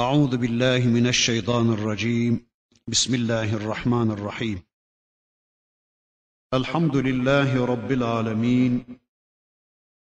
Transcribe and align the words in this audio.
أعوذ 0.00 0.36
بالله 0.36 0.86
من 0.86 1.06
الشيطان 1.06 1.72
الرجيم. 1.72 2.46
بسم 2.88 3.14
الله 3.14 3.54
الرحمن 3.54 4.10
الرحيم. 4.10 4.62
الحمد 6.54 6.96
لله 6.96 7.64
رب 7.64 7.92
العالمين 7.92 8.98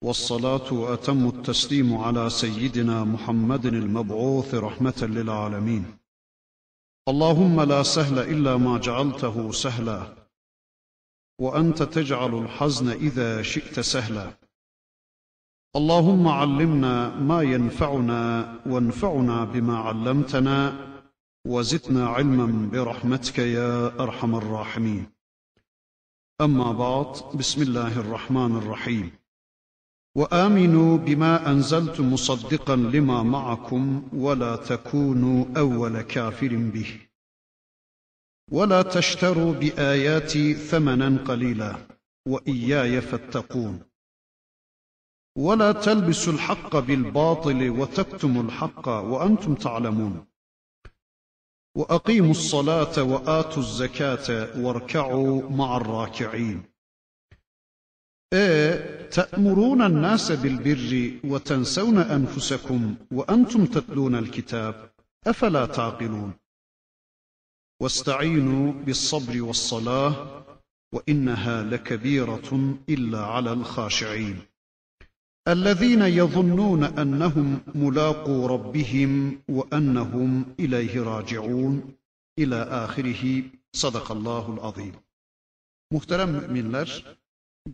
والصلاة 0.03 0.73
وأتم 0.73 1.27
التسليم 1.27 1.97
على 1.97 2.29
سيدنا 2.29 3.03
محمد 3.03 3.65
المبعوث 3.65 4.55
رحمة 4.55 4.99
للعالمين. 5.01 5.97
اللهم 7.07 7.62
لا 7.62 7.83
سهل 7.83 8.19
إلا 8.19 8.57
ما 8.57 8.77
جعلته 8.77 9.51
سهلا 9.51 10.27
وأنت 11.39 11.83
تجعل 11.83 12.33
الحزن 12.43 12.89
إذا 12.89 13.41
شئت 13.41 13.79
سهلا. 13.79 14.44
اللهم 15.76 16.27
علمنا 16.27 17.16
ما 17.20 17.41
ينفعنا 17.41 18.55
وانفعنا 18.66 19.45
بما 19.45 19.77
علمتنا 19.77 20.75
وزدنا 21.48 22.07
علما 22.07 22.70
برحمتك 22.71 23.39
يا 23.39 23.99
أرحم 23.99 24.35
الراحمين. 24.35 25.05
أما 26.41 26.71
بعد 26.71 27.38
بسم 27.38 27.61
الله 27.61 27.99
الرحمن 27.99 28.57
الرحيم. 28.57 29.11
وآمنوا 30.15 30.98
بما 30.98 31.51
أنزلت 31.51 32.01
مصدقا 32.01 32.76
لما 32.76 33.23
معكم 33.23 34.03
ولا 34.13 34.55
تكونوا 34.55 35.45
أول 35.57 36.01
كافر 36.01 36.55
به. 36.55 36.99
ولا 38.51 38.81
تشتروا 38.81 39.53
بآياتي 39.53 40.53
ثمنا 40.53 41.17
قليلا. 41.27 41.76
وإياي 42.27 43.01
فاتقون. 43.01 43.95
ولا 45.38 45.71
تلبسوا 45.71 46.34
الحق 46.34 46.75
بالباطل 46.80 47.70
وتكتموا 47.70 48.43
الحق 48.43 48.88
وأنتم 48.88 49.55
تعلمون. 49.55 50.26
وأقيموا 51.77 52.32
الصلاة 52.32 53.04
وآتوا 53.04 53.63
الزكاة 53.63 54.59
واركعوا 54.59 55.49
مع 55.49 55.77
الراكعين. 55.77 56.63
إيه 58.34 59.09
تأمرون 59.09 59.82
الناس 59.82 60.32
بالبر 60.32 61.20
وتنسون 61.24 61.98
أنفسكم 61.98 62.96
وأنتم 63.12 63.65
تتلون 63.65 64.16
الكتاب 64.16 64.92
أفلا 65.28 65.66
تعقلون؟ 65.66 66.34
واستعينوا 67.81 68.72
بالصبر 68.72 69.42
والصلاة 69.42 70.46
وإنها 70.94 71.64
لكبيرة 71.64 72.78
إلا 72.90 73.26
على 73.26 73.54
الخاشعين. 73.54 74.55
الذين 75.48 76.03
يظنون 76.03 76.84
انهم 76.84 77.61
ملاقو 77.75 78.47
ربهم 78.47 79.43
وانهم 79.48 80.55
اليه 80.61 81.03
راجعون 81.03 81.95
الى 82.39 82.61
ahirihi 82.84 83.45
sadakallahul 83.73 84.61
azim. 84.61 84.95
Muhterem 85.91 86.31
müminler, 86.31 87.17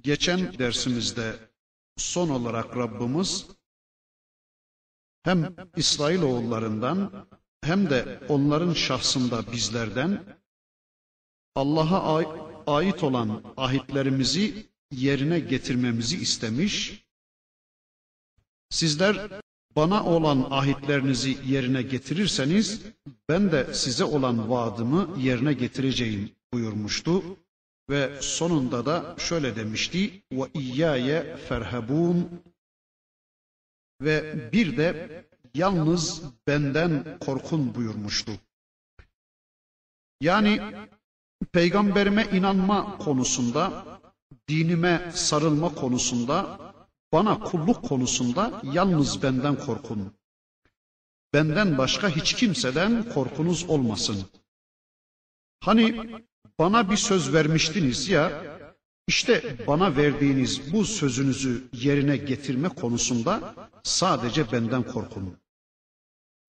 geçen 0.03 0.59
dersimizde 0.59 1.37
son 1.97 2.29
olarak 2.29 2.77
Rabbimiz 2.77 3.47
hem 5.23 5.57
İsrailoğullarından 5.77 7.27
hem 7.63 7.91
de 7.91 8.21
onların 8.29 8.73
şahsında 8.73 9.53
bizlerden 9.53 10.37
Allah'a 11.55 12.23
ait 12.67 13.03
olan 13.03 13.43
ahitlerimizi 13.57 14.67
yerine 14.93 15.41
getirmemizi 15.41 16.17
istemiş 16.17 17.07
Sizler 18.72 19.42
bana 19.76 20.06
olan 20.06 20.48
ahitlerinizi 20.50 21.38
yerine 21.46 21.82
getirirseniz 21.82 22.82
ben 23.30 23.52
de 23.52 23.74
size 23.74 24.04
olan 24.04 24.50
vaadımı 24.50 25.20
yerine 25.20 25.54
getireceğim 25.54 26.32
buyurmuştu 26.54 27.24
ve 27.90 28.22
sonunda 28.22 28.86
da 28.86 29.16
şöyle 29.20 29.56
demişti 29.56 30.22
ve 30.32 30.48
iyyaye 30.54 31.38
ferhabun 31.38 32.30
ve 34.02 34.50
bir 34.52 34.78
de 34.78 35.26
yalnız 35.56 36.22
benden 36.48 37.20
korkun 37.20 37.76
buyurmuştu. 37.76 38.32
Yani 40.22 40.62
peygamberime 41.52 42.28
inanma 42.34 42.98
konusunda, 42.98 43.86
dinime 44.48 45.12
sarılma 45.14 45.76
konusunda 45.76 46.71
bana 47.14 47.40
kulluk 47.40 47.84
konusunda 47.84 48.62
yalnız 48.74 49.24
benden 49.24 49.56
korkun. 49.56 50.14
Benden 51.34 51.78
başka 51.78 52.10
hiç 52.10 52.34
kimseden 52.34 53.10
korkunuz 53.14 53.70
olmasın. 53.70 54.26
Hani 55.60 56.00
bana 56.60 56.90
bir 56.92 56.98
söz 56.98 57.34
vermiştiniz 57.34 58.10
ya, 58.10 58.44
işte 59.08 59.58
bana 59.68 59.98
verdiğiniz 59.98 60.74
bu 60.74 60.86
sözünüzü 60.86 61.70
yerine 61.74 62.18
getirme 62.18 62.70
konusunda 62.70 63.56
sadece 63.84 64.52
benden 64.52 64.84
korkun. 64.84 65.38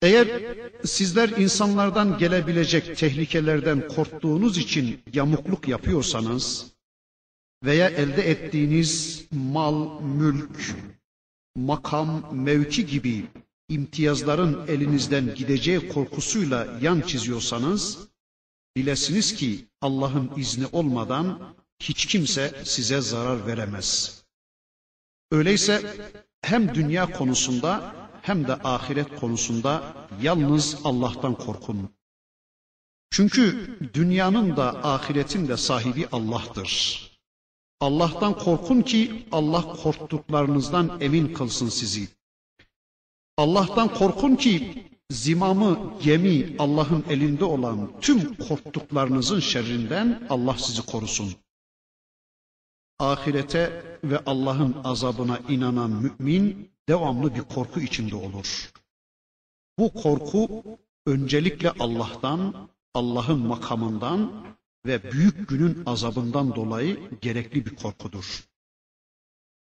Eğer 0.02 0.56
sizler 0.84 1.28
insanlardan 1.28 2.18
gelebilecek 2.18 2.96
tehlikelerden 2.96 3.88
korktuğunuz 3.88 4.58
için 4.58 5.02
yamukluk 5.12 5.68
yapıyorsanız, 5.68 6.71
veya 7.64 7.88
elde 7.88 8.30
ettiğiniz 8.30 9.24
mal, 9.30 10.00
mülk, 10.00 10.74
makam, 11.56 12.36
mevki 12.36 12.86
gibi 12.86 13.26
imtiyazların 13.68 14.66
elinizden 14.68 15.34
gideceği 15.34 15.88
korkusuyla 15.88 16.78
yan 16.80 17.00
çiziyorsanız, 17.00 17.98
bilesiniz 18.76 19.34
ki 19.34 19.66
Allah'ın 19.80 20.30
izni 20.36 20.66
olmadan 20.72 21.54
hiç 21.82 22.06
kimse 22.06 22.62
size 22.64 23.00
zarar 23.00 23.46
veremez. 23.46 24.22
Öyleyse 25.30 25.96
hem 26.42 26.74
dünya 26.74 27.12
konusunda 27.12 27.94
hem 28.22 28.48
de 28.48 28.54
ahiret 28.54 29.20
konusunda 29.20 29.94
yalnız 30.22 30.76
Allah'tan 30.84 31.34
korkun. 31.34 31.90
Çünkü 33.10 33.78
dünyanın 33.94 34.56
da 34.56 34.84
ahiretin 34.84 35.48
de 35.48 35.56
sahibi 35.56 36.08
Allah'tır. 36.12 37.11
Allah'tan 37.82 38.38
korkun 38.38 38.82
ki 38.82 39.26
Allah 39.32 39.62
korktuklarınızdan 39.82 40.98
emin 41.00 41.34
kılsın 41.34 41.69
sizi. 41.69 42.09
Allah'tan 43.37 43.94
korkun 43.94 44.37
ki 44.37 44.84
zimamı, 45.10 45.94
gemi 46.03 46.56
Allah'ın 46.59 47.04
elinde 47.10 47.44
olan 47.44 48.00
tüm 48.00 48.34
korktuklarınızın 48.34 49.41
şerrinden 49.41 50.26
Allah 50.31 50.56
sizi 50.59 50.87
korusun. 50.87 51.34
Ahirete 52.98 53.82
ve 54.04 54.19
Allah'ın 54.26 54.76
azabına 54.84 55.38
inanan 55.49 55.91
mümin 55.91 56.70
devamlı 56.88 57.34
bir 57.34 57.43
korku 57.43 57.81
içinde 57.81 58.16
olur. 58.16 58.72
Bu 59.78 59.93
korku 59.93 60.64
öncelikle 61.06 61.70
Allah'tan, 61.70 62.69
Allah'ın 62.94 63.38
makamından 63.38 64.32
ve 64.87 65.12
büyük 65.12 65.48
günün 65.48 65.82
azabından 65.87 66.56
dolayı 66.56 67.10
gerekli 67.20 67.66
bir 67.66 67.76
korkudur. 67.76 68.44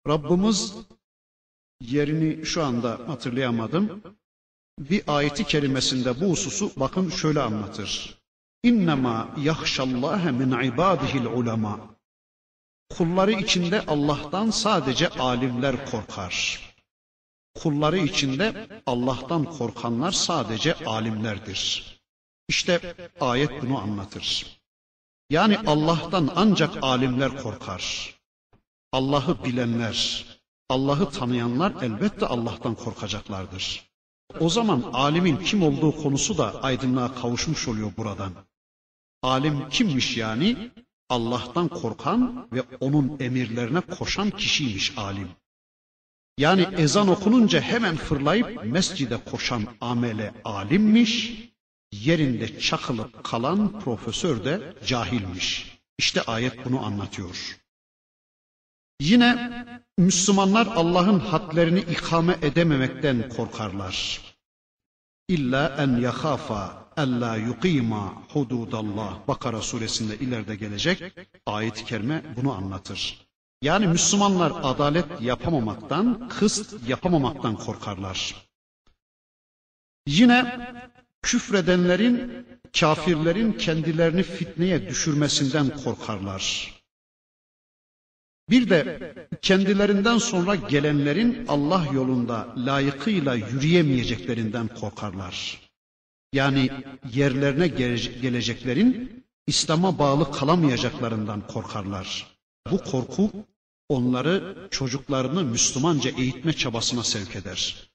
Rabbimiz 0.08 0.74
yerini 1.80 2.46
şu 2.46 2.64
anda 2.64 2.90
hatırlayamadım. 3.06 4.02
Bir 4.78 5.02
ayeti 5.06 5.44
kerimesinde 5.44 6.20
bu 6.20 6.30
hususu 6.30 6.72
bakın 6.76 7.10
şöyle 7.10 7.40
anlatır. 7.40 8.18
İnnemâ 8.62 9.34
yahşallâhe 9.38 10.30
min 10.30 10.62
ibâdihil 10.62 11.24
ulema. 11.24 11.96
Kulları 12.90 13.32
içinde 13.32 13.86
Allah'tan 13.86 14.50
sadece 14.50 15.08
alimler 15.08 15.90
korkar. 15.90 16.60
Kulları 17.54 17.98
içinde 17.98 18.68
Allah'tan 18.86 19.44
korkanlar 19.44 20.12
sadece 20.12 20.74
alimlerdir. 20.74 21.92
İşte 22.48 22.94
ayet 23.20 23.62
bunu 23.62 23.78
anlatır. 23.78 24.61
Yani 25.32 25.58
Allah'tan 25.58 26.30
ancak 26.36 26.78
alimler 26.82 27.42
korkar. 27.42 28.14
Allah'ı 28.92 29.44
bilenler, 29.44 30.24
Allah'ı 30.68 31.10
tanıyanlar 31.10 31.72
elbette 31.82 32.26
Allah'tan 32.26 32.74
korkacaklardır. 32.74 33.90
O 34.40 34.48
zaman 34.48 34.84
alimin 34.92 35.36
kim 35.36 35.62
olduğu 35.62 36.02
konusu 36.02 36.38
da 36.38 36.62
aydınlığa 36.62 37.14
kavuşmuş 37.14 37.68
oluyor 37.68 37.92
buradan. 37.96 38.32
Alim 39.22 39.68
kimmiş 39.68 40.16
yani? 40.16 40.70
Allah'tan 41.08 41.68
korkan 41.68 42.48
ve 42.52 42.62
onun 42.80 43.16
emirlerine 43.20 43.80
koşan 43.80 44.30
kişiymiş 44.30 44.98
alim. 44.98 45.28
Yani 46.38 46.66
ezan 46.76 47.08
okununca 47.08 47.60
hemen 47.60 47.96
fırlayıp 47.96 48.64
mescide 48.64 49.24
koşan 49.24 49.62
amele 49.80 50.34
alimmiş, 50.44 51.34
yerinde 51.92 52.58
çakılıp 52.60 53.24
kalan 53.24 53.80
profesör 53.80 54.44
de 54.44 54.74
cahilmiş. 54.86 55.78
İşte 55.98 56.22
ayet 56.22 56.64
bunu 56.64 56.84
anlatıyor. 56.86 57.58
Yine 59.00 59.52
Müslümanlar 59.98 60.66
Allah'ın 60.66 61.18
hadlerini 61.20 61.80
ikame 61.80 62.36
edememekten 62.42 63.28
korkarlar. 63.28 64.20
illa 65.28 65.76
en 65.78 66.00
yakhafa 66.00 66.92
alla 66.96 67.36
yuqima 67.36 68.22
hududallah. 68.32 69.28
Bakara 69.28 69.62
suresinde 69.62 70.18
ileride 70.18 70.56
gelecek 70.56 71.02
ayet-i 71.46 71.84
kerime 71.84 72.22
bunu 72.36 72.52
anlatır. 72.52 73.26
Yani 73.62 73.86
Müslümanlar 73.86 74.52
adalet 74.62 75.20
yapamamaktan, 75.20 76.28
kıst 76.28 76.88
yapamamaktan 76.88 77.56
korkarlar. 77.56 78.48
Yine 80.06 80.38
küfredenlerin, 81.22 82.46
kafirlerin 82.80 83.52
kendilerini 83.52 84.22
fitneye 84.22 84.88
düşürmesinden 84.88 85.76
korkarlar. 85.84 86.72
Bir 88.50 88.70
de 88.70 89.14
kendilerinden 89.42 90.18
sonra 90.18 90.54
gelenlerin 90.54 91.46
Allah 91.48 91.86
yolunda 91.92 92.54
layıkıyla 92.56 93.34
yürüyemeyeceklerinden 93.34 94.68
korkarlar. 94.68 95.60
Yani 96.32 96.70
yerlerine 97.12 97.68
geleceklerin 98.22 99.24
İslam'a 99.46 99.98
bağlı 99.98 100.32
kalamayacaklarından 100.32 101.46
korkarlar. 101.46 102.26
Bu 102.70 102.78
korku 102.78 103.30
onları 103.88 104.68
çocuklarını 104.70 105.44
Müslümanca 105.44 106.10
eğitme 106.10 106.52
çabasına 106.52 107.02
sevk 107.04 107.36
eder. 107.36 107.91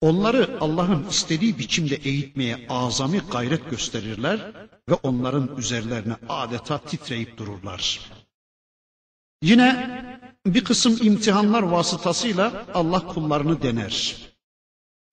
Onları 0.00 0.58
Allah'ın 0.60 1.08
istediği 1.08 1.58
biçimde 1.58 1.94
eğitmeye 1.94 2.66
azami 2.68 3.18
gayret 3.18 3.70
gösterirler 3.70 4.52
ve 4.88 4.94
onların 4.94 5.56
üzerlerine 5.56 6.16
adeta 6.28 6.78
titreyip 6.78 7.36
dururlar. 7.38 8.10
Yine 9.42 10.00
bir 10.46 10.64
kısım 10.64 10.98
imtihanlar 11.02 11.62
vasıtasıyla 11.62 12.66
Allah 12.74 13.06
kullarını 13.06 13.62
dener. 13.62 14.16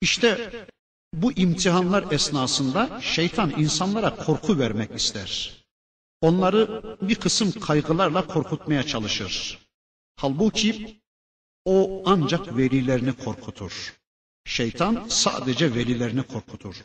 İşte 0.01 0.51
bu 1.13 1.31
imtihanlar 1.31 2.11
esnasında 2.11 3.01
şeytan 3.01 3.53
insanlara 3.57 4.15
korku 4.15 4.59
vermek 4.59 4.95
ister. 4.95 5.63
Onları 6.21 6.97
bir 7.01 7.15
kısım 7.15 7.51
kaygılarla 7.51 8.27
korkutmaya 8.27 8.83
çalışır. 8.83 9.59
Halbuki 10.15 11.01
o 11.65 12.03
ancak 12.05 12.57
velilerini 12.57 13.13
korkutur. 13.13 14.02
Şeytan 14.45 15.05
sadece 15.09 15.75
velilerini 15.75 16.23
korkutur. 16.23 16.75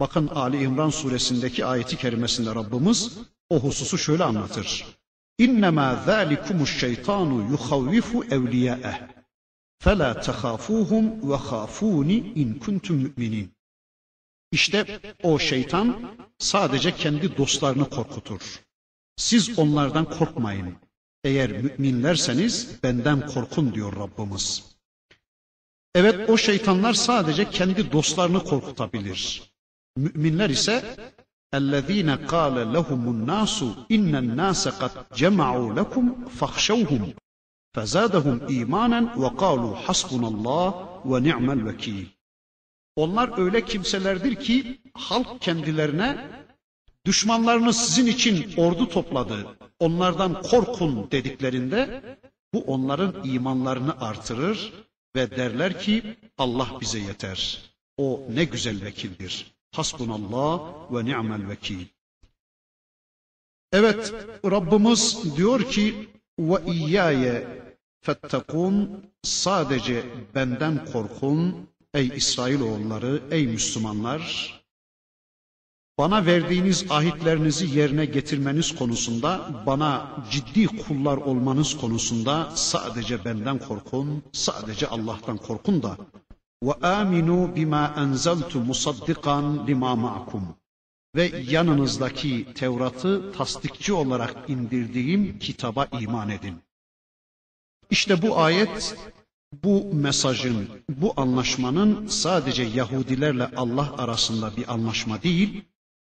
Bakın 0.00 0.26
Ali 0.26 0.62
İmran 0.62 0.90
suresindeki 0.90 1.64
ayeti 1.66 1.96
kerimesinde 1.96 2.54
Rabbimiz 2.54 3.18
o 3.50 3.60
hususu 3.60 3.98
şöyle 3.98 4.24
anlatır. 4.24 4.86
İnnemâ 5.38 6.02
zâlikumuş 6.06 6.80
şeytanu 6.80 7.50
yuhavvifu 7.50 8.24
evliyâeh. 8.24 9.00
Fela 9.78 10.12
tehâfûhum 10.12 11.30
ve 11.30 11.34
hâfûni 11.34 12.32
in 12.34 12.54
kuntum 12.54 12.96
mü'minin. 12.96 13.50
İşte 14.52 15.00
o 15.22 15.38
şeytan 15.38 16.16
sadece 16.38 16.96
kendi 16.96 17.36
dostlarını 17.36 17.90
korkutur. 17.90 18.60
Siz 19.16 19.58
onlardan 19.58 20.10
korkmayın. 20.10 20.76
Eğer 21.24 21.50
müminlerseniz 21.50 22.82
benden 22.82 23.26
korkun 23.26 23.74
diyor 23.74 23.96
Rabbimiz. 23.96 24.75
Evet 25.95 26.29
o 26.29 26.37
şeytanlar 26.37 26.93
sadece 26.93 27.49
kendi 27.49 27.91
dostlarını 27.91 28.43
korkutabilir. 28.43 29.51
Müminler 29.97 30.49
ise 30.49 30.95
اَلَّذ۪ينَ 31.53 32.09
قَالَ 32.33 32.55
لَهُمُ 32.75 33.03
النَّاسُ 33.15 33.57
اِنَّ 33.95 34.13
النَّاسَ 34.23 34.63
قَدْ 34.81 34.93
جَمَعُوا 35.21 35.69
لَكُمْ 35.79 36.05
فَخْشَوْهُمْ 36.39 37.03
فَزَادَهُمْ 37.75 38.37
اِيمَانًا 38.53 39.01
وَقَالُوا 39.23 39.75
حَسْبُنَ 39.85 40.23
اللّٰهِ 40.31 40.69
وَنِعْمَ 41.11 41.47
الْوَكِيلِ 41.57 42.05
Onlar 42.95 43.39
öyle 43.39 43.65
kimselerdir 43.65 44.35
ki 44.35 44.81
halk 44.93 45.41
kendilerine 45.41 46.29
düşmanlarınız 47.05 47.77
sizin 47.77 48.07
için 48.07 48.53
ordu 48.57 48.89
topladı, 48.89 49.47
onlardan 49.79 50.41
korkun 50.41 51.11
dediklerinde 51.11 52.03
bu 52.53 52.59
onların 52.59 53.13
imanlarını 53.23 54.01
artırır 54.01 54.73
ve 55.16 55.30
derler 55.30 55.80
ki 55.80 56.16
Allah 56.38 56.68
bize 56.80 56.98
yeter. 56.98 57.62
O 57.96 58.22
ne 58.30 58.44
güzel 58.44 58.84
vekildir. 58.84 59.54
Hasbunallah 59.72 60.60
ve 60.92 61.04
ni'mel 61.04 61.48
vekil. 61.48 61.86
Evet 63.72 64.14
Rabbimiz 64.44 65.36
diyor 65.36 65.70
ki 65.70 66.08
ve 66.38 66.72
iyyaye 66.72 67.46
fettekun 68.00 69.04
sadece 69.22 70.04
benden 70.34 70.84
korkun 70.84 71.68
ey 71.94 72.06
İsrailoğulları 72.06 73.22
ey 73.30 73.46
Müslümanlar 73.46 74.22
bana 75.98 76.26
verdiğiniz 76.26 76.90
ahitlerinizi 76.90 77.78
yerine 77.78 78.04
getirmeniz 78.04 78.74
konusunda, 78.74 79.50
bana 79.66 80.10
ciddi 80.30 80.66
kullar 80.66 81.16
olmanız 81.16 81.76
konusunda 81.76 82.50
sadece 82.54 83.24
benden 83.24 83.58
korkun, 83.58 84.22
sadece 84.32 84.86
Allah'tan 84.86 85.36
korkun 85.36 85.82
da 85.82 85.96
ve 86.62 86.72
aminu 86.72 87.56
bima 87.56 87.94
enzeltu 87.98 88.60
musaddikan 88.60 89.66
lima 89.66 89.96
ma'akum 89.96 90.56
ve 91.16 91.32
yanınızdaki 91.48 92.46
Tevrat'ı 92.54 93.32
tasdikçi 93.32 93.92
olarak 93.92 94.36
indirdiğim 94.48 95.38
kitaba 95.38 95.88
iman 96.00 96.28
edin. 96.28 96.54
İşte 97.90 98.22
bu 98.22 98.38
ayet 98.38 98.96
bu 99.64 99.94
mesajın, 99.94 100.68
bu 100.88 101.14
anlaşmanın 101.16 102.06
sadece 102.06 102.62
Yahudilerle 102.62 103.50
Allah 103.56 103.94
arasında 103.98 104.56
bir 104.56 104.72
anlaşma 104.72 105.22
değil, 105.22 105.64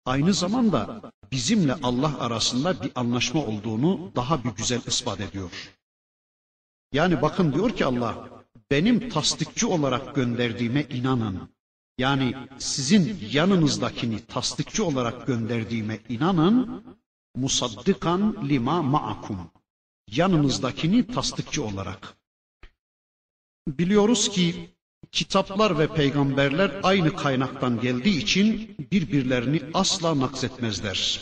aynı 0.09 0.35
zamanda 0.35 1.13
bizimle 1.33 1.75
Allah 1.83 2.21
arasında 2.21 2.83
bir 2.83 2.93
anlaşma 2.95 3.47
olduğunu 3.47 4.13
daha 4.17 4.45
bir 4.45 4.51
güzel 4.51 4.81
ispat 4.87 5.21
ediyor. 5.21 5.51
Yani 6.93 7.23
bakın 7.23 7.53
diyor 7.53 7.71
ki 7.77 7.85
Allah, 7.85 8.29
benim 8.71 9.09
tasdikçi 9.09 9.67
olarak 9.67 10.15
gönderdiğime 10.15 10.83
inanın. 10.83 11.49
Yani 11.99 12.35
sizin 12.59 13.19
yanınızdakini 13.33 14.27
tasdikçi 14.27 14.83
olarak 14.83 15.27
gönderdiğime 15.27 15.99
inanın. 16.09 16.85
Musaddikan 17.37 18.49
lima 18.49 18.83
ma'akum. 18.83 19.51
Yanınızdakini 20.11 21.07
tasdikçi 21.07 21.61
olarak. 21.61 22.17
Biliyoruz 23.69 24.29
ki 24.29 24.71
kitaplar 25.12 25.80
ve 25.80 25.88
peygamberler 25.88 26.72
aynı 26.84 27.16
kaynaktan 27.16 27.82
geldiği 27.82 28.18
için 28.18 28.76
birbirlerini 28.92 29.62
asla 29.74 30.20
nakzetmezler. 30.20 31.22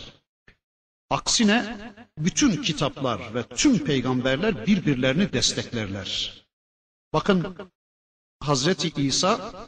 Aksine 1.09 1.77
bütün 2.17 2.61
kitaplar 2.61 3.35
ve 3.35 3.43
tüm 3.43 3.79
peygamberler 3.79 4.67
birbirlerini 4.67 5.33
desteklerler. 5.33 6.41
Bakın 7.13 7.55
Hazreti 8.39 9.01
İsa 9.01 9.67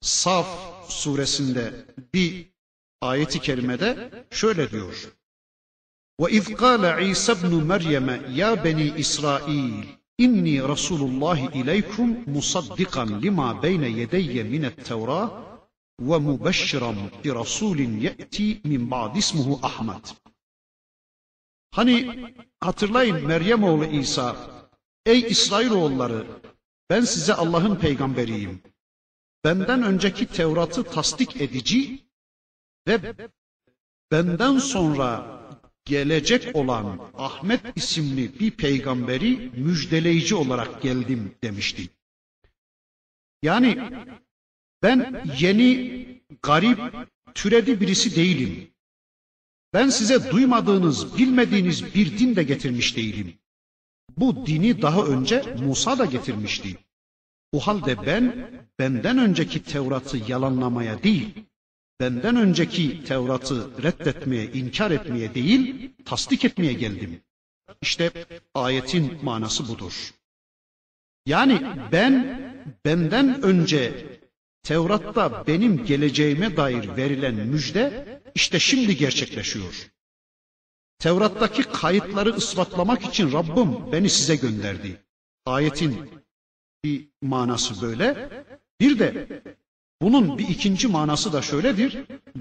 Saf 0.00 0.46
suresinde 0.92 1.86
bir 2.14 2.46
ayeti 3.00 3.40
kerimede 3.40 4.10
şöyle 4.30 4.70
diyor. 4.70 5.12
وَاِذْ 6.20 6.46
قَالَ 6.62 6.84
عِيسَى 7.00 7.32
بْنُ 7.42 7.52
مَرْيَمَ 7.72 8.08
يَا 8.40 8.50
بَنِي 8.64 8.88
إِسْرَائِيلِ 9.02 9.93
İnni 10.17 10.67
Resulullah 10.67 11.55
ileykum 11.55 12.29
musaddikan 12.29 13.21
lima 13.21 13.63
beyne 13.63 13.87
yedeyye 13.87 14.43
minet 14.43 14.85
Tevra 14.85 15.43
ve 15.99 16.17
mubeşşiran 16.17 16.95
bi 17.23 17.35
rasulin 17.35 17.99
ye'ti 17.99 18.61
min 18.63 18.91
ba'd 18.91 19.15
ismuhu 19.15 19.59
Ahmet. 19.63 20.15
Hani 21.71 22.25
hatırlayın 22.59 23.27
Meryem 23.27 23.63
oğlu 23.63 23.85
İsa, 23.85 24.35
ey 25.05 25.19
İsrailoğulları 25.19 26.27
ben 26.89 27.01
size 27.01 27.33
Allah'ın 27.33 27.75
peygamberiyim. 27.75 28.61
Benden 29.43 29.83
önceki 29.83 30.25
Tevrat'ı 30.27 30.83
tasdik 30.83 31.41
edici 31.41 31.99
ve 32.87 33.15
benden 34.11 34.57
sonra 34.57 35.39
gelecek 35.85 36.55
olan 36.55 36.99
Ahmet 37.13 37.61
isimli 37.75 38.39
bir 38.39 38.51
peygamberi 38.51 39.51
müjdeleyici 39.57 40.35
olarak 40.35 40.81
geldim 40.81 41.35
demişti. 41.43 41.89
Yani 43.43 43.77
ben 44.83 45.23
yeni, 45.39 46.05
garip, 46.41 46.79
türedi 47.35 47.81
birisi 47.81 48.15
değilim. 48.15 48.67
Ben 49.73 49.89
size 49.89 50.31
duymadığınız, 50.31 51.17
bilmediğiniz 51.17 51.95
bir 51.95 52.19
din 52.19 52.35
de 52.35 52.43
getirmiş 52.43 52.97
değilim. 52.97 53.33
Bu 54.17 54.45
dini 54.45 54.81
daha 54.81 55.05
önce 55.05 55.55
Musa 55.65 55.99
da 55.99 56.05
getirmişti. 56.05 56.77
O 57.51 57.59
halde 57.59 58.05
ben 58.05 58.51
benden 58.79 59.17
önceki 59.17 59.63
Tevrat'ı 59.63 60.17
yalanlamaya 60.31 61.03
değil, 61.03 61.33
benden 61.99 62.35
önceki 62.35 63.03
Tevrat'ı 63.03 63.83
reddetmeye, 63.83 64.51
inkar 64.51 64.91
etmeye 64.91 65.33
değil, 65.35 65.91
tasdik 66.05 66.45
etmeye 66.45 66.73
geldim. 66.73 67.21
İşte 67.81 68.11
ayetin 68.53 69.17
manası 69.23 69.67
budur. 69.67 70.13
Yani 71.25 71.61
ben 71.91 72.41
benden 72.85 73.41
önce 73.43 74.05
Tevrat'ta 74.63 75.47
benim 75.47 75.85
geleceğime 75.85 76.57
dair 76.57 76.97
verilen 76.97 77.35
müjde 77.35 78.07
işte 78.35 78.59
şimdi 78.59 78.97
gerçekleşiyor. 78.97 79.91
Tevrat'taki 80.99 81.63
kayıtları 81.63 82.37
ispatlamak 82.37 83.05
için 83.05 83.31
Rabbim 83.31 83.91
beni 83.91 84.09
size 84.09 84.35
gönderdi. 84.35 85.01
Ayetin 85.45 86.09
bir 86.83 87.07
manası 87.21 87.81
böyle. 87.81 88.29
Bir 88.81 88.99
de 88.99 89.27
bunun 90.01 90.37
bir 90.37 90.47
ikinci 90.47 90.87
manası 90.87 91.33
da 91.33 91.41
şöyledir. 91.41 91.97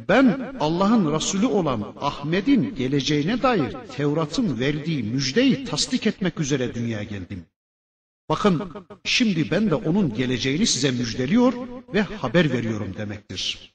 Ben 0.09 0.57
Allah'ın 0.61 1.15
Resulü 1.15 1.47
olan 1.47 1.95
Ahmet'in 2.01 2.75
geleceğine 2.75 3.43
dair 3.43 3.77
Tevrat'ın 3.97 4.61
verdiği 4.61 5.03
müjdeyi 5.03 5.65
tasdik 5.65 6.07
etmek 6.07 6.41
üzere 6.41 6.75
dünyaya 6.75 7.05
geldim. 7.05 7.47
Bakın 8.29 8.73
şimdi 9.05 9.51
ben 9.51 9.71
de 9.71 9.75
onun 9.75 10.15
geleceğini 10.15 10.67
size 10.67 10.91
müjdeliyor 10.91 11.53
ve 11.95 12.03
haber 12.03 12.53
veriyorum 12.53 12.95
demektir. 12.99 13.75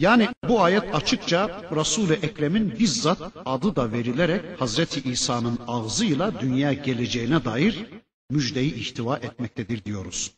Yani 0.00 0.28
bu 0.48 0.62
ayet 0.62 0.94
açıkça 0.94 1.70
Resul-i 1.76 2.12
Ekrem'in 2.12 2.78
bizzat 2.78 3.32
adı 3.44 3.76
da 3.76 3.92
verilerek 3.92 4.60
Hazreti 4.60 5.10
İsa'nın 5.10 5.58
ağzıyla 5.66 6.40
dünya 6.40 6.72
geleceğine 6.72 7.44
dair 7.44 7.86
müjdeyi 8.30 8.74
ihtiva 8.74 9.16
etmektedir 9.16 9.84
diyoruz. 9.84 10.37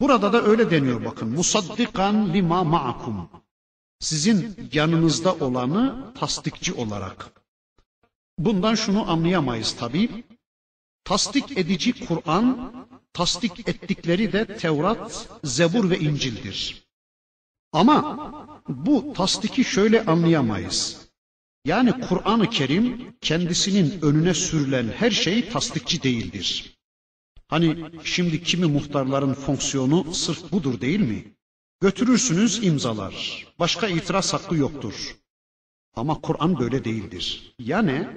Burada 0.00 0.32
da 0.32 0.42
öyle 0.42 0.70
deniyor 0.70 1.04
bakın. 1.04 1.28
Musaddikan 1.28 2.34
lima 2.34 2.64
ma'akum. 2.64 3.28
Sizin 4.00 4.68
yanınızda 4.72 5.34
olanı 5.34 6.14
tasdikçi 6.14 6.72
olarak. 6.72 7.30
Bundan 8.38 8.74
şunu 8.74 9.10
anlayamayız 9.10 9.76
tabi. 9.76 10.24
Tasdik 11.04 11.58
edici 11.58 12.06
Kur'an, 12.06 12.72
tasdik 13.12 13.68
ettikleri 13.68 14.32
de 14.32 14.56
Tevrat, 14.56 15.28
Zebur 15.44 15.90
ve 15.90 15.98
İncil'dir. 15.98 16.86
Ama 17.72 18.18
bu 18.68 19.12
tasdiki 19.12 19.64
şöyle 19.64 20.04
anlayamayız. 20.04 21.10
Yani 21.64 22.00
Kur'an-ı 22.00 22.50
Kerim 22.50 23.14
kendisinin 23.20 23.98
önüne 24.02 24.34
sürülen 24.34 24.88
her 24.88 25.10
şey 25.10 25.48
tasdikçi 25.48 26.02
değildir. 26.02 26.79
Hani 27.50 27.90
şimdi 28.04 28.42
kimi 28.42 28.66
muhtarların 28.66 29.34
fonksiyonu 29.34 30.14
sırf 30.14 30.52
budur 30.52 30.80
değil 30.80 31.00
mi? 31.00 31.24
Götürürsünüz 31.80 32.64
imzalar. 32.64 33.46
Başka 33.58 33.88
itiraz 33.88 34.34
hakkı 34.34 34.56
yoktur. 34.56 35.16
Ama 35.94 36.20
Kur'an 36.20 36.58
böyle 36.58 36.84
değildir. 36.84 37.54
Yani 37.58 38.08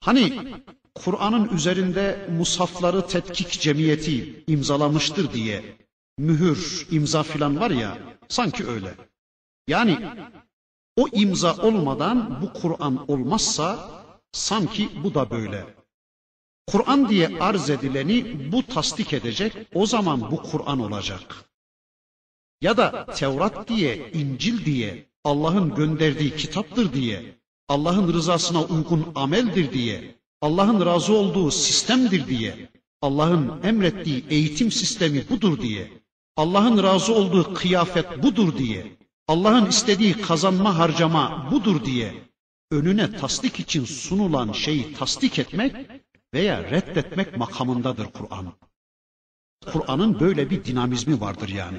hani 0.00 0.54
Kur'an'ın 0.94 1.48
üzerinde 1.48 2.28
musafları 2.38 3.06
tetkik 3.06 3.60
cemiyeti 3.60 4.44
imzalamıştır 4.46 5.32
diye 5.32 5.76
mühür, 6.18 6.86
imza 6.90 7.22
filan 7.22 7.60
var 7.60 7.70
ya 7.70 7.98
sanki 8.28 8.66
öyle. 8.66 8.94
Yani 9.68 9.98
o 10.96 11.08
imza 11.12 11.56
olmadan 11.56 12.42
bu 12.42 12.52
Kur'an 12.52 13.10
olmazsa 13.10 13.90
sanki 14.32 14.88
bu 15.04 15.14
da 15.14 15.30
böyle. 15.30 15.79
Kur'an 16.70 17.08
diye 17.08 17.28
arz 17.40 17.70
edileni 17.70 18.52
bu 18.52 18.66
tasdik 18.66 19.12
edecek, 19.12 19.52
o 19.74 19.86
zaman 19.86 20.30
bu 20.30 20.36
Kur'an 20.42 20.80
olacak. 20.80 21.44
Ya 22.60 22.76
da 22.76 23.06
Tevrat 23.06 23.68
diye, 23.68 24.10
İncil 24.14 24.64
diye, 24.64 25.06
Allah'ın 25.24 25.74
gönderdiği 25.74 26.36
kitaptır 26.36 26.92
diye, 26.92 27.40
Allah'ın 27.68 28.12
rızasına 28.12 28.62
uygun 28.62 29.12
ameldir 29.14 29.72
diye, 29.72 30.14
Allah'ın 30.40 30.86
razı 30.86 31.12
olduğu 31.12 31.50
sistemdir 31.50 32.26
diye, 32.26 32.70
Allah'ın 33.02 33.62
emrettiği 33.62 34.24
eğitim 34.30 34.70
sistemi 34.70 35.28
budur 35.30 35.60
diye, 35.62 35.90
Allah'ın 36.36 36.82
razı 36.82 37.14
olduğu 37.14 37.54
kıyafet 37.54 38.22
budur 38.22 38.58
diye, 38.58 38.96
Allah'ın 39.28 39.66
istediği 39.66 40.12
kazanma 40.12 40.78
harcama 40.78 41.48
budur 41.50 41.84
diye 41.84 42.14
önüne 42.70 43.16
tasdik 43.16 43.60
için 43.60 43.84
sunulan 43.84 44.52
şeyi 44.52 44.92
tasdik 44.92 45.38
etmek 45.38 45.74
veya 46.34 46.70
reddetmek 46.70 47.36
makamındadır 47.36 48.06
Kur'an. 48.06 48.52
Kur'an'ın 49.72 50.20
böyle 50.20 50.50
bir 50.50 50.64
dinamizmi 50.64 51.20
vardır 51.20 51.48
yani. 51.48 51.78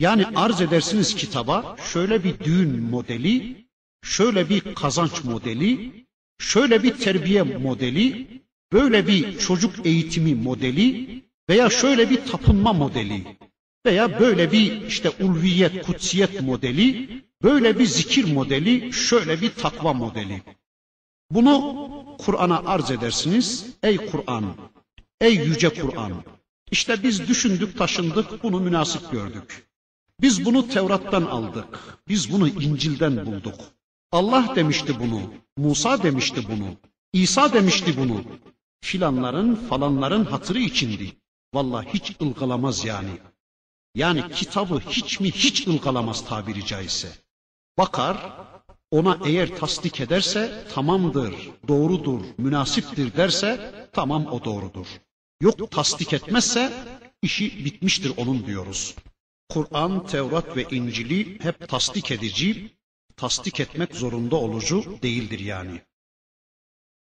Yani 0.00 0.26
arz 0.26 0.60
edersiniz 0.60 1.14
kitaba 1.14 1.76
şöyle 1.92 2.24
bir 2.24 2.38
düğün 2.38 2.82
modeli, 2.82 3.66
şöyle 4.02 4.48
bir 4.48 4.74
kazanç 4.74 5.24
modeli, 5.24 5.92
şöyle 6.38 6.82
bir 6.82 6.94
terbiye 6.98 7.42
modeli, 7.42 8.26
böyle 8.72 9.06
bir 9.06 9.38
çocuk 9.38 9.86
eğitimi 9.86 10.34
modeli 10.34 11.22
veya 11.48 11.70
şöyle 11.70 12.10
bir 12.10 12.24
tapınma 12.24 12.72
modeli 12.72 13.38
veya 13.86 14.20
böyle 14.20 14.52
bir 14.52 14.82
işte 14.82 15.10
ulviyet, 15.10 15.86
kutsiyet 15.86 16.40
modeli, 16.40 17.08
böyle 17.42 17.78
bir 17.78 17.86
zikir 17.86 18.32
modeli, 18.32 18.92
şöyle 18.92 19.40
bir 19.40 19.50
takva 19.50 19.92
modeli. 19.92 20.42
Bunu 21.30 21.88
Kur'an'a 22.18 22.62
arz 22.66 22.90
edersiniz. 22.90 23.66
Ey 23.82 23.96
Kur'an, 23.96 24.54
ey 25.20 25.34
yüce 25.34 25.68
Kur'an. 25.68 26.12
İşte 26.70 27.02
biz 27.02 27.28
düşündük, 27.28 27.78
taşındık, 27.78 28.42
bunu 28.42 28.60
münasip 28.60 29.12
gördük. 29.12 29.66
Biz 30.20 30.44
bunu 30.44 30.68
Tevrat'tan 30.68 31.22
aldık. 31.22 31.98
Biz 32.08 32.32
bunu 32.32 32.48
İncil'den 32.48 33.26
bulduk. 33.26 33.54
Allah 34.12 34.52
demişti 34.56 35.00
bunu. 35.00 35.20
Musa 35.56 36.02
demişti 36.02 36.48
bunu. 36.48 36.66
İsa 37.12 37.52
demişti 37.52 37.96
bunu. 37.96 38.24
Filanların 38.80 39.54
falanların 39.54 40.24
hatırı 40.24 40.58
içindi. 40.58 41.12
Vallahi 41.54 41.88
hiç 41.94 42.16
ılgalamaz 42.22 42.84
yani. 42.84 43.10
Yani 43.94 44.24
kitabı 44.32 44.80
hiç 44.80 45.20
mi 45.20 45.30
hiç 45.32 45.66
ılgalamaz 45.66 46.24
tabiri 46.24 46.66
caizse. 46.66 47.08
Bakar, 47.78 48.32
ona 48.98 49.18
eğer 49.26 49.56
tasdik 49.56 50.00
ederse 50.00 50.64
tamamdır, 50.74 51.34
doğrudur, 51.68 52.20
münasiptir 52.38 53.16
derse 53.16 53.72
tamam 53.92 54.26
o 54.26 54.44
doğrudur. 54.44 54.86
Yok 55.40 55.70
tasdik 55.70 56.12
etmezse 56.12 56.72
işi 57.22 57.64
bitmiştir 57.64 58.12
onun 58.16 58.46
diyoruz. 58.46 58.94
Kur'an, 59.48 60.06
Tevrat 60.06 60.56
ve 60.56 60.64
İncil'i 60.70 61.38
hep 61.40 61.68
tasdik 61.68 62.10
edici, 62.10 62.76
tasdik 63.16 63.60
etmek 63.60 63.94
zorunda 63.94 64.36
olucu 64.36 64.98
değildir 65.02 65.38
yani. 65.38 65.80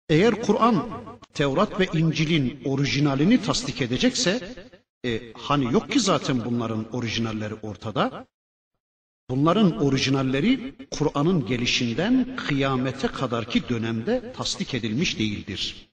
Eğer 0.09 0.43
Kur'an, 0.43 0.89
Tevrat 1.35 1.81
ve 1.81 1.89
İncil'in 1.99 2.63
orijinalini 2.65 3.43
tasdik 3.43 3.83
edecekse, 3.83 4.55
e, 5.05 5.33
hani 5.33 5.73
yok 5.73 5.91
ki 5.93 6.01
zaten 6.01 6.45
bunların 6.45 6.97
orijinalleri 6.97 7.55
ortada. 7.55 8.27
Bunların 9.31 9.77
orijinalleri 9.79 10.75
Kur'an'ın 10.91 11.47
gelişinden 11.47 12.37
kıyamete 12.37 13.09
kadarki 13.09 13.69
dönemde 13.69 14.33
tasdik 14.37 14.75
edilmiş 14.75 15.19
değildir. 15.19 15.89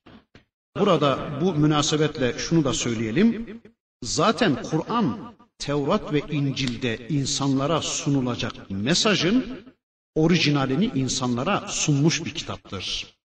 Burada 0.79 1.39
bu 1.41 1.53
münasebetle 1.53 2.37
şunu 2.37 2.63
da 2.63 2.73
söyleyelim. 2.73 3.61
Zaten 4.03 4.63
Kur'an, 4.63 5.33
Tevrat 5.57 6.13
ve 6.13 6.19
İncil'de 6.31 7.07
insanlara 7.09 7.81
sunulacak 7.81 8.69
mesajın 8.69 9.63
orijinalini 10.15 10.85
insanlara 10.85 11.67
sunmuş 11.67 12.25
bir 12.25 12.33
kitaptır. 12.33 13.15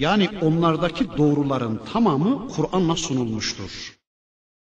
Yani 0.00 0.38
onlardaki 0.42 1.08
doğruların 1.16 1.80
tamamı 1.92 2.48
Kur'an'la 2.48 2.96
sunulmuştur. 2.96 3.98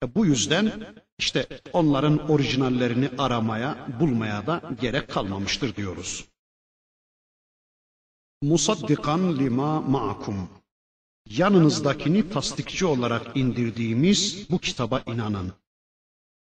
E 0.05 0.15
bu 0.15 0.27
yüzden 0.27 0.95
işte 1.19 1.47
onların 1.73 2.31
orijinallerini 2.31 3.11
aramaya, 3.19 3.87
bulmaya 4.01 4.47
da 4.47 4.63
gerek 4.81 5.11
kalmamıştır 5.11 5.77
diyoruz. 5.77 6.25
Musaddikan 8.43 9.39
lima 9.39 9.81
ma'akum. 9.81 10.49
Yanınızdakini 11.29 12.31
tasdikçi 12.31 12.87
olarak 12.87 13.37
indirdiğimiz 13.37 14.51
bu 14.51 14.59
kitaba 14.59 15.03
inanın. 15.07 15.53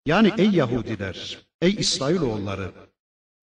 Yani 0.06 0.32
ey 0.38 0.50
Yahudiler, 0.50 1.46
ey 1.60 1.74
İsrailoğulları, 1.74 2.72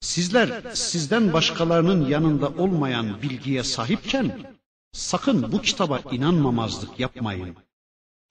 sizler 0.02 0.74
sizden 0.74 1.34
başkalarının 1.34 2.10
yanında 2.10 2.48
olmayan 2.48 3.22
bilgiye 3.22 3.64
sahipken 3.64 4.56
sakın 4.94 5.52
bu 5.52 5.62
kitaba 5.62 6.00
inanmamazlık 6.12 7.00
yapmayın 7.00 7.56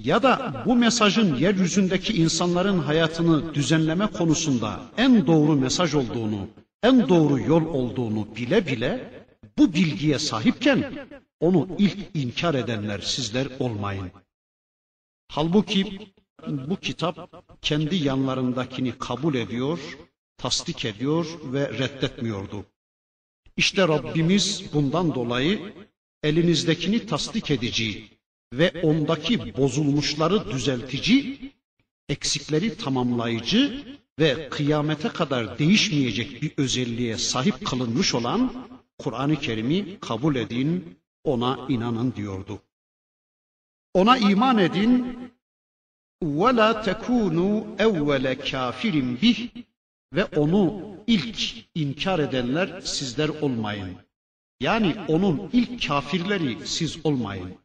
ya 0.02 0.23
da 0.23 0.62
bu 0.67 0.76
mesajın 0.76 1.35
yeryüzündeki 1.37 2.12
insanların 2.12 2.78
hayatını 2.78 3.55
düzenleme 3.55 4.07
konusunda 4.07 4.81
en 4.97 5.26
doğru 5.26 5.57
mesaj 5.57 5.95
olduğunu, 5.95 6.49
en 6.83 7.09
doğru 7.09 7.38
yol 7.40 7.67
olduğunu 7.67 8.37
bile 8.37 8.67
bile 8.67 9.25
bu 9.59 9.75
bilgiye 9.75 10.19
sahipken 10.19 11.09
onu 11.40 11.69
ilk 11.78 11.99
inkar 12.14 12.55
edenler 12.55 12.99
sizler 13.00 13.47
olmayın. 13.59 14.11
Halbuki 15.28 16.12
bu 16.47 16.76
kitap 16.76 17.45
kendi 17.62 17.97
yanlarındakini 17.97 18.99
kabul 18.99 19.35
ediyor, 19.35 19.99
tasdik 20.37 20.85
ediyor 20.85 21.26
ve 21.45 21.69
reddetmiyordu. 21.78 22.64
İşte 23.57 23.88
Rabbimiz 23.88 24.64
bundan 24.73 25.14
dolayı 25.14 25.73
elinizdekini 26.23 27.07
tasdik 27.07 27.50
edici, 27.50 28.18
ve 28.52 28.81
ondaki 28.83 29.57
bozulmuşları 29.57 30.50
düzeltici, 30.50 31.38
eksikleri 32.09 32.76
tamamlayıcı 32.76 33.85
ve 34.19 34.49
kıyamete 34.49 35.09
kadar 35.09 35.59
değişmeyecek 35.59 36.43
bir 36.43 36.52
özelliğe 36.57 37.19
sahip 37.19 37.67
kılınmış 37.67 38.14
olan 38.14 38.52
Kur'an-ı 38.99 39.37
Kerim'i 39.37 40.00
kabul 40.00 40.37
edin, 40.37 40.99
ona 41.25 41.67
inanın 41.69 42.14
diyordu. 42.14 42.62
Ona 43.95 44.19
iman 44.19 44.59
edin 44.59 45.19
ve 46.23 46.57
la 46.57 46.83
tekunu 46.83 47.67
evvele 47.78 48.38
kafirin 48.38 49.19
bih 49.23 49.49
ve 50.14 50.25
onu 50.25 50.83
ilk 51.07 51.40
inkar 51.75 52.19
edenler 52.19 52.81
sizler 52.81 53.28
olmayın. 53.28 53.97
Yani 54.61 54.95
onun 55.09 55.50
ilk 55.52 55.88
kafirleri 55.88 56.67
siz 56.67 57.07
olmayın. 57.07 57.59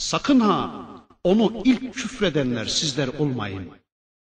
Sakın 0.00 0.40
ha 0.40 0.86
onu 1.24 1.62
ilk 1.64 1.94
küfredenler 1.94 2.66
sizler 2.66 3.08
olmayın. 3.08 3.68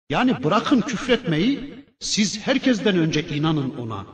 Yani 0.10 0.44
bırakın 0.44 0.82
küfretmeyi, 0.82 1.86
siz 2.00 2.39
herkesten 2.39 2.98
önce 2.98 3.27
inanın 3.27 3.77
ona. 3.77 4.05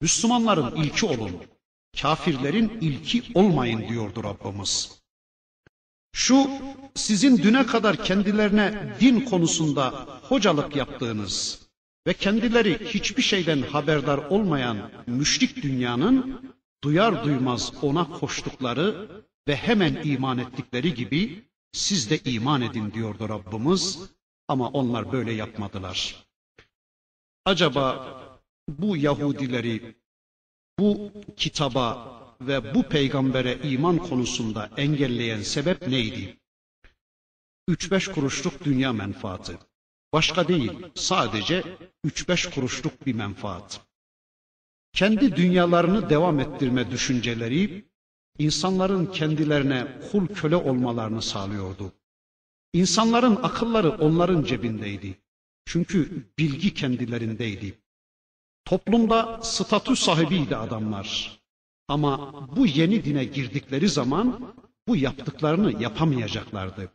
Müslümanların 0.00 0.76
ilki 0.76 1.06
olun. 1.06 1.30
Kafirlerin 2.02 2.68
ilki 2.80 3.22
olmayın 3.34 3.88
diyordu 3.88 4.24
Rabbimiz. 4.24 5.02
Şu 6.12 6.48
sizin 6.94 7.38
düne 7.38 7.66
kadar 7.66 8.04
kendilerine 8.04 8.96
din 9.00 9.20
konusunda 9.20 10.06
hocalık 10.22 10.76
yaptığınız 10.76 11.60
ve 12.06 12.14
kendileri 12.14 12.86
hiçbir 12.86 13.22
şeyden 13.22 13.62
haberdar 13.62 14.18
olmayan 14.18 14.90
müşrik 15.06 15.62
dünyanın 15.62 16.40
duyar 16.84 17.24
duymaz 17.24 17.72
ona 17.82 18.08
koştukları 18.10 19.08
ve 19.48 19.56
hemen 19.56 20.02
iman 20.04 20.38
ettikleri 20.38 20.94
gibi 20.94 21.44
siz 21.72 22.10
de 22.10 22.18
iman 22.18 22.62
edin 22.62 22.92
diyordu 22.92 23.28
Rabbimiz 23.28 23.98
ama 24.48 24.68
onlar 24.68 25.12
böyle 25.12 25.32
yapmadılar. 25.32 26.26
Acaba 27.44 27.88
bu 28.68 28.96
Yahudileri 28.96 29.96
bu 30.78 31.12
kitaba 31.36 32.14
ve 32.40 32.74
bu 32.74 32.82
peygambere 32.82 33.58
iman 33.62 33.98
konusunda 33.98 34.70
engelleyen 34.76 35.42
sebep 35.42 35.88
neydi? 35.88 36.36
Üç 37.68 37.90
beş 37.90 38.08
kuruşluk 38.08 38.64
dünya 38.64 38.92
menfaati. 38.92 39.58
Başka 40.12 40.48
değil, 40.48 40.72
sadece 40.94 41.64
üç 42.04 42.28
beş 42.28 42.46
kuruşluk 42.46 43.06
bir 43.06 43.14
menfaat. 43.14 43.80
Kendi 44.92 45.36
dünyalarını 45.36 46.10
devam 46.10 46.40
ettirme 46.40 46.90
düşünceleri, 46.90 47.84
insanların 48.38 49.06
kendilerine 49.06 50.00
kul 50.10 50.26
köle 50.26 50.56
olmalarını 50.56 51.22
sağlıyordu. 51.22 51.92
İnsanların 52.72 53.36
akılları 53.36 53.90
onların 53.90 54.44
cebindeydi. 54.44 55.18
Çünkü 55.66 56.26
bilgi 56.38 56.74
kendilerindeydi. 56.74 57.78
Toplumda 58.64 59.40
statü 59.42 59.96
sahibiydi 59.96 60.56
adamlar. 60.56 61.40
Ama 61.88 62.34
bu 62.56 62.66
yeni 62.66 63.04
dine 63.04 63.24
girdikleri 63.24 63.88
zaman 63.88 64.54
bu 64.88 64.96
yaptıklarını 64.96 65.82
yapamayacaklardı. 65.82 66.92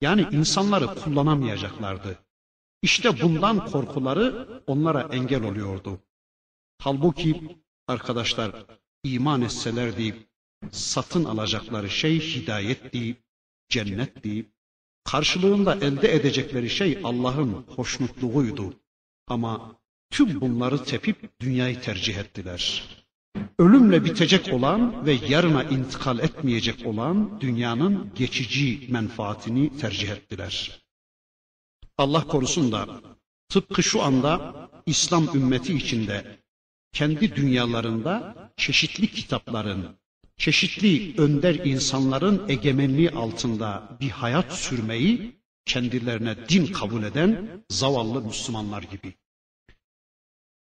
Yani 0.00 0.26
insanları 0.32 0.86
kullanamayacaklardı. 0.86 2.18
İşte 2.82 3.22
bundan 3.22 3.70
korkuları 3.70 4.48
onlara 4.66 5.02
engel 5.02 5.42
oluyordu. 5.44 6.00
Halbuki 6.78 7.58
arkadaşlar 7.86 8.66
iman 9.04 9.42
etselerdi 9.42 10.27
satın 10.72 11.24
alacakları 11.24 11.90
şey 11.90 12.20
hidayetti, 12.20 13.16
cennetti. 13.68 14.46
Karşılığında 15.04 15.74
elde 15.74 16.14
edecekleri 16.14 16.70
şey 16.70 17.00
Allah'ın 17.04 17.52
hoşnutluğuydu. 17.52 18.74
Ama 19.26 19.80
tüm 20.10 20.40
bunları 20.40 20.84
tepip 20.84 21.40
dünyayı 21.40 21.80
tercih 21.80 22.16
ettiler. 22.16 22.84
Ölümle 23.58 24.04
bitecek 24.04 24.52
olan 24.52 25.06
ve 25.06 25.12
yarına 25.12 25.62
intikal 25.64 26.18
etmeyecek 26.18 26.86
olan 26.86 27.40
dünyanın 27.40 28.10
geçici 28.14 28.86
menfaatini 28.88 29.78
tercih 29.78 30.08
ettiler. 30.08 30.82
Allah 31.98 32.26
korusun 32.26 32.72
da 32.72 33.00
tıpkı 33.48 33.82
şu 33.82 34.02
anda 34.02 34.54
İslam 34.86 35.36
ümmeti 35.36 35.74
içinde 35.74 36.38
kendi 36.92 37.36
dünyalarında 37.36 38.34
çeşitli 38.56 39.06
kitapların, 39.10 39.98
çeşitli 40.38 41.20
önder 41.22 41.54
insanların 41.54 42.48
egemenliği 42.48 43.10
altında 43.10 43.88
bir 44.00 44.10
hayat 44.10 44.52
sürmeyi 44.52 45.38
kendilerine 45.64 46.36
din 46.48 46.66
kabul 46.66 47.02
eden 47.02 47.48
zavallı 47.70 48.22
Müslümanlar 48.22 48.82
gibi. 48.82 49.14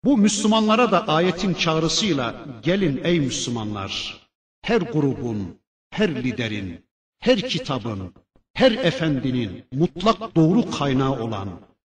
Bu 0.03 0.17
Müslümanlara 0.17 0.91
da 0.91 1.07
ayetin 1.07 1.53
çağrısıyla 1.53 2.45
gelin 2.63 3.01
ey 3.03 3.19
Müslümanlar, 3.19 4.21
her 4.61 4.81
grubun, 4.81 5.59
her 5.89 6.23
liderin, 6.23 6.85
her 7.19 7.49
kitabın, 7.49 8.13
her 8.53 8.71
efendinin 8.71 9.65
mutlak 9.71 10.35
doğru 10.35 10.71
kaynağı 10.71 11.23
olan 11.23 11.49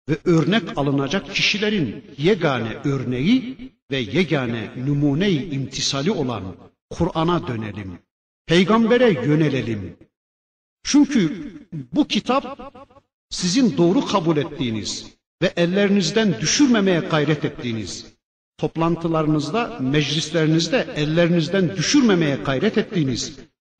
ve 0.09 0.17
örnek 0.25 0.77
alınacak 0.77 1.35
kişilerin 1.35 2.05
yegane 2.17 2.77
örneği 2.85 3.57
ve 3.91 3.97
yegane 3.97 4.71
numune-i 4.85 5.49
imtisali 5.55 6.11
olan 6.11 6.55
Kur'an'a 6.97 7.47
dönelim. 7.47 7.99
Peygambere 8.47 9.09
yönelelim. 9.09 9.97
Çünkü 10.83 11.51
bu 11.93 12.07
kitap 12.07 12.73
sizin 13.29 13.77
doğru 13.77 14.05
kabul 14.05 14.37
ettiğiniz 14.37 15.05
ve 15.41 15.53
ellerinizden 15.55 16.41
düşürmemeye 16.41 16.99
gayret 16.99 17.45
ettiğiniz, 17.45 18.05
toplantılarınızda, 18.57 19.77
meclislerinizde 19.81 20.87
ellerinizden 20.95 21.75
düşürmemeye 21.77 22.35
gayret 22.35 22.77
ettiğiniz, 22.77 23.33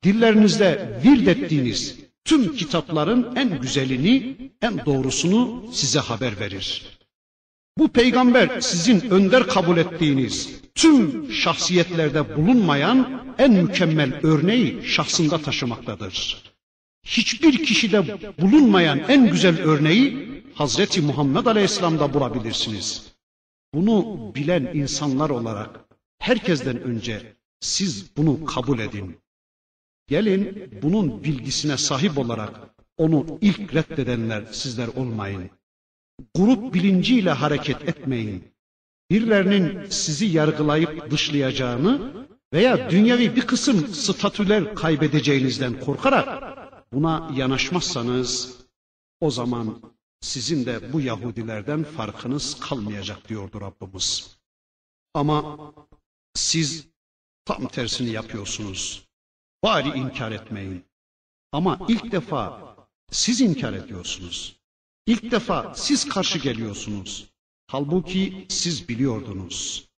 dillerinizde 0.04 1.00
virt 1.04 1.28
ettiğiniz 1.28 1.96
tüm 2.24 2.56
kitapların 2.56 3.36
en 3.36 3.60
güzelini, 3.60 4.36
en 4.62 4.86
doğrusunu 4.86 5.64
size 5.72 5.98
haber 5.98 6.40
verir. 6.40 6.93
Bu 7.78 7.88
peygamber 7.88 8.60
sizin 8.60 9.10
önder 9.10 9.46
kabul 9.46 9.76
ettiğiniz 9.76 10.60
tüm 10.74 11.32
şahsiyetlerde 11.32 12.36
bulunmayan 12.36 13.24
en 13.38 13.52
mükemmel 13.52 14.20
örneği 14.22 14.82
şahsında 14.84 15.38
taşımaktadır. 15.42 16.42
Hiçbir 17.06 17.64
kişide 17.64 18.20
bulunmayan 18.40 18.98
en 19.08 19.30
güzel 19.30 19.60
örneği 19.62 20.28
Hazreti 20.54 21.00
Muhammed 21.00 21.46
Aleyhisselam'da 21.46 22.14
bulabilirsiniz. 22.14 23.12
Bunu 23.74 24.32
bilen 24.34 24.70
insanlar 24.74 25.30
olarak 25.30 25.80
herkesten 26.18 26.82
önce 26.82 27.36
siz 27.60 28.16
bunu 28.16 28.44
kabul 28.44 28.78
edin. 28.78 29.16
Gelin 30.08 30.70
bunun 30.82 31.24
bilgisine 31.24 31.76
sahip 31.76 32.18
olarak 32.18 32.60
onu 32.96 33.38
ilk 33.40 33.74
reddedenler 33.74 34.44
sizler 34.52 34.88
olmayın. 34.88 35.50
Grup 36.34 36.74
bilinciyle 36.74 37.30
hareket 37.30 37.88
etmeyin. 37.88 38.54
Birilerinin 39.10 39.90
sizi 39.90 40.26
yargılayıp 40.26 41.10
dışlayacağını 41.10 42.26
veya 42.52 42.90
dünyevi 42.90 43.36
bir 43.36 43.46
kısım 43.46 43.94
statüler 43.94 44.74
kaybedeceğinizden 44.74 45.80
korkarak 45.80 46.58
buna 46.92 47.30
yanaşmazsanız 47.34 48.58
o 49.20 49.30
zaman 49.30 49.82
sizin 50.20 50.66
de 50.66 50.92
bu 50.92 51.00
Yahudilerden 51.00 51.84
farkınız 51.84 52.60
kalmayacak 52.60 53.28
diyordu 53.28 53.60
Rabbimiz. 53.60 54.36
Ama 55.14 55.58
siz 56.34 56.86
tam 57.44 57.68
tersini 57.68 58.10
yapıyorsunuz. 58.10 59.08
Bari 59.62 59.88
inkar 59.88 60.32
etmeyin. 60.32 60.84
Ama 61.52 61.78
ilk 61.88 62.12
defa 62.12 62.76
siz 63.10 63.40
inkar 63.40 63.72
ediyorsunuz. 63.72 64.63
İlk 65.06 65.30
defa 65.30 65.72
siz 65.74 66.08
karşı 66.08 66.38
geliyorsunuz. 66.38 67.28
Halbuki 67.66 68.46
siz 68.48 68.88
biliyordunuz. 68.88 69.88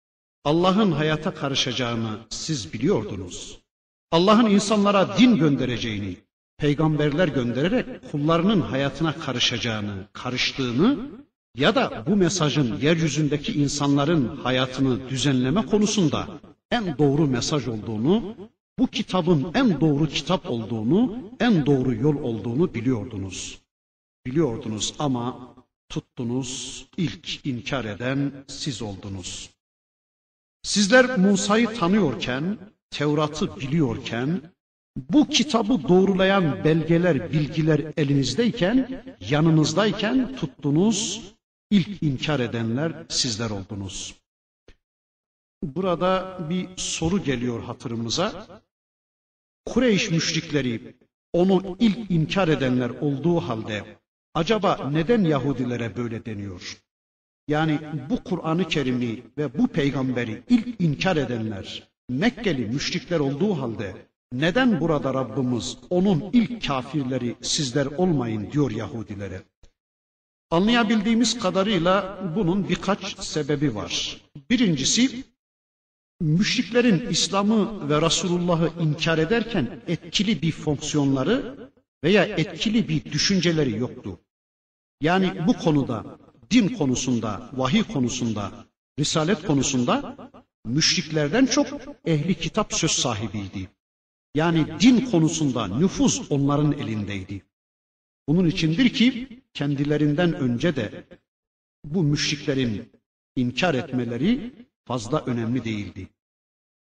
Allah'ın 0.44 0.92
hayata 0.92 1.34
karışacağını 1.34 2.18
siz 2.30 2.72
biliyordunuz. 2.72 3.58
Allah'ın 4.12 4.50
insanlara 4.50 5.18
din 5.18 5.36
göndereceğini, 5.36 6.16
peygamberler 6.58 7.28
göndererek 7.28 8.10
kullarının 8.10 8.60
hayatına 8.60 9.12
karışacağını, 9.18 10.08
karıştığını 10.12 10.98
ya 11.54 11.74
da 11.74 12.04
bu 12.06 12.16
mesajın 12.16 12.76
yeryüzündeki 12.76 13.52
insanların 13.52 14.36
hayatını 14.36 15.08
düzenleme 15.08 15.66
konusunda 15.66 16.28
en 16.70 16.98
doğru 16.98 17.26
mesaj 17.26 17.68
olduğunu, 17.68 18.36
bu 18.78 18.86
kitabın 18.86 19.46
en 19.54 19.80
doğru 19.80 20.08
kitap 20.08 20.50
olduğunu, 20.50 21.18
en 21.40 21.66
doğru 21.66 21.94
yol 21.94 22.16
olduğunu 22.16 22.74
biliyordunuz. 22.74 23.65
Biliyordunuz 24.26 24.94
ama 24.98 25.54
tuttunuz, 25.88 26.86
ilk 26.96 27.46
inkar 27.46 27.84
eden 27.84 28.32
siz 28.46 28.82
oldunuz. 28.82 29.50
Sizler 30.62 31.18
Musa'yı 31.18 31.68
tanıyorken, 31.68 32.58
Tevrat'ı 32.90 33.60
biliyorken, 33.60 34.42
bu 34.96 35.28
kitabı 35.28 35.88
doğrulayan 35.88 36.64
belgeler, 36.64 37.32
bilgiler 37.32 37.92
elinizdeyken, 37.96 39.04
yanınızdayken 39.20 40.36
tuttunuz, 40.36 41.22
ilk 41.70 42.02
inkar 42.02 42.40
edenler 42.40 43.06
sizler 43.08 43.50
oldunuz. 43.50 44.14
Burada 45.62 46.38
bir 46.50 46.68
soru 46.76 47.22
geliyor 47.24 47.62
hatırımıza. 47.62 48.46
Kureyş 49.66 50.10
müşrikleri 50.10 50.96
onu 51.32 51.76
ilk 51.80 52.10
inkar 52.10 52.48
edenler 52.48 52.90
olduğu 52.90 53.40
halde 53.40 53.84
acaba 54.37 54.90
neden 54.92 55.25
Yahudilere 55.25 55.96
böyle 55.96 56.27
deniyor? 56.27 56.83
Yani 57.49 57.81
bu 58.11 58.25
Kur'an-ı 58.25 58.68
Kerim'i 58.68 59.22
ve 59.38 59.59
bu 59.59 59.66
peygamberi 59.68 60.42
ilk 60.49 60.81
inkar 60.81 61.16
edenler 61.16 61.88
Mekkeli 62.09 62.66
müşrikler 62.66 63.20
olduğu 63.20 63.59
halde 63.61 63.94
neden 64.33 64.81
burada 64.81 65.14
Rabbimiz 65.14 65.79
onun 65.90 66.31
ilk 66.33 66.66
kafirleri 66.66 67.37
sizler 67.42 67.87
olmayın 67.87 68.53
diyor 68.53 68.70
Yahudilere? 68.70 69.42
Anlayabildiğimiz 70.51 71.38
kadarıyla 71.38 72.18
bunun 72.37 72.68
birkaç 72.68 73.18
sebebi 73.18 73.75
var. 73.75 74.20
Birincisi 74.51 75.25
müşriklerin 76.20 77.09
İslam'ı 77.11 77.88
ve 77.90 78.03
Resulullah'ı 78.03 78.83
inkar 78.83 79.18
ederken 79.18 79.81
etkili 79.88 80.42
bir 80.42 80.53
fonksiyonları 80.53 81.57
veya 82.05 82.25
etkili 82.25 82.88
bir 82.88 83.05
düşünceleri 83.05 83.79
yoktu. 83.79 84.18
Yani 85.00 85.46
bu 85.46 85.52
konuda, 85.52 86.18
din 86.50 86.68
konusunda, 86.68 87.50
vahiy 87.52 87.82
konusunda, 87.82 88.52
risalet 88.98 89.46
konusunda 89.46 90.16
müşriklerden 90.64 91.46
çok 91.46 91.66
ehli 92.04 92.35
kitap 92.35 92.74
söz 92.74 92.90
sahibiydi. 92.90 93.68
Yani 94.35 94.66
din 94.80 95.00
konusunda 95.00 95.66
nüfuz 95.66 96.32
onların 96.32 96.72
elindeydi. 96.72 97.42
Bunun 98.28 98.46
içindir 98.46 98.88
ki 98.88 99.42
kendilerinden 99.54 100.35
önce 100.35 100.76
de 100.76 101.06
bu 101.85 102.02
müşriklerin 102.02 102.92
inkar 103.37 103.74
etmeleri 103.74 104.52
fazla 104.85 105.24
önemli 105.24 105.64
değildi. 105.64 106.09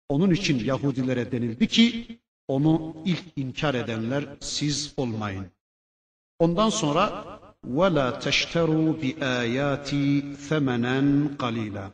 Onun 0.09 0.31
için 0.31 0.65
Yahudilere 0.65 1.33
denildi 1.33 1.69
ki 1.69 2.19
onu 2.49 3.03
ilk 3.07 3.25
inkar 3.37 3.75
edenler 3.75 4.25
siz 4.41 4.95
olmayın. 4.97 5.47
Ondan 6.39 6.71
sonra 6.71 7.25
وَلَا 7.78 8.08
تَشْتَرُوا 8.26 8.90
بِآيَاتِي 9.02 10.36
ثَمَنًا 10.50 10.98
قَلِيلًا 11.38 11.92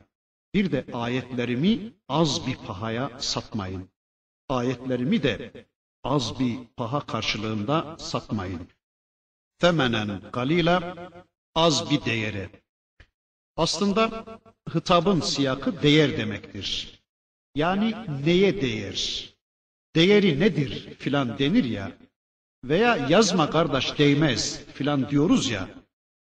Bir 0.54 0.72
de 0.72 0.86
ayetlerimi 0.94 1.94
az 2.10 2.48
bir 2.48 2.56
pahaya 2.56 3.12
satmayın. 3.20 3.90
Ayetlerimi 4.50 5.24
de 5.24 5.52
az 6.04 6.40
bir 6.40 6.58
paha 6.78 7.00
karşılığında 7.00 7.96
satmayın. 8.00 8.68
Femenen 9.58 10.22
galila 10.34 10.96
az 11.56 11.92
bir 11.92 12.06
değere. 12.06 12.50
Aslında 13.58 14.26
hitabın 14.76 15.20
siyakı 15.20 15.82
değer 15.82 16.18
demektir. 16.18 17.02
Yani 17.56 17.96
neye 18.26 18.62
değer? 18.62 19.30
Değeri 19.96 20.40
nedir 20.40 20.96
filan 21.00 21.40
denir 21.40 21.64
ya. 21.64 21.92
Veya 22.69 22.97
yazma 22.97 23.51
kardeş 23.51 23.99
değmez 23.99 24.61
filan 24.75 25.11
diyoruz 25.11 25.51
ya. 25.51 25.69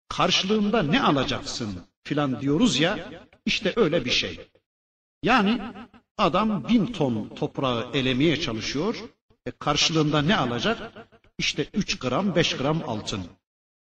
Karşılığında 0.10 0.84
ne 0.84 1.02
alacaksın 1.02 1.82
filan 2.04 2.42
diyoruz 2.42 2.80
ya. 2.80 3.10
İşte 3.46 3.74
öyle 3.76 4.06
bir 4.06 4.12
şey. 4.12 4.40
Yani 5.24 5.62
adam 6.18 6.68
bin 6.70 6.86
ton 6.86 7.30
toprağı 7.36 7.92
elemeye 7.94 8.42
çalışıyor. 8.42 8.96
E 9.46 9.52
karşılığında 9.52 10.22
ne 10.22 10.38
alacak? 10.38 11.08
İşte 11.38 11.68
üç 11.74 12.00
gram, 12.00 12.36
beş 12.36 12.58
gram 12.58 12.90
altın. 12.90 13.22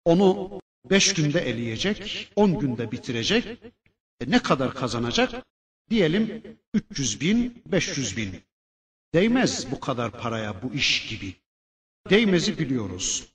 Onu 0.05 0.61
beş 0.91 1.15
günde 1.15 1.41
eleyecek, 1.41 2.29
on 2.37 2.59
günde 2.59 2.93
bitirecek. 2.93 3.47
E 4.21 4.31
ne 4.31 4.39
kadar 4.39 4.75
kazanacak? 4.75 5.47
Diyelim 5.91 6.43
300 6.75 7.21
bin, 7.21 7.63
500 7.67 8.17
bin. 8.17 8.43
Değmez 9.15 9.71
bu 9.71 9.81
kadar 9.81 10.11
paraya 10.11 10.63
bu 10.63 10.75
iş 10.75 11.07
gibi. 11.07 11.44
Değmezi 12.11 12.59
biliyoruz. 12.59 13.29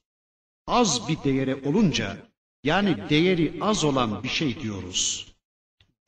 Az 0.68 1.08
bir 1.08 1.24
değere 1.24 1.56
olunca, 1.56 2.18
yani 2.64 3.10
değeri 3.10 3.58
az 3.62 3.84
olan 3.84 4.24
bir 4.24 4.30
şey 4.30 4.62
diyoruz. 4.62 5.34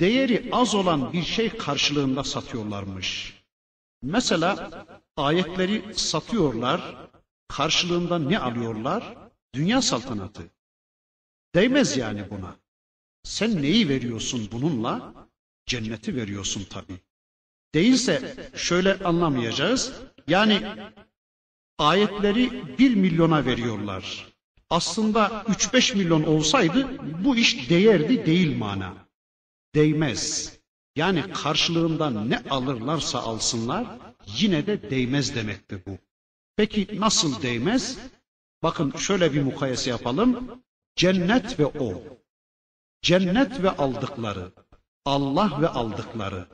Değeri 0.02 0.50
az 0.52 0.76
olan 0.76 1.14
bir 1.14 1.24
şey 1.24 1.50
karşılığında 1.50 2.24
satıyorlarmış. 2.24 3.42
Mesela 4.02 4.86
ayetleri 5.18 5.94
satıyorlar, 5.96 7.10
karşılığında 7.48 8.20
ne 8.20 8.40
alıyorlar? 8.40 9.18
Dünya 9.56 9.82
saltanatı. 9.82 10.44
Değmez 11.56 11.98
yani 11.98 12.30
buna. 12.30 12.56
Sen 13.24 13.62
neyi 13.62 13.90
veriyorsun 13.90 14.50
bununla? 14.52 15.14
Cenneti 15.66 16.16
veriyorsun 16.16 16.64
tabi. 16.64 16.94
Değilse 17.76 18.36
şöyle 18.56 19.00
anlamayacağız. 19.00 19.94
Yani 20.28 20.68
ayetleri 21.78 22.78
bir 22.78 22.96
milyona 22.96 23.46
veriyorlar. 23.46 24.32
Aslında 24.70 25.28
3-5 25.28 25.98
milyon 25.98 26.24
olsaydı 26.24 26.88
bu 27.24 27.36
iş 27.36 27.70
değerdi 27.70 28.26
değil 28.26 28.58
mana. 28.58 28.94
Değmez. 29.76 30.54
Yani 30.96 31.34
karşılığında 31.34 32.10
ne 32.10 32.44
alırlarsa 32.50 33.20
alsınlar 33.20 33.88
yine 34.28 34.68
de 34.68 34.90
değmez 34.90 35.36
demektir 35.36 35.82
bu. 35.88 35.98
Peki 36.56 36.88
nasıl 37.00 37.42
değmez? 37.42 37.98
Bakın 38.64 38.92
şöyle 38.98 39.34
bir 39.34 39.42
mukayese 39.42 39.90
yapalım. 39.90 40.62
Cennet 40.96 41.60
ve 41.60 41.66
o. 41.66 42.04
Cennet 43.02 43.64
ve 43.64 43.70
aldıkları. 43.70 44.52
Allah 45.06 45.62
ve 45.62 45.68
aldıkları. 45.68 46.48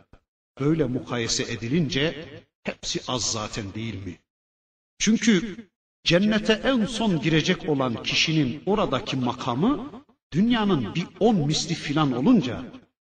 Böyle 0.59 0.85
mukayese 0.85 1.43
edilince 1.43 2.25
hepsi 2.63 3.01
az 3.07 3.31
zaten 3.31 3.73
değil 3.73 4.05
mi? 4.05 4.19
Çünkü 4.99 5.57
cennete 6.03 6.53
en 6.53 6.85
son 6.85 7.21
girecek 7.21 7.69
olan 7.69 8.03
kişinin 8.03 8.63
oradaki 8.65 9.15
makamı 9.15 9.91
dünyanın 10.33 10.95
bir 10.95 11.05
on 11.19 11.35
misli 11.35 11.75
filan 11.75 12.11
olunca 12.11 12.63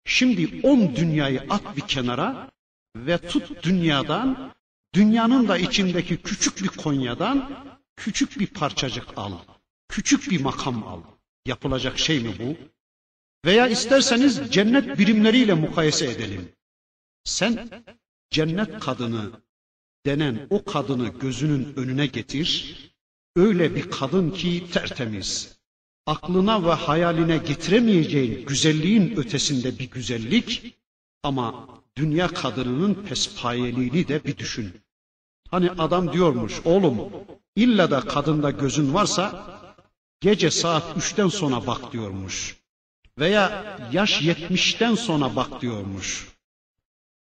şimdi 0.06 0.68
on 0.68 0.96
dünyayı 0.96 1.42
at 1.50 1.78
bir 1.78 1.82
kenara 1.82 2.52
ve 2.96 3.18
tut 3.18 3.64
dünyadan 3.64 4.54
dünyanın 4.94 5.48
da 5.48 5.58
içindeki 5.58 6.18
küçük 6.18 6.64
bir 6.64 6.68
Konya'dan 6.68 7.52
küçük 7.96 8.40
bir 8.40 8.48
parçacık 8.48 9.18
al. 9.18 9.34
Küçük 9.90 10.32
bir 10.32 10.42
makam 10.42 10.88
al. 10.88 11.02
Yapılacak 11.46 12.00
şey 12.00 12.20
mi 12.20 12.34
bu? 12.40 12.58
Veya 13.46 13.68
isterseniz 13.68 14.42
cennet 14.52 15.00
birimleriyle 15.00 15.54
mukayese 15.54 16.06
edelim. 16.06 16.52
Sen 17.24 17.70
cennet 18.32 18.80
kadını 18.80 19.32
denen 20.06 20.48
o 20.50 20.64
kadını 20.64 21.08
gözünün 21.08 21.74
önüne 21.76 22.06
getir. 22.06 22.76
Öyle 23.36 23.76
bir 23.76 23.92
kadın 23.92 24.32
ki 24.32 24.66
tertemiz. 24.72 25.60
Aklına 26.06 26.66
ve 26.66 26.74
hayaline 26.74 27.38
getiremeyeceğin 27.38 28.46
güzelliğin 28.46 29.18
ötesinde 29.18 29.80
bir 29.80 29.92
güzellik 29.92 30.78
ama 31.24 31.68
dünya 31.96 32.28
kadınının 32.28 32.94
pespayeliğini 32.94 34.08
de 34.08 34.24
bir 34.24 34.38
düşün. 34.38 34.82
Hani 35.50 35.72
adam 35.72 36.14
diyormuş 36.14 36.62
oğlum 36.66 36.98
illa 37.56 37.92
da 37.92 38.00
kadında 38.02 38.52
gözün 38.52 38.94
varsa 38.94 39.46
gece 40.22 40.52
saat 40.52 40.98
üçten 40.98 41.28
sonra 41.28 41.68
bak 41.68 41.94
diyormuş. 41.94 42.58
Veya 43.20 43.78
yaş 43.92 44.22
yetmişten 44.22 44.96
sonra 44.96 45.36
bak 45.36 45.62
diyormuş. 45.62 46.28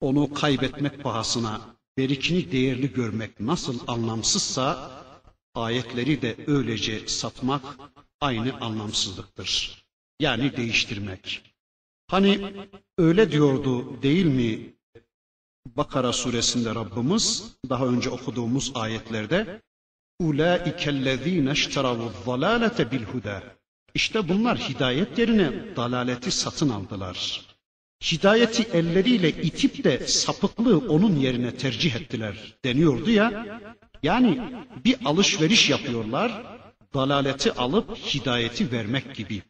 Onu 0.01 0.34
kaybetmek 0.34 1.03
pahasına 1.03 1.77
berikini 1.98 2.52
değerli 2.52 2.94
görmek 2.94 3.40
nasıl 3.40 3.80
anlamsızsa 3.88 4.92
ayetleri 5.56 6.22
de 6.22 6.36
öylece 6.48 7.08
satmak 7.08 7.64
aynı 8.22 8.58
anlamsızlıktır. 8.62 9.84
Yani 10.20 10.58
değiştirmek. 10.58 11.54
Hani 12.08 12.54
öyle 12.98 13.32
diyordu 13.32 14.02
değil 14.02 14.26
mi 14.26 14.74
Bakara 15.76 16.14
suresinde 16.14 16.76
Rabbimiz 16.76 17.56
daha 17.70 17.86
önce 17.86 18.10
okuduğumuz 18.10 18.72
ayetlerde 18.76 19.62
Ulaikellezine 20.20 21.52
işteravu 21.52 22.12
zalalete 22.26 22.92
bil 22.92 23.04
huda. 23.04 23.44
İşte 23.94 24.30
bunlar 24.30 24.58
hidayet 24.58 25.18
yerine 25.18 25.76
dalaleti 25.76 26.32
satın 26.32 26.70
aldılar 26.70 27.47
Hidayeti 28.12 28.62
elleriyle 28.62 29.31
itip 29.31 29.85
de 29.85 30.07
sapıklığı 30.07 30.79
onun 30.79 31.16
yerine 31.16 31.57
tercih 31.57 31.95
ettiler 31.95 32.55
deniyordu 32.64 33.11
ya. 33.11 33.47
Yani 34.03 34.40
bir 34.85 34.97
alışveriş 35.05 35.71
yapıyorlar, 35.71 36.42
dalaleti 36.95 37.53
alıp 37.53 37.97
hidayeti 37.97 38.73
vermek 38.73 39.14
gibi. 39.16 39.42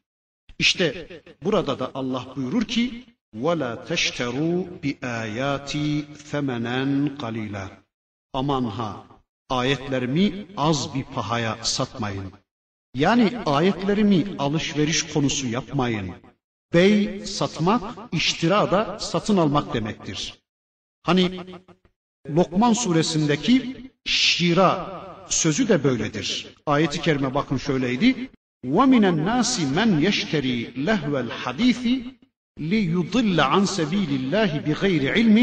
İşte 0.59 1.09
burada 1.45 1.79
da 1.79 1.91
Allah 1.95 2.27
buyurur 2.37 2.65
ki 2.65 3.05
وَلَا 3.37 3.73
تَشْتَرُوا 3.91 4.57
بِآيَاتِ 4.83 5.73
ثَمَنًا 6.31 6.79
قَلِيلًا 7.23 7.69
Aman 8.35 8.65
ha, 8.65 9.07
ayetlerimi 9.51 10.47
az 10.57 10.95
bir 10.95 11.05
pahaya 11.05 11.59
satmayın. 11.63 12.33
Yani 12.95 13.39
ayetlerimi 13.47 14.25
alışveriş 14.39 15.13
konusu 15.13 15.47
yapmayın. 15.47 16.15
Bey 16.75 17.27
satmak, 17.27 17.83
iştira 18.13 18.71
da 18.71 18.99
satın 18.99 19.37
almak 19.37 19.75
demektir. 19.75 20.39
Hani 21.03 21.41
Lokman 22.31 22.73
suresindeki 22.73 23.91
şira 24.05 25.03
sözü 25.29 25.69
de 25.69 25.85
böyledir. 25.85 26.55
Ayeti 26.67 27.01
kerime 27.01 27.35
bakın 27.35 27.57
şöyleydi. 27.57 28.31
وَمِنَ 28.65 29.05
النَّاسِ 29.13 29.53
مَنْ 29.79 29.91
يَشْتَرِي 30.07 30.59
لَهْوَ 30.89 31.15
الْحَدِيثِ 31.27 31.83
لِيُضِلَّ 32.73 33.39
عَنْ 33.53 33.63
سَب۪يلِ 33.77 34.11
اللّٰهِ 34.21 34.53
بِغَيْرِ 34.67 35.03
عِلْمٍ 35.17 35.39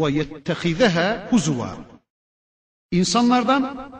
وَيَتَّخِذَهَا 0.00 1.30
هُزُوًا 1.30 1.72
İnsanlardan 2.90 3.90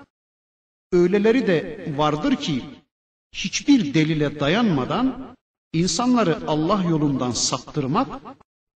öyleleri 0.92 1.46
de 1.46 1.86
vardır 1.96 2.36
ki 2.36 2.64
hiçbir 3.32 3.94
delile 3.94 4.40
dayanmadan 4.40 5.36
insanları 5.73 6.39
Allah 6.47 6.83
yolundan 6.89 7.31
saptırmak 7.31 8.21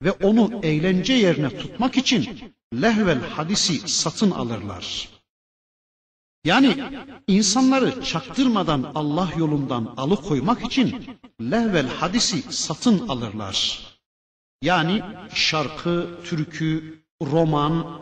ve 0.03 0.11
onu 0.11 0.59
eğlence 0.63 1.13
yerine 1.13 1.49
tutmak 1.49 1.97
için 1.97 2.53
lehvel 2.73 3.19
hadisi 3.29 3.79
satın 3.89 4.31
alırlar. 4.31 5.09
Yani 6.45 6.83
insanları 7.27 8.03
çaktırmadan 8.03 8.91
Allah 8.95 9.29
yolundan 9.37 9.93
alıkoymak 9.97 10.65
için 10.65 11.05
lehvel 11.41 11.87
hadisi 11.87 12.41
satın 12.53 13.07
alırlar. 13.07 13.79
Yani 14.61 15.01
şarkı, 15.33 16.09
türkü, 16.23 17.03
roman, 17.21 18.01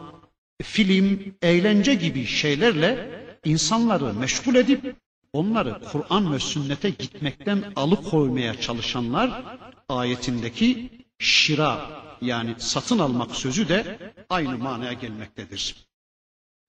film, 0.64 1.36
eğlence 1.42 1.94
gibi 1.94 2.26
şeylerle 2.26 3.22
insanları 3.46 4.14
meşgul 4.14 4.56
edip 4.56 4.96
onları 5.35 5.81
Kur'an 5.93 6.33
ve 6.33 6.39
sünnete 6.39 6.91
gitmekten 6.91 7.73
alıkoymaya 7.77 8.61
çalışanlar 8.61 9.45
ayetindeki 9.89 10.91
şira 11.19 12.01
yani 12.21 12.55
satın 12.59 12.99
almak 12.99 13.37
sözü 13.37 13.69
de 13.69 14.13
aynı 14.31 14.59
manaya 14.59 14.93
gelmektedir. 14.93 15.77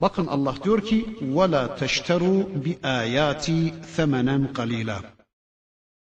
Bakın 0.01 0.27
Allah 0.27 0.55
diyor 0.63 0.85
ki 0.85 1.05
وَلَا 1.21 1.77
تَشْتَرُوا 1.77 2.63
بِآيَاتِ 2.63 3.71
ثَمَنًا 3.97 4.53
قَلِيلًا 4.53 5.01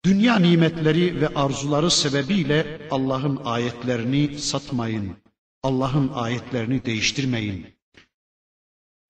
Dünya 0.05 0.39
nimetleri 0.39 1.21
ve 1.21 1.29
arzuları 1.29 1.91
sebebiyle 1.91 2.89
Allah'ın 2.91 3.41
ayetlerini 3.45 4.39
satmayın. 4.39 5.17
Allah'ın 5.63 6.09
ayetlerini 6.09 6.85
değiştirmeyin. 6.85 7.67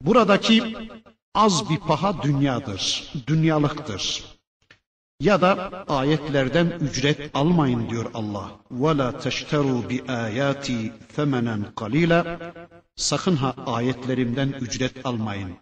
Buradaki 0.02 0.76
az 1.34 1.70
bir 1.70 1.78
paha 1.78 2.22
dünyadır, 2.22 3.12
dünyalıktır. 3.26 4.24
Ya 5.20 5.40
da 5.40 5.84
ayetlerden 5.88 6.66
ücret 6.66 7.30
almayın 7.34 7.90
diyor 7.90 8.10
Allah. 8.14 8.50
وَلَا 8.72 9.10
تَشْتَرُوا 9.24 9.82
بِآيَاتِ 9.88 10.90
ثَمَنًا 11.16 11.72
قَلِيلًا 11.74 12.52
Sakın 12.96 13.36
ha 13.36 13.54
ayetlerimden 13.66 14.48
ücret 14.48 15.06
almayın. 15.06 15.56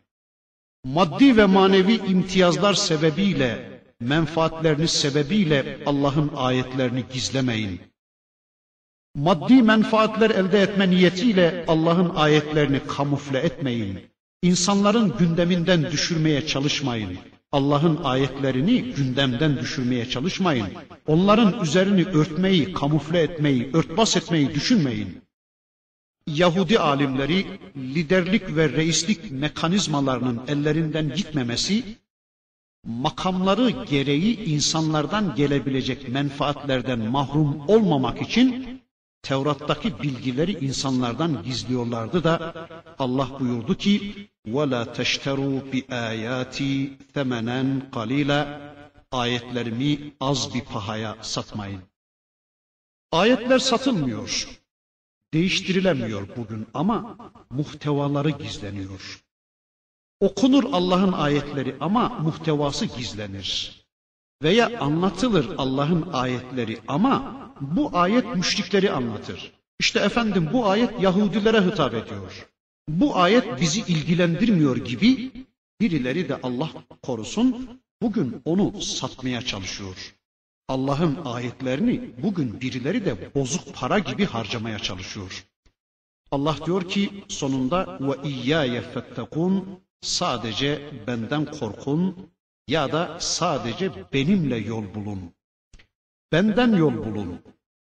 Maddi 0.84 1.36
ve 1.36 1.46
manevi 1.46 1.96
imtiyazlar 1.96 2.74
sebebiyle, 2.74 3.82
menfaatleriniz 4.00 4.90
sebebiyle 4.90 5.78
Allah'ın 5.86 6.30
ayetlerini 6.36 7.04
gizlemeyin. 7.12 7.80
Maddi 9.14 9.62
menfaatler 9.62 10.30
elde 10.30 10.62
etme 10.62 10.90
niyetiyle 10.90 11.64
Allah'ın 11.68 12.14
ayetlerini 12.14 12.80
kamufle 12.86 13.38
etmeyin. 13.38 14.00
İnsanların 14.41 15.17
gündeminden 15.17 15.91
düşürmeye 15.91 16.47
çalışmayın. 16.47 17.17
Allah'ın 17.51 17.99
ayetlerini 18.03 18.81
gündemden 18.81 19.57
düşürmeye 19.57 20.09
çalışmayın. 20.09 20.67
Onların 21.07 21.63
üzerini 21.63 22.05
örtmeyi, 22.05 22.73
kamufle 22.73 23.19
etmeyi, 23.19 23.69
örtbas 23.73 24.17
etmeyi 24.17 24.53
düşünmeyin. 24.53 25.21
Yahudi 26.27 26.79
alimleri 26.79 27.45
liderlik 27.77 28.55
ve 28.55 28.69
reislik 28.69 29.31
mekanizmalarının 29.31 30.41
ellerinden 30.47 31.15
gitmemesi, 31.15 31.83
makamları 32.83 33.69
gereği 33.69 34.43
insanlardan 34.43 35.35
gelebilecek 35.35 36.09
menfaatlerden 36.09 36.99
mahrum 36.99 37.61
olmamak 37.67 38.21
için 38.21 38.79
Tevrat'taki 39.22 40.02
bilgileri 40.02 40.52
insanlardan 40.52 41.42
gizliyorlardı 41.42 42.24
da 42.24 42.68
Allah 42.98 43.40
buyurdu 43.40 43.76
ki 43.76 44.28
وَلَا 44.48 44.82
تَشْتَرُوا 44.98 45.60
بِآيَاتِ 45.72 46.56
ثَمَنًا 47.14 47.90
قَلِيلًا 47.90 48.74
Ayetlerimi 49.12 50.12
az 50.20 50.54
bir 50.54 50.60
pahaya 50.60 51.16
satmayın. 51.22 51.82
Ayetler 53.12 53.58
satılmıyor. 53.58 54.48
Değiştirilemiyor 55.34 56.28
bugün 56.36 56.66
ama 56.74 57.16
muhtevaları 57.50 58.30
gizleniyor. 58.30 59.24
Okunur 60.20 60.64
Allah'ın 60.72 61.12
ayetleri 61.12 61.76
ama 61.80 62.08
muhtevası 62.08 62.86
gizlenir. 62.86 63.80
Veya 64.42 64.80
anlatılır 64.80 65.54
Allah'ın 65.58 66.08
ayetleri 66.12 66.80
ama 66.88 67.36
bu 67.61 67.97
ayet 67.97 68.35
müşrikleri 68.35 68.91
anlatır. 68.91 69.51
İşte 69.79 69.99
efendim 69.99 70.49
bu 70.53 70.67
ayet 70.67 71.01
Yahudilere 71.01 71.61
hitap 71.61 71.93
ediyor. 71.93 72.47
Bu 72.89 73.17
ayet 73.17 73.61
bizi 73.61 73.79
ilgilendirmiyor 73.79 74.77
gibi 74.77 75.31
birileri 75.81 76.29
de 76.29 76.39
Allah 76.43 76.69
korusun 77.01 77.79
bugün 78.01 78.41
onu 78.45 78.81
satmaya 78.81 79.41
çalışıyor. 79.41 80.15
Allah'ın 80.67 81.17
ayetlerini 81.25 82.11
bugün 82.23 82.61
birileri 82.61 83.05
de 83.05 83.35
bozuk 83.35 83.75
para 83.75 83.99
gibi 83.99 84.25
harcamaya 84.25 84.79
çalışıyor. 84.79 85.45
Allah 86.31 86.55
diyor 86.65 86.89
ki 86.89 87.23
sonunda 87.27 87.97
ve 88.01 88.29
iyyaye 88.29 88.81
fettekun 88.81 89.79
sadece 90.01 90.91
benden 91.07 91.45
korkun 91.45 92.29
ya 92.67 92.91
da 92.91 93.17
sadece 93.19 93.91
benimle 94.13 94.57
yol 94.57 94.93
bulun. 94.95 95.33
Benden 96.31 96.75
yol 96.75 96.97
bulun. 97.05 97.41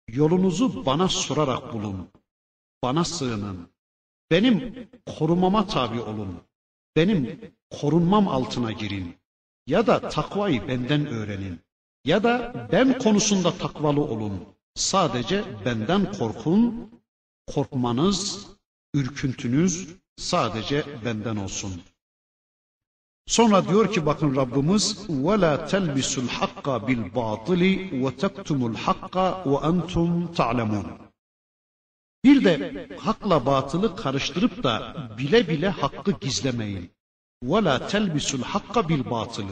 Yolunuzu 0.07 0.85
bana 0.85 1.07
sorarak 1.07 1.73
bulun. 1.73 2.09
Bana 2.83 3.03
sığının. 3.03 3.69
Benim 4.31 4.89
korumama 5.05 5.67
tabi 5.67 5.99
olun. 6.01 6.41
Benim 6.95 7.39
korunmam 7.69 8.27
altına 8.27 8.71
girin. 8.71 9.15
Ya 9.67 9.87
da 9.87 10.09
takvayı 10.09 10.67
benden 10.67 11.07
öğrenin. 11.07 11.59
Ya 12.05 12.23
da 12.23 12.67
ben 12.71 12.97
konusunda 12.97 13.57
takvalı 13.57 14.01
olun. 14.01 14.45
Sadece 14.75 15.43
benden 15.65 16.11
korkun. 16.11 16.91
Korkmanız, 17.47 18.47
ürküntünüz 18.93 19.95
sadece 20.17 20.85
benden 21.05 21.35
olsun.'' 21.35 21.92
Sonra 23.28 23.68
diyor 23.68 23.92
ki 23.92 24.06
bakın 24.06 24.36
Rabbimiz 24.36 25.06
وَلَا 25.08 25.68
تَلْبِسُ 25.72 26.12
الْحَقَّ 26.26 26.66
بِالْبَاطِلِ 26.86 27.62
وَتَكْتُمُ 28.02 28.60
الْحَقَّ 28.72 29.16
وَأَنْتُمْ 29.52 30.34
تَعْلَمُونَ 30.34 30.86
Bir 32.24 32.44
de 32.44 32.86
hakla 33.00 33.46
batılı 33.46 33.96
karıştırıp 33.96 34.62
da 34.62 34.96
bile 35.18 35.48
bile 35.48 35.68
hakkı 35.68 36.12
gizlemeyin. 36.20 36.90
وَلَا 37.44 37.88
تَلْبِسُ 37.88 38.42
الْحَقَّ 38.42 38.74
بِالْبَاطِلِ 38.88 39.46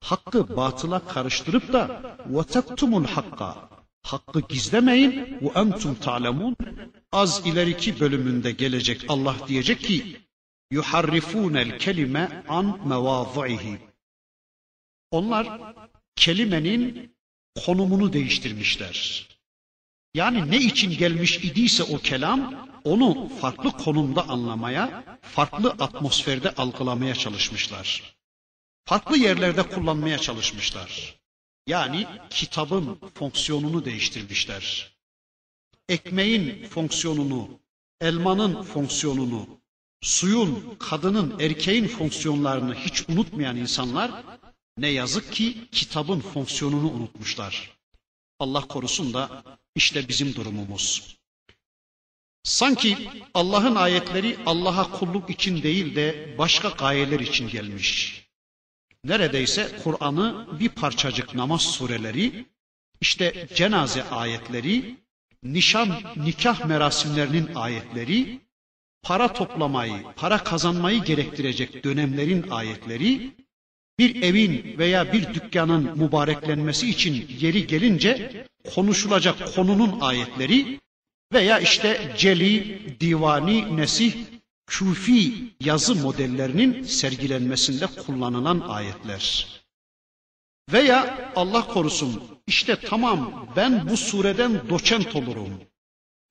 Hakkı 0.00 0.56
batıla 0.56 1.08
karıştırıp 1.08 1.72
da 1.72 2.00
وَتَكْتُمُ 2.32 3.06
الْحَقَّ 3.06 3.54
Hakkı 4.02 4.40
gizlemeyin 4.40 5.12
وَأَنْتُمْ 5.42 5.94
تَعْلَمُونَ 5.96 6.54
Az 7.12 7.42
ileriki 7.46 8.00
bölümünde 8.00 8.52
gelecek 8.52 9.04
Allah 9.08 9.36
diyecek 9.48 9.80
ki 9.80 10.16
yuharrifunel 10.71 11.79
kelime 11.79 12.43
an 12.47 12.87
mevazaihi. 12.87 13.77
Onlar 15.11 15.73
kelimenin 16.15 17.15
konumunu 17.65 18.13
değiştirmişler. 18.13 19.27
Yani 20.13 20.51
ne 20.51 20.57
için 20.57 20.97
gelmiş 20.97 21.37
idiyse 21.37 21.83
o 21.83 21.97
kelam 21.97 22.69
onu 22.83 23.29
farklı 23.29 23.71
konumda 23.71 24.29
anlamaya, 24.29 25.03
farklı 25.21 25.69
atmosferde 25.69 26.51
algılamaya 26.51 27.15
çalışmışlar. 27.15 28.17
Farklı 28.85 29.17
yerlerde 29.17 29.63
kullanmaya 29.63 30.17
çalışmışlar. 30.17 31.15
Yani 31.67 32.07
kitabın 32.29 32.99
fonksiyonunu 33.13 33.85
değiştirmişler. 33.85 34.97
Ekmeğin 35.89 36.67
fonksiyonunu, 36.67 37.59
elmanın 38.01 38.63
fonksiyonunu, 38.63 39.47
suyun, 40.01 40.75
kadının, 40.79 41.39
erkeğin 41.39 41.87
fonksiyonlarını 41.87 42.75
hiç 42.75 43.09
unutmayan 43.09 43.57
insanlar 43.57 44.11
ne 44.77 44.87
yazık 44.87 45.33
ki 45.33 45.57
kitabın 45.71 46.19
fonksiyonunu 46.19 46.91
unutmuşlar. 46.91 47.77
Allah 48.39 48.61
korusun 48.61 49.13
da 49.13 49.43
işte 49.75 50.07
bizim 50.07 50.35
durumumuz. 50.35 51.17
Sanki 52.43 53.09
Allah'ın 53.33 53.75
ayetleri 53.75 54.37
Allah'a 54.45 54.91
kulluk 54.91 55.29
için 55.29 55.63
değil 55.63 55.95
de 55.95 56.35
başka 56.37 56.69
gayeler 56.69 57.19
için 57.19 57.49
gelmiş. 57.49 58.21
Neredeyse 59.03 59.79
Kur'an'ı 59.83 60.47
bir 60.59 60.69
parçacık 60.69 61.35
namaz 61.35 61.61
sureleri 61.61 62.45
işte 63.01 63.47
cenaze 63.55 64.03
ayetleri, 64.03 64.95
nişan, 65.43 66.01
nikah 66.15 66.65
merasimlerinin 66.65 67.55
ayetleri, 67.55 68.39
para 69.07 69.33
toplamayı, 69.33 70.03
para 70.15 70.43
kazanmayı 70.43 71.03
gerektirecek 71.03 71.83
dönemlerin 71.83 72.49
ayetleri, 72.49 73.31
bir 73.99 74.21
evin 74.21 74.75
veya 74.77 75.13
bir 75.13 75.33
dükkanın 75.33 75.97
mübareklenmesi 75.97 76.89
için 76.89 77.27
yeri 77.39 77.67
gelince 77.67 78.45
konuşulacak 78.75 79.55
konunun 79.55 79.99
ayetleri 79.99 80.79
veya 81.33 81.59
işte 81.59 82.15
celi, 82.17 82.81
divani, 82.99 83.77
nesih, 83.77 84.15
küfi 84.67 85.33
yazı 85.59 85.95
modellerinin 85.95 86.83
sergilenmesinde 86.83 87.85
kullanılan 87.87 88.59
ayetler. 88.59 89.47
Veya 90.73 91.31
Allah 91.35 91.67
korusun 91.67 92.23
işte 92.47 92.75
tamam 92.75 93.47
ben 93.55 93.89
bu 93.89 93.97
sureden 93.97 94.69
doçent 94.69 95.15
olurum. 95.15 95.66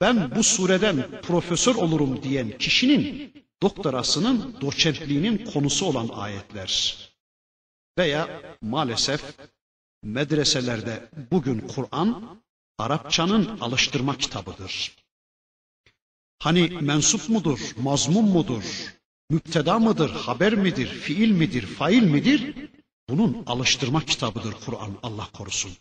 Ben 0.01 0.37
bu 0.37 0.43
sureden 0.43 1.21
profesör 1.23 1.75
olurum 1.75 2.23
diyen 2.23 2.59
kişinin 2.59 3.33
doktorasının 3.63 4.61
doçentliğinin 4.61 5.45
konusu 5.45 5.87
olan 5.87 6.09
ayetler. 6.09 6.99
Veya 7.99 8.43
maalesef 8.63 9.23
medreselerde 10.03 11.11
bugün 11.31 11.59
Kur'an 11.61 12.41
Arapçanın 12.79 13.59
alıştırma 13.61 14.19
kitabıdır. 14.19 14.97
Hani 16.39 16.69
mensup 16.69 17.29
mudur, 17.29 17.61
mazmum 17.77 18.29
mudur, 18.29 18.95
müpteda 19.31 19.79
mıdır, 19.79 20.11
haber 20.11 20.55
midir, 20.55 20.87
fiil 20.87 21.31
midir, 21.31 21.67
fail 21.67 22.03
midir? 22.03 22.55
Bunun 23.09 23.43
alıştırma 23.47 24.05
kitabıdır 24.05 24.53
Kur'an 24.65 24.99
Allah 25.03 25.29
korusun. 25.33 25.73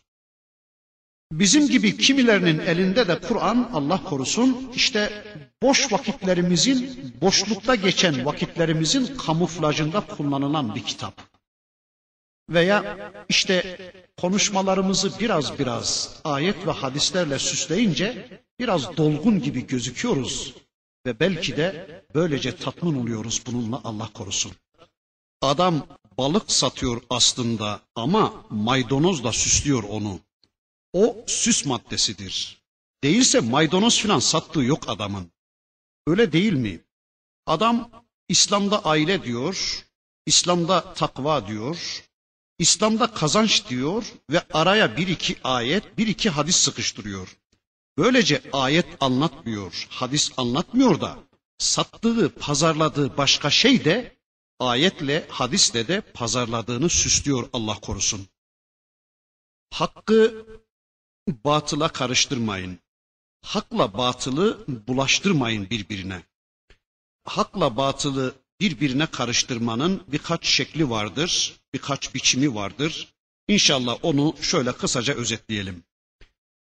Bizim 1.32 1.68
gibi 1.68 1.98
kimilerinin 1.98 2.60
elinde 2.60 3.08
de 3.08 3.20
Kur'an 3.20 3.70
Allah 3.74 4.04
korusun 4.04 4.72
işte 4.76 5.24
boş 5.62 5.92
vakitlerimizin, 5.92 7.14
boşlukta 7.22 7.76
geçen 7.76 8.26
vakitlerimizin 8.26 9.18
kamuflajında 9.18 10.00
kullanılan 10.00 10.76
bir 10.76 10.84
kitap. 10.84 11.22
Veya 12.50 13.12
işte 13.30 13.78
konuşmalarımızı 14.18 15.20
biraz 15.20 15.60
biraz 15.60 16.20
ayet 16.24 16.68
ve 16.68 16.72
hadislerle 16.72 17.40
süsleyince 17.40 18.30
biraz 18.60 18.98
dolgun 18.98 19.42
gibi 19.42 19.68
gözüküyoruz 19.68 20.54
ve 21.06 21.20
belki 21.20 21.58
de 21.58 22.02
böylece 22.16 22.56
tatmin 22.56 23.02
oluyoruz 23.02 23.42
bununla 23.48 23.82
Allah 23.84 24.10
korusun. 24.14 24.52
Adam 25.42 25.88
balık 26.18 26.52
satıyor 26.52 27.02
aslında 27.10 27.80
ama 27.96 28.34
maydanozla 28.50 29.32
süslüyor 29.32 29.84
onu. 29.84 30.20
O 30.96 31.24
süs 31.28 31.66
maddesidir. 31.66 32.62
Değilse 33.04 33.40
maydanoz 33.40 34.00
filan 34.00 34.20
sattığı 34.20 34.62
yok 34.62 34.90
adamın. 34.90 35.32
Öyle 36.08 36.32
değil 36.32 36.54
mi? 36.54 36.80
Adam 37.46 37.92
İslam'da 38.30 38.86
aile 38.86 39.24
diyor, 39.24 39.86
İslam'da 40.26 40.94
takva 40.94 41.48
diyor, 41.48 42.04
İslam'da 42.60 43.14
kazanç 43.14 43.70
diyor 43.70 44.14
ve 44.30 44.42
araya 44.54 44.98
bir 44.98 45.08
iki 45.08 45.38
ayet, 45.44 45.98
bir 45.98 46.08
iki 46.08 46.30
hadis 46.30 46.56
sıkıştırıyor. 46.56 47.38
Böylece 47.98 48.42
ayet 48.54 48.86
anlatmıyor, 49.00 49.88
hadis 49.90 50.32
anlatmıyor 50.38 51.02
da 51.02 51.20
sattığı, 51.58 52.36
pazarladığı 52.36 53.18
başka 53.18 53.50
şey 53.50 53.86
de 53.86 54.18
ayetle, 54.60 55.28
hadisle 55.30 55.88
de 55.88 56.02
pazarladığını 56.02 56.90
süslüyor 56.90 57.50
Allah 57.54 57.80
korusun. 57.80 58.28
Hakkı 59.72 60.46
batıla 61.28 61.88
karıştırmayın. 61.88 62.80
Hakla 63.42 63.94
batılı 63.98 64.66
bulaştırmayın 64.88 65.70
birbirine. 65.70 66.22
Hakla 67.24 67.78
batılı 67.78 68.36
birbirine 68.62 69.06
karıştırmanın 69.06 70.04
birkaç 70.08 70.48
şekli 70.48 70.90
vardır, 70.90 71.54
birkaç 71.74 72.16
biçimi 72.16 72.56
vardır. 72.56 73.14
İnşallah 73.48 73.98
onu 74.02 74.36
şöyle 74.42 74.72
kısaca 74.72 75.14
özetleyelim. 75.14 75.84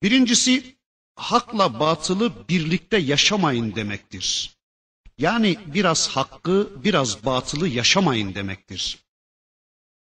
Birincisi 0.04 0.76
hakla 1.16 1.80
batılı 1.80 2.50
birlikte 2.50 2.98
yaşamayın 2.98 3.76
demektir. 3.76 4.58
Yani 5.18 5.58
biraz 5.66 6.08
hakkı, 6.08 6.84
biraz 6.84 7.26
batılı 7.26 7.68
yaşamayın 7.68 8.36
demektir. 8.36 9.00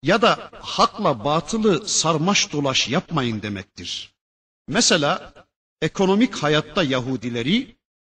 Ya 0.03 0.23
da 0.23 0.51
hakla 0.53 1.25
batılı 1.25 1.89
sarmaş 1.89 2.53
dolaş 2.53 2.89
yapmayın 2.89 3.43
demektir. 3.43 4.13
Mesela 4.69 5.35
ekonomik 5.83 6.35
hayatta 6.35 6.83
Yahudileri, 6.83 7.77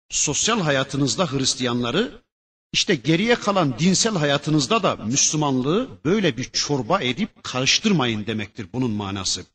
sosyal 0.10 0.62
hayatınızda 0.62 1.32
Hristiyanları, 1.32 2.26
işte 2.74 2.96
geriye 2.96 3.36
kalan 3.36 3.80
dinsel 3.80 4.16
hayatınızda 4.16 4.84
da 4.84 4.96
Müslümanlığı 4.96 5.90
böyle 6.06 6.38
bir 6.38 6.44
çorba 6.44 7.02
edip 7.02 7.44
karıştırmayın 7.44 8.26
demektir 8.28 8.68
bunun 8.74 8.92
manası. 8.92 9.46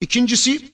İkincisi, 0.00 0.72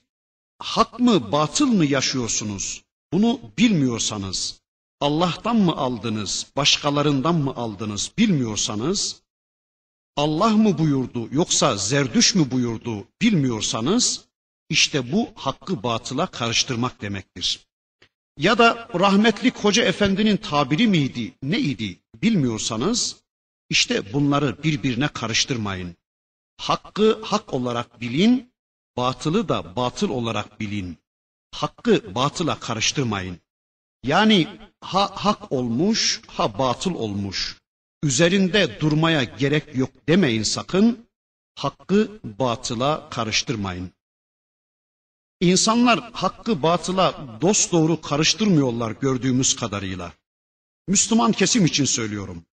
hak 0.59 0.99
mı 0.99 1.31
batıl 1.31 1.67
mı 1.67 1.85
yaşıyorsunuz? 1.85 2.83
Bunu 3.13 3.39
bilmiyorsanız, 3.57 4.61
Allah'tan 4.99 5.55
mı 5.55 5.75
aldınız, 5.75 6.47
başkalarından 6.55 7.35
mı 7.35 7.55
aldınız 7.55 8.11
bilmiyorsanız, 8.17 9.21
Allah 10.15 10.49
mı 10.49 10.77
buyurdu 10.77 11.27
yoksa 11.31 11.77
zerdüş 11.77 12.35
mü 12.35 12.51
buyurdu 12.51 13.07
bilmiyorsanız, 13.21 14.26
işte 14.69 15.11
bu 15.11 15.29
hakkı 15.35 15.83
batıla 15.83 16.25
karıştırmak 16.27 17.01
demektir. 17.01 17.67
Ya 18.37 18.57
da 18.57 18.89
rahmetli 18.99 19.51
Hoca 19.51 19.83
Efendi'nin 19.83 20.37
tabiri 20.37 20.87
miydi, 20.87 21.33
neydi 21.43 21.99
bilmiyorsanız, 22.21 23.15
işte 23.69 24.13
bunları 24.13 24.63
birbirine 24.63 25.07
karıştırmayın. 25.07 25.95
Hakkı 26.57 27.21
hak 27.23 27.53
olarak 27.53 28.01
bilin, 28.01 28.53
batılı 28.97 29.49
da 29.49 29.75
batıl 29.75 30.09
olarak 30.09 30.59
bilin. 30.59 30.97
Hakkı 31.51 32.15
batıla 32.15 32.59
karıştırmayın. 32.59 33.37
Yani 34.03 34.47
ha 34.81 35.11
hak 35.15 35.51
olmuş, 35.51 36.21
ha 36.27 36.59
batıl 36.59 36.95
olmuş. 36.95 37.57
Üzerinde 38.03 38.79
durmaya 38.79 39.23
gerek 39.23 39.75
yok 39.75 39.89
demeyin 40.09 40.43
sakın. 40.43 41.07
Hakkı 41.55 42.19
batıla 42.23 43.09
karıştırmayın. 43.09 43.91
İnsanlar 45.41 45.99
hakkı 46.13 46.63
batıla 46.63 47.37
dost 47.41 47.71
doğru 47.71 48.01
karıştırmıyorlar 48.01 48.91
gördüğümüz 48.91 49.55
kadarıyla. 49.55 50.13
Müslüman 50.87 51.31
kesim 51.31 51.65
için 51.65 51.85
söylüyorum. 51.85 52.43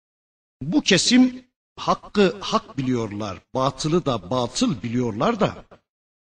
Bu 0.62 0.80
kesim 0.80 1.44
hakkı 1.76 2.36
hak 2.40 2.78
biliyorlar, 2.78 3.38
batılı 3.54 4.06
da 4.06 4.30
batıl 4.30 4.82
biliyorlar 4.82 5.40
da 5.40 5.64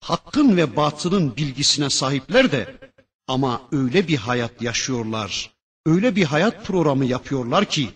hakkın 0.01 0.57
ve 0.57 0.77
batılın 0.77 1.37
bilgisine 1.37 1.90
sahipler 1.90 2.53
de 2.53 2.79
ama 3.27 3.62
öyle 3.72 4.09
bir 4.09 4.16
hayat 4.16 4.62
yaşıyorlar, 4.62 5.51
öyle 5.87 6.16
bir 6.16 6.25
hayat 6.25 6.66
programı 6.66 7.05
yapıyorlar 7.05 7.64
ki 7.64 7.90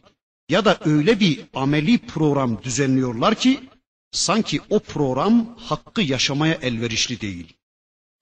ya 0.49 0.65
da 0.65 0.79
öyle 0.85 1.21
bir 1.21 1.45
ameli 1.55 1.99
program 1.99 2.63
düzenliyorlar 2.63 3.35
ki 3.35 3.61
sanki 4.11 4.61
o 4.71 4.79
program 4.79 5.57
hakkı 5.59 6.03
yaşamaya 6.03 6.55
elverişli 6.55 7.21
değil. 7.21 7.56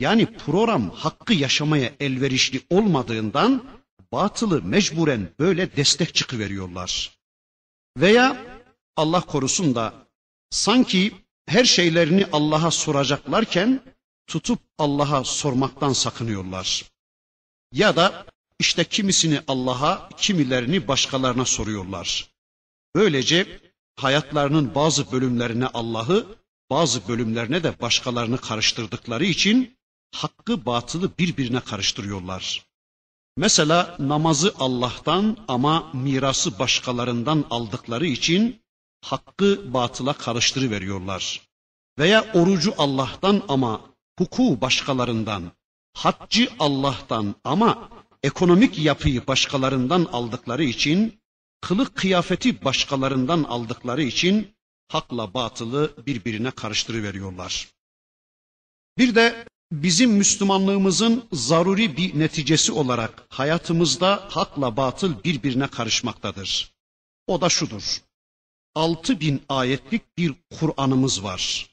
Yani 0.05 0.27
program 0.37 0.91
hakkı 0.91 1.35
yaşamaya 1.35 1.93
elverişli 2.01 2.61
olmadığından 2.71 3.65
batılı 4.13 4.63
mecburen 4.63 5.29
böyle 5.39 5.77
destek 5.77 6.15
çıkıveriyorlar. 6.15 7.19
Veya 7.97 8.37
Allah 8.97 9.21
korusun 9.21 9.75
da 9.75 9.95
sanki 10.51 11.15
her 11.47 11.65
şeylerini 11.65 12.27
Allah'a 12.33 12.71
soracaklarken 12.71 13.81
tutup 14.27 14.59
Allah'a 14.79 15.25
sormaktan 15.25 15.93
sakınıyorlar. 15.93 16.85
Ya 17.73 17.97
da 17.97 18.27
işte 18.59 18.85
kimisini 18.85 19.41
Allah'a, 19.49 20.09
kimilerini 20.17 20.89
başkalarına 20.89 21.45
soruyorlar. 21.45 22.29
Böylece 22.95 23.61
hayatlarının 23.97 24.75
bazı 24.75 25.13
bölümlerine 25.13 25.67
Allah'ı, 25.67 26.27
bazı 26.71 27.09
bölümlerine 27.09 27.63
de 27.63 27.81
başkalarını 27.81 28.39
karıştırdıkları 28.39 29.25
için 29.25 29.75
hakkı 30.15 30.67
batılı 30.67 31.11
birbirine 31.19 31.61
karıştırıyorlar. 31.61 32.67
Mesela 33.37 33.97
namazı 33.99 34.55
Allah'tan 34.59 35.37
ama 35.49 35.91
mirası 35.93 36.59
başkalarından 36.59 37.45
aldıkları 37.51 38.07
için 38.07 38.63
hakkı 39.01 39.75
batıla 39.75 40.13
karıştırıveriyorlar. 40.13 41.41
Veya 41.99 42.33
orucu 42.35 42.75
Allah'tan 42.79 43.43
ama 43.49 43.81
hukuku 44.19 44.61
başkalarından, 44.61 45.53
haccı 45.93 46.51
Allah'tan 46.59 47.35
ama 47.45 47.89
ekonomik 48.23 48.79
yapıyı 48.79 49.27
başkalarından 49.27 50.09
aldıkları 50.13 50.65
için, 50.65 51.21
kılık 51.61 51.97
kıyafeti 51.97 52.65
başkalarından 52.65 53.43
aldıkları 53.45 54.03
için 54.03 54.55
hakla 54.89 55.35
batılı 55.35 56.07
birbirine 56.07 56.51
karıştırıveriyorlar. 56.51 57.69
Bir 58.99 59.15
de 59.15 59.47
bizim 59.83 60.11
Müslümanlığımızın 60.11 61.25
zaruri 61.33 61.97
bir 61.97 62.19
neticesi 62.19 62.73
olarak 62.73 63.27
hayatımızda 63.29 64.27
hakla 64.31 64.77
batıl 64.77 65.25
birbirine 65.25 65.67
karışmaktadır. 65.67 66.73
O 67.27 67.41
da 67.41 67.49
şudur. 67.49 68.03
6000 68.75 69.43
ayetlik 69.49 70.19
bir 70.19 70.33
Kur'an'ımız 70.59 71.25
var. 71.25 71.71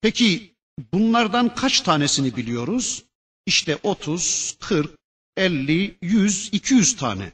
Peki 0.00 0.54
bunlardan 0.92 1.54
kaç 1.54 1.80
tanesini 1.80 2.36
biliyoruz? 2.36 3.02
İşte 3.46 3.78
30, 3.82 4.56
40, 4.60 4.90
50, 5.36 5.98
100, 6.02 6.48
200 6.52 6.96
tane. 6.96 7.32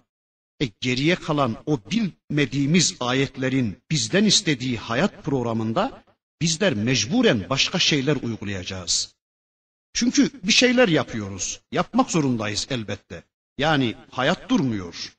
E 0.60 0.64
geriye 0.80 1.14
kalan 1.14 1.56
o 1.66 1.78
bilmediğimiz 1.90 2.96
ayetlerin 3.00 3.82
bizden 3.90 4.24
istediği 4.24 4.76
hayat 4.78 5.24
programında 5.24 6.04
bizler 6.42 6.74
mecburen 6.74 7.46
başka 7.50 7.78
şeyler 7.78 8.16
uygulayacağız. 8.16 9.17
Çünkü 9.98 10.30
bir 10.42 10.52
şeyler 10.52 10.88
yapıyoruz. 10.88 11.60
Yapmak 11.72 12.10
zorundayız 12.10 12.66
elbette. 12.70 13.22
Yani 13.58 13.94
hayat 14.10 14.48
durmuyor. 14.50 15.12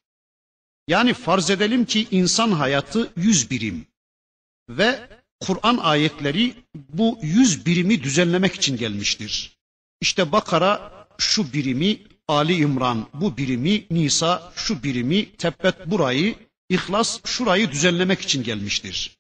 Yani 0.87 1.13
farz 1.13 1.49
edelim 1.49 1.85
ki 1.85 2.07
insan 2.11 2.51
hayatı 2.51 3.13
yüz 3.17 3.51
birim 3.51 3.87
ve 4.69 5.09
Kur'an 5.39 5.77
ayetleri 5.77 6.53
bu 6.75 7.19
yüz 7.21 7.65
birimi 7.65 8.03
düzenlemek 8.03 8.55
için 8.55 8.77
gelmiştir. 8.77 9.57
İşte 10.01 10.31
Bakara 10.31 11.07
şu 11.17 11.53
birimi, 11.53 11.99
Ali 12.27 12.55
İmran 12.55 13.09
bu 13.13 13.37
birimi, 13.37 13.85
Nisa 13.91 14.53
şu 14.55 14.83
birimi, 14.83 15.31
Tebbet 15.35 15.85
burayı, 15.85 16.35
İhlas 16.69 17.19
şurayı 17.25 17.71
düzenlemek 17.71 18.21
için 18.21 18.43
gelmiştir. 18.43 19.18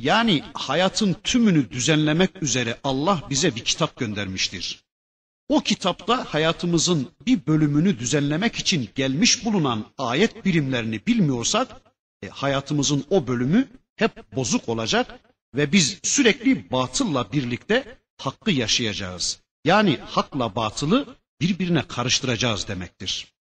Yani 0.00 0.42
hayatın 0.54 1.16
tümünü 1.24 1.70
düzenlemek 1.70 2.42
üzere 2.42 2.78
Allah 2.84 3.22
bize 3.30 3.54
bir 3.54 3.64
kitap 3.64 3.96
göndermiştir. 3.96 4.84
O 5.48 5.60
kitapta 5.60 6.24
hayatımızın 6.24 7.10
bir 7.26 7.46
bölümünü 7.46 7.98
düzenlemek 7.98 8.56
için 8.56 8.90
gelmiş 8.94 9.44
bulunan 9.44 9.86
ayet 9.98 10.44
birimlerini 10.44 11.06
bilmiyorsak 11.06 11.80
e, 12.22 12.28
hayatımızın 12.28 13.04
o 13.10 13.26
bölümü 13.26 13.68
hep 13.96 14.36
bozuk 14.36 14.68
olacak 14.68 15.20
ve 15.54 15.72
biz 15.72 15.98
sürekli 16.02 16.70
batılla 16.70 17.32
birlikte 17.32 17.98
hakkı 18.18 18.50
yaşayacağız. 18.50 19.40
Yani 19.64 19.96
hakla 19.96 20.54
batılı 20.54 21.16
birbirine 21.40 21.86
karıştıracağız 21.86 22.68
demektir. 22.68 23.34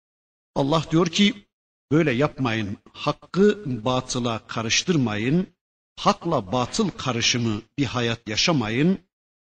Allah 0.55 0.84
diyor 0.90 1.07
ki 1.07 1.46
böyle 1.92 2.12
yapmayın. 2.12 2.76
Hakkı 2.92 3.62
batıla 3.84 4.46
karıştırmayın. 4.46 5.46
Hakla 5.97 6.53
batıl 6.53 6.90
karışımı 6.90 7.62
bir 7.78 7.84
hayat 7.84 8.28
yaşamayın. 8.28 8.99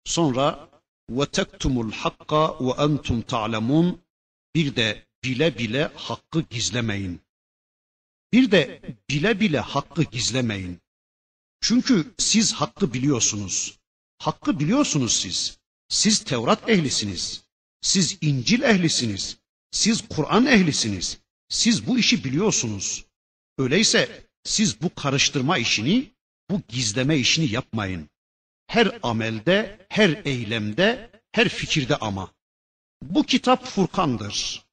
Sonra 0.05 0.69
ve 1.09 1.25
tektumul 1.25 1.91
hakka 1.91 2.59
ve 2.59 2.71
entum 2.83 3.21
ta'lemun 3.21 4.01
bir 4.55 4.75
de 4.75 5.05
bile 5.23 5.57
bile 5.57 5.91
hakkı 5.95 6.41
gizlemeyin. 6.41 7.21
Bir 8.33 8.51
de 8.51 8.81
bile 9.09 9.39
bile 9.39 9.59
hakkı 9.59 10.03
gizlemeyin. 10.03 10.79
Çünkü 11.61 12.13
siz 12.17 12.53
hakkı 12.53 12.93
biliyorsunuz. 12.93 13.79
Hakkı 14.17 14.59
biliyorsunuz 14.59 15.13
siz. 15.13 15.57
Siz 15.89 16.19
Tevrat 16.23 16.69
ehlisiniz. 16.69 17.43
Siz 17.81 18.17
İncil 18.21 18.61
ehlisiniz. 18.61 19.37
Siz 19.71 20.07
Kur'an 20.09 20.45
ehlisiniz. 20.45 21.17
Siz 21.49 21.87
bu 21.87 21.99
işi 21.99 22.23
biliyorsunuz. 22.23 23.05
Öyleyse 23.57 24.27
siz 24.43 24.81
bu 24.81 24.95
karıştırma 24.95 25.57
işini, 25.57 26.11
bu 26.51 26.61
gizleme 26.67 27.17
işini 27.17 27.51
yapmayın. 27.51 28.09
Her 28.67 28.99
amelde, 29.03 29.85
her 29.89 30.21
eylemde, 30.25 31.09
her 31.31 31.49
fikirde 31.49 31.95
ama. 31.95 32.31
Bu 33.01 33.23
kitap 33.23 33.65
Furkan'dır. 33.65 34.65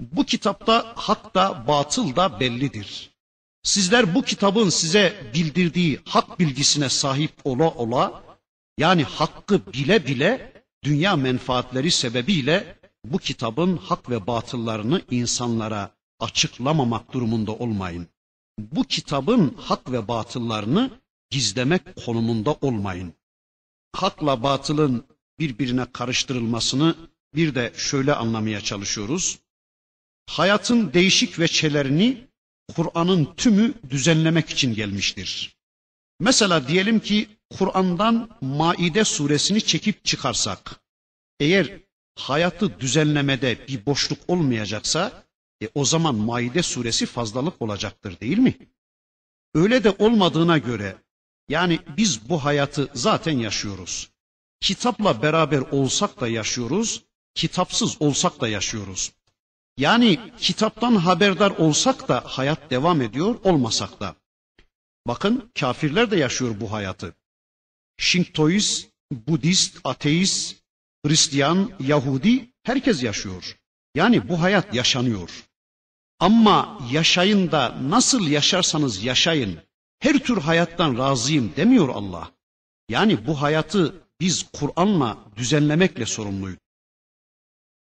Bu 0.00 0.24
kitapta 0.24 0.92
hak 0.96 1.34
da 1.34 1.64
batıl 1.68 2.16
da 2.16 2.40
bellidir. 2.40 3.10
Sizler 3.62 4.14
bu 4.14 4.22
kitabın 4.22 4.68
size 4.68 5.30
bildirdiği 5.34 6.00
hak 6.04 6.38
bilgisine 6.38 6.88
sahip 6.88 7.32
ola 7.44 7.70
ola, 7.70 8.22
yani 8.78 9.04
hakkı 9.04 9.72
bile 9.72 10.06
bile 10.06 10.52
dünya 10.84 11.16
menfaatleri 11.16 11.90
sebebiyle 11.90 12.78
bu 13.04 13.18
kitabın 13.18 13.76
hak 13.76 14.10
ve 14.10 14.26
batıllarını 14.26 15.02
insanlara 15.10 15.90
açıklamamak 16.20 17.12
durumunda 17.12 17.52
olmayın. 17.52 18.08
Bu 18.58 18.84
kitabın 18.84 19.56
hak 19.60 19.92
ve 19.92 20.08
batıllarını 20.08 21.01
gizlemek 21.32 21.96
konumunda 22.04 22.52
olmayın. 22.52 23.14
Hakla 23.92 24.42
batılın 24.42 25.06
birbirine 25.38 25.92
karıştırılmasını 25.92 26.96
bir 27.34 27.54
de 27.54 27.72
şöyle 27.76 28.14
anlamaya 28.14 28.60
çalışıyoruz. 28.60 29.38
Hayatın 30.26 30.92
değişik 30.92 31.38
veçelerini 31.38 32.28
Kur'an'ın 32.76 33.34
tümü 33.36 33.74
düzenlemek 33.90 34.50
için 34.50 34.74
gelmiştir. 34.74 35.56
Mesela 36.20 36.68
diyelim 36.68 37.00
ki 37.00 37.28
Kur'an'dan 37.58 38.38
Maide 38.40 39.04
suresini 39.04 39.60
çekip 39.60 40.04
çıkarsak, 40.04 40.80
eğer 41.40 41.80
hayatı 42.16 42.80
düzenlemede 42.80 43.58
bir 43.68 43.86
boşluk 43.86 44.18
olmayacaksa, 44.28 45.24
e, 45.62 45.68
o 45.74 45.84
zaman 45.84 46.14
Maide 46.14 46.62
suresi 46.62 47.06
fazlalık 47.06 47.62
olacaktır 47.62 48.20
değil 48.20 48.38
mi? 48.38 48.54
Öyle 49.54 49.84
de 49.84 49.90
olmadığına 49.90 50.58
göre, 50.58 50.96
yani 51.48 51.80
biz 51.96 52.28
bu 52.28 52.44
hayatı 52.44 52.88
zaten 52.94 53.38
yaşıyoruz. 53.38 54.10
Kitapla 54.60 55.22
beraber 55.22 55.60
olsak 55.60 56.20
da 56.20 56.28
yaşıyoruz, 56.28 57.04
kitapsız 57.34 58.02
olsak 58.02 58.40
da 58.40 58.48
yaşıyoruz. 58.48 59.12
Yani 59.76 60.20
kitaptan 60.38 60.96
haberdar 60.96 61.50
olsak 61.50 62.08
da 62.08 62.22
hayat 62.26 62.70
devam 62.70 63.02
ediyor, 63.02 63.34
olmasak 63.44 64.00
da. 64.00 64.16
Bakın 65.06 65.50
kafirler 65.60 66.10
de 66.10 66.16
yaşıyor 66.16 66.60
bu 66.60 66.72
hayatı. 66.72 67.14
Şintoist, 67.98 68.88
Budist, 69.12 69.80
ateist, 69.84 70.56
Hristiyan, 71.06 71.70
Yahudi 71.80 72.52
herkes 72.62 73.02
yaşıyor. 73.02 73.58
Yani 73.94 74.28
bu 74.28 74.42
hayat 74.42 74.74
yaşanıyor. 74.74 75.44
Ama 76.18 76.78
yaşayın 76.90 77.50
da 77.52 77.76
nasıl 77.82 78.28
yaşarsanız 78.28 79.04
yaşayın. 79.04 79.60
Her 80.02 80.18
tür 80.18 80.36
hayattan 80.36 80.98
razıyım 80.98 81.52
demiyor 81.56 81.88
Allah. 81.88 82.30
Yani 82.88 83.26
bu 83.26 83.42
hayatı 83.42 83.94
biz 84.20 84.46
Kur'an'la 84.52 85.18
düzenlemekle 85.36 86.06
sorumluyuz. 86.06 86.58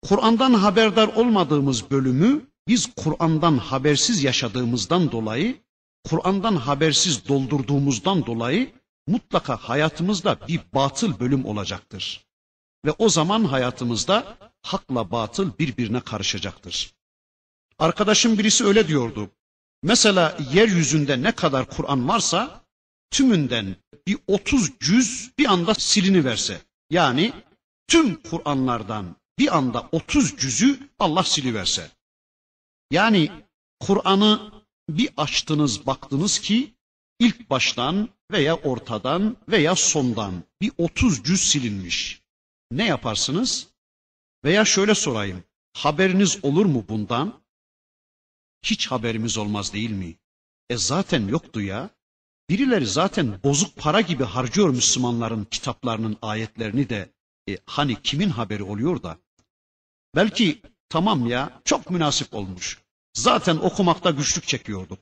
Kur'an'dan 0.02 0.54
haberdar 0.54 1.08
olmadığımız 1.08 1.92
bölümü 1.92 2.46
biz 2.68 2.90
Kur'an'dan 2.96 3.58
habersiz 3.58 4.24
yaşadığımızdan 4.24 5.12
dolayı, 5.12 5.62
Kur'an'dan 6.04 6.56
habersiz 6.56 7.28
doldurduğumuzdan 7.28 8.26
dolayı 8.26 8.72
mutlaka 9.08 9.58
hayatımızda 9.58 10.48
bir 10.48 10.62
batıl 10.74 11.20
bölüm 11.20 11.46
olacaktır. 11.46 12.26
Ve 12.86 12.92
o 12.92 13.10
zaman 13.10 13.44
hayatımızda 13.46 14.38
hakla 14.62 15.12
batıl 15.12 15.58
birbirine 15.60 16.00
karışacaktır. 16.00 16.94
Arkadaşım 17.80 18.38
birisi 18.38 18.66
öyle 18.66 18.88
diyordu. 18.88 19.30
Mesela 19.84 20.38
yeryüzünde 20.54 21.22
ne 21.22 21.32
kadar 21.32 21.70
Kur'an 21.70 22.08
varsa 22.08 22.66
tümünden 23.12 23.76
bir 24.08 24.18
30 24.28 24.72
cüz 24.80 25.32
bir 25.38 25.46
anda 25.46 25.74
silini 25.74 26.26
verse. 26.26 26.62
Yani 26.90 27.34
tüm 27.88 28.22
Kur'anlardan 28.22 29.16
bir 29.40 29.58
anda 29.58 29.90
30 29.92 30.38
cüzü 30.38 30.80
Allah 31.00 31.24
siliverse. 31.24 31.92
Yani 32.92 33.32
Kur'an'ı 33.80 34.52
bir 34.90 35.10
açtınız 35.18 35.86
baktınız 35.86 36.40
ki 36.40 36.74
ilk 37.20 37.50
baştan 37.50 38.10
veya 38.32 38.56
ortadan 38.56 39.38
veya 39.50 39.76
sondan 39.76 40.44
bir 40.62 40.72
30 40.78 41.24
cüz 41.24 41.42
silinmiş. 41.42 42.22
Ne 42.72 42.86
yaparsınız? 42.86 43.68
Veya 44.44 44.66
şöyle 44.66 44.96
sorayım. 44.96 45.44
Haberiniz 45.74 46.40
olur 46.44 46.66
mu 46.66 46.86
bundan? 46.90 47.41
Hiç 48.64 48.88
haberimiz 48.88 49.38
olmaz 49.38 49.74
değil 49.74 49.92
mi? 49.92 50.16
E 50.70 50.78
zaten 50.78 51.28
yoktu 51.28 51.62
ya. 51.62 51.90
Birileri 52.50 52.88
zaten 52.88 53.44
bozuk 53.44 53.76
para 53.76 54.02
gibi 54.02 54.24
harcıyor 54.24 54.70
Müslümanların 54.70 55.46
kitaplarının 55.46 56.18
ayetlerini 56.22 56.90
de. 56.90 57.10
E, 57.50 57.58
hani 57.66 58.02
kimin 58.02 58.30
haberi 58.30 58.64
oluyor 58.64 59.04
da? 59.04 59.18
Belki 60.16 60.62
tamam 60.90 61.28
ya 61.28 61.62
çok 61.66 61.90
münasip 61.90 62.34
olmuş. 62.34 62.82
Zaten 63.14 63.58
okumakta 63.58 64.12
güçlük 64.12 64.48
çekiyorduk. 64.48 65.00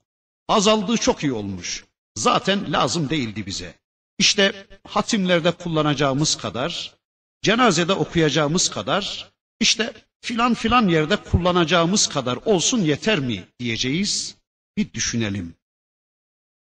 Azaldığı 0.47 0.97
çok 0.97 1.23
iyi 1.23 1.33
olmuş. 1.33 1.85
Zaten 2.15 2.73
lazım 2.73 3.09
değildi 3.09 3.45
bize. 3.45 3.79
İşte 4.17 4.67
hatimlerde 4.87 5.51
kullanacağımız 5.51 6.37
kadar, 6.37 6.95
cenazede 7.41 7.93
okuyacağımız 7.93 8.69
kadar, 8.69 9.31
işte 9.59 9.93
filan 10.21 10.53
filan 10.53 10.87
yerde 10.87 11.15
kullanacağımız 11.23 12.09
kadar 12.09 12.35
olsun 12.35 12.79
yeter 12.79 13.19
mi 13.19 13.47
diyeceğiz. 13.59 14.35
Bir 14.77 14.93
düşünelim. 14.93 15.55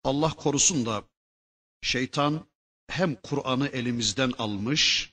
Allah 0.05 0.31
korusun 0.31 0.87
da 0.87 1.05
şeytan 1.83 2.47
hem 2.89 3.15
Kur'an'ı 3.15 3.69
elimizden 3.69 4.33
almış 4.39 5.13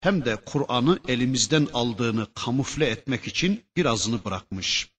hem 0.00 0.24
de 0.24 0.36
Kur'an'ı 0.36 1.00
elimizden 1.08 1.68
aldığını 1.72 2.34
kamufle 2.34 2.86
etmek 2.86 3.26
için 3.26 3.64
birazını 3.76 4.24
bırakmış. 4.24 4.92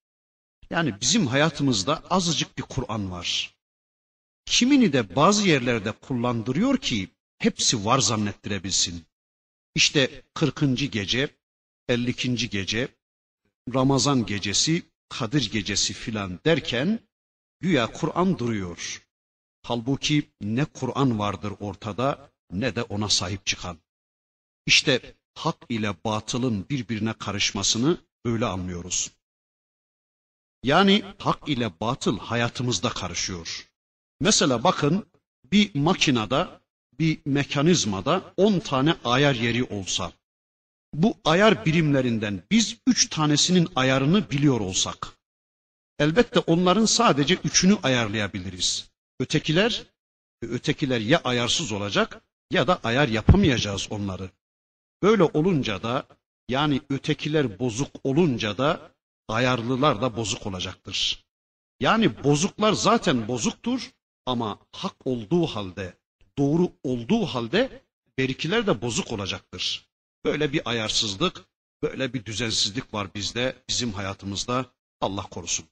Yani 0.70 1.02
bizim 1.02 1.28
hayatımızda 1.28 2.04
azıcık 2.10 2.58
bir 2.58 2.64
Kur'an 2.64 3.12
var. 3.12 3.56
Kimini 4.46 4.94
de 4.94 5.16
bazı 5.16 5.48
yerlerde 5.48 5.92
kullandırıyor 5.92 6.78
ki 6.78 7.10
hepsi 7.38 7.86
var 7.86 8.00
zannettirebilsin. 8.00 9.06
İşte 9.76 10.24
40. 10.34 10.92
gece, 10.92 11.30
52. 11.90 12.50
gece, 12.50 12.88
Ramazan 13.74 14.26
gecesi, 14.26 14.84
Kadir 15.10 15.52
gecesi 15.52 15.94
filan 15.94 16.40
derken 16.46 17.00
güya 17.60 17.88
Kur'an 17.88 18.40
duruyor. 18.40 19.08
Halbuki 19.64 20.30
ne 20.42 20.66
Kur'an 20.66 21.20
vardır 21.20 21.54
ortada 21.60 22.32
ne 22.52 22.76
de 22.76 22.82
ona 22.84 23.10
sahip 23.10 23.46
çıkan. 23.46 23.78
İşte 24.66 25.16
hak 25.36 25.58
ile 25.70 25.94
batılın 26.06 26.70
birbirine 26.70 27.14
karışmasını 27.14 27.98
böyle 28.26 28.46
anlıyoruz. 28.46 29.12
Yani 30.64 31.04
hak 31.20 31.50
ile 31.50 31.72
batıl 31.80 32.20
hayatımızda 32.20 32.90
karışıyor. 32.90 33.70
Mesela 34.20 34.64
bakın 34.64 35.06
bir 35.52 35.76
makinada, 35.76 36.62
bir 37.00 37.20
mekanizmada 37.26 38.34
10 38.38 38.60
tane 38.60 38.96
ayar 39.04 39.36
yeri 39.36 39.64
olsa, 39.64 40.14
bu 40.94 41.18
ayar 41.26 41.66
birimlerinden 41.66 42.44
biz 42.52 42.78
üç 42.88 43.10
tanesinin 43.10 43.68
ayarını 43.76 44.32
biliyor 44.32 44.60
olsak, 44.60 45.08
elbette 46.00 46.40
onların 46.40 46.86
sadece 46.86 47.36
üçünü 47.36 47.78
ayarlayabiliriz. 47.84 48.90
Ötekiler, 49.20 49.84
ötekiler 50.42 51.00
ya 51.00 51.22
ayarsız 51.24 51.72
olacak 51.72 52.22
ya 52.52 52.68
da 52.68 52.80
ayar 52.84 53.08
yapamayacağız 53.08 53.88
onları. 53.90 54.30
Böyle 55.04 55.24
olunca 55.24 55.84
da 55.84 56.08
yani 56.50 56.82
ötekiler 56.90 57.60
bozuk 57.60 57.92
olunca 58.04 58.58
da 58.58 58.92
ayarlılar 59.28 60.02
da 60.02 60.18
bozuk 60.18 60.48
olacaktır. 60.48 61.26
Yani 61.80 62.24
bozuklar 62.24 62.74
zaten 62.74 63.28
bozuktur 63.28 63.92
ama 64.26 64.60
hak 64.72 64.96
olduğu 65.08 65.46
halde, 65.46 65.94
doğru 66.38 66.72
olduğu 66.84 67.26
halde 67.26 67.84
berikiler 68.18 68.68
de 68.68 68.82
bozuk 68.82 69.12
olacaktır. 69.12 69.93
Böyle 70.26 70.54
bir 70.54 70.70
ayarsızlık, 70.70 71.46
böyle 71.82 72.14
bir 72.14 72.26
düzensizlik 72.26 72.94
var 72.94 73.14
bizde, 73.16 73.56
bizim 73.70 73.94
hayatımızda. 73.94 74.66
Allah 75.02 75.22
korusun. 75.22 75.66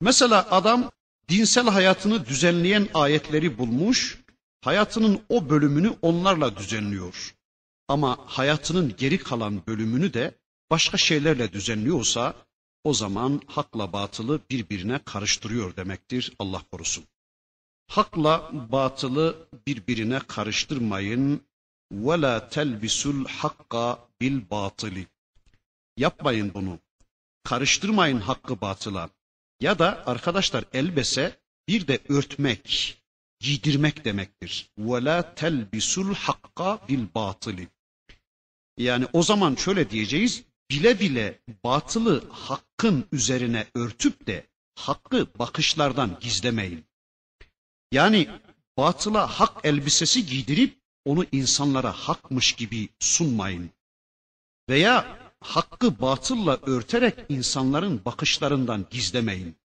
Mesela 0.00 0.50
adam 0.50 0.90
dinsel 1.28 1.68
hayatını 1.68 2.26
düzenleyen 2.26 2.88
ayetleri 2.94 3.58
bulmuş, 3.58 4.18
hayatının 4.60 5.22
o 5.28 5.50
bölümünü 5.50 5.96
onlarla 6.02 6.56
düzenliyor. 6.56 7.34
Ama 7.88 8.18
hayatının 8.26 8.96
geri 8.96 9.18
kalan 9.18 9.66
bölümünü 9.66 10.14
de 10.14 10.34
başka 10.70 10.96
şeylerle 10.96 11.52
düzenliyorsa 11.52 12.34
o 12.84 12.94
zaman 12.94 13.42
hakla 13.46 13.92
batılı 13.92 14.40
birbirine 14.50 15.00
karıştırıyor 15.04 15.76
demektir 15.76 16.32
Allah 16.38 16.62
korusun. 16.70 17.04
Hakla 17.86 18.50
batılı 18.72 19.48
birbirine 19.66 20.18
karıştırmayın. 20.18 21.40
Telbisul 22.50 23.24
hakka 23.26 24.08
bil 24.20 24.50
batıli. 24.50 25.06
Yapmayın 25.96 26.54
bunu. 26.54 26.78
Karıştırmayın 27.44 28.20
hakkı 28.20 28.60
batıla. 28.60 29.10
Ya 29.60 29.78
da 29.78 30.06
arkadaşlar 30.06 30.64
elbese 30.72 31.40
bir 31.68 31.86
de 31.86 32.00
örtmek, 32.08 32.98
giydirmek 33.40 34.04
demektir. 34.04 34.70
Telbisul 35.36 36.14
hakka 36.14 36.88
bil 36.88 37.06
batıli. 37.14 37.68
Yani 38.78 39.06
o 39.12 39.22
zaman 39.22 39.54
şöyle 39.54 39.90
diyeceğiz, 39.90 40.44
bile 40.70 41.00
bile 41.00 41.40
batılı 41.64 42.30
hakkın 42.30 43.04
üzerine 43.12 43.66
örtüp 43.74 44.26
de 44.26 44.46
hakkı 44.74 45.26
bakışlardan 45.38 46.18
gizlemeyin. 46.20 46.84
Yani 47.92 48.28
batıla 48.76 49.40
hak 49.40 49.64
elbisesi 49.64 50.26
giydirip 50.26 50.83
onu 51.05 51.25
insanlara 51.31 51.91
hakmış 51.91 52.53
gibi 52.53 52.89
sunmayın. 52.99 53.69
Veya 54.69 55.19
hakkı 55.41 56.01
batılla 56.01 56.59
örterek 56.61 57.15
insanların 57.29 58.05
bakışlarından 58.05 58.85
gizlemeyin. 58.89 59.55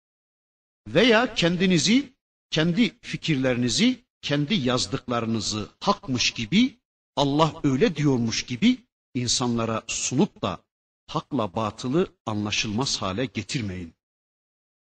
Veya 0.88 1.34
kendinizi, 1.34 2.12
kendi 2.50 2.98
fikirlerinizi, 3.00 4.04
kendi 4.22 4.54
yazdıklarınızı 4.54 5.68
hakmış 5.80 6.30
gibi, 6.30 6.78
Allah 7.16 7.60
öyle 7.64 7.96
diyormuş 7.96 8.42
gibi 8.42 8.78
insanlara 9.14 9.82
sunup 9.86 10.42
da 10.42 10.58
hakla 11.06 11.54
batılı 11.54 12.08
anlaşılmaz 12.26 13.02
hale 13.02 13.24
getirmeyin. 13.24 13.94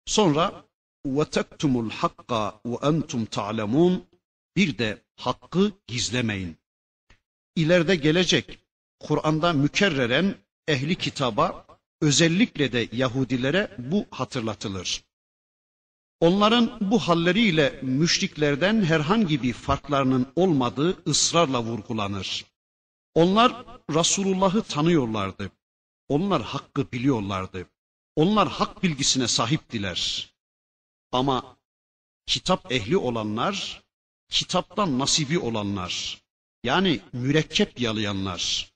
Sonra 0.06 0.66
وَتَكْتُمُ 1.06 1.90
الْحَقَّ 1.90 2.32
وَاَنْتُمْ 2.66 3.26
تَعْلَمُونَ 3.26 4.02
bir 4.61 4.79
de 4.79 5.03
hakkı 5.17 5.73
gizlemeyin. 5.87 6.57
İleride 7.57 7.97
gelecek 7.97 8.59
Kur'an'da 8.99 9.53
mükerreren 9.53 10.35
ehli 10.69 10.95
kitaba 10.95 11.67
özellikle 12.01 12.73
de 12.73 12.89
Yahudilere 12.93 13.77
bu 13.79 14.07
hatırlatılır. 14.11 15.05
Onların 16.21 16.79
bu 16.81 16.99
halleriyle 16.99 17.81
müşriklerden 17.83 18.85
herhangi 18.85 19.43
bir 19.43 19.53
farklarının 19.53 20.33
olmadığı 20.37 21.11
ısrarla 21.11 21.63
vurgulanır. 21.63 22.45
Onlar 23.15 23.65
Resulullah'ı 23.91 24.63
tanıyorlardı. 24.63 25.51
Onlar 26.09 26.43
hakkı 26.43 26.93
biliyorlardı. 26.93 27.67
Onlar 28.17 28.49
hak 28.49 28.83
bilgisine 28.83 29.29
sahiptiler. 29.29 30.33
Ama 31.13 31.57
kitap 32.27 32.73
ehli 32.73 32.97
olanlar, 32.97 33.83
kitaptan 34.31 34.99
nasibi 34.99 35.39
olanlar, 35.39 36.23
yani 36.65 37.01
mürekkep 37.13 37.81
yalayanlar, 37.81 38.73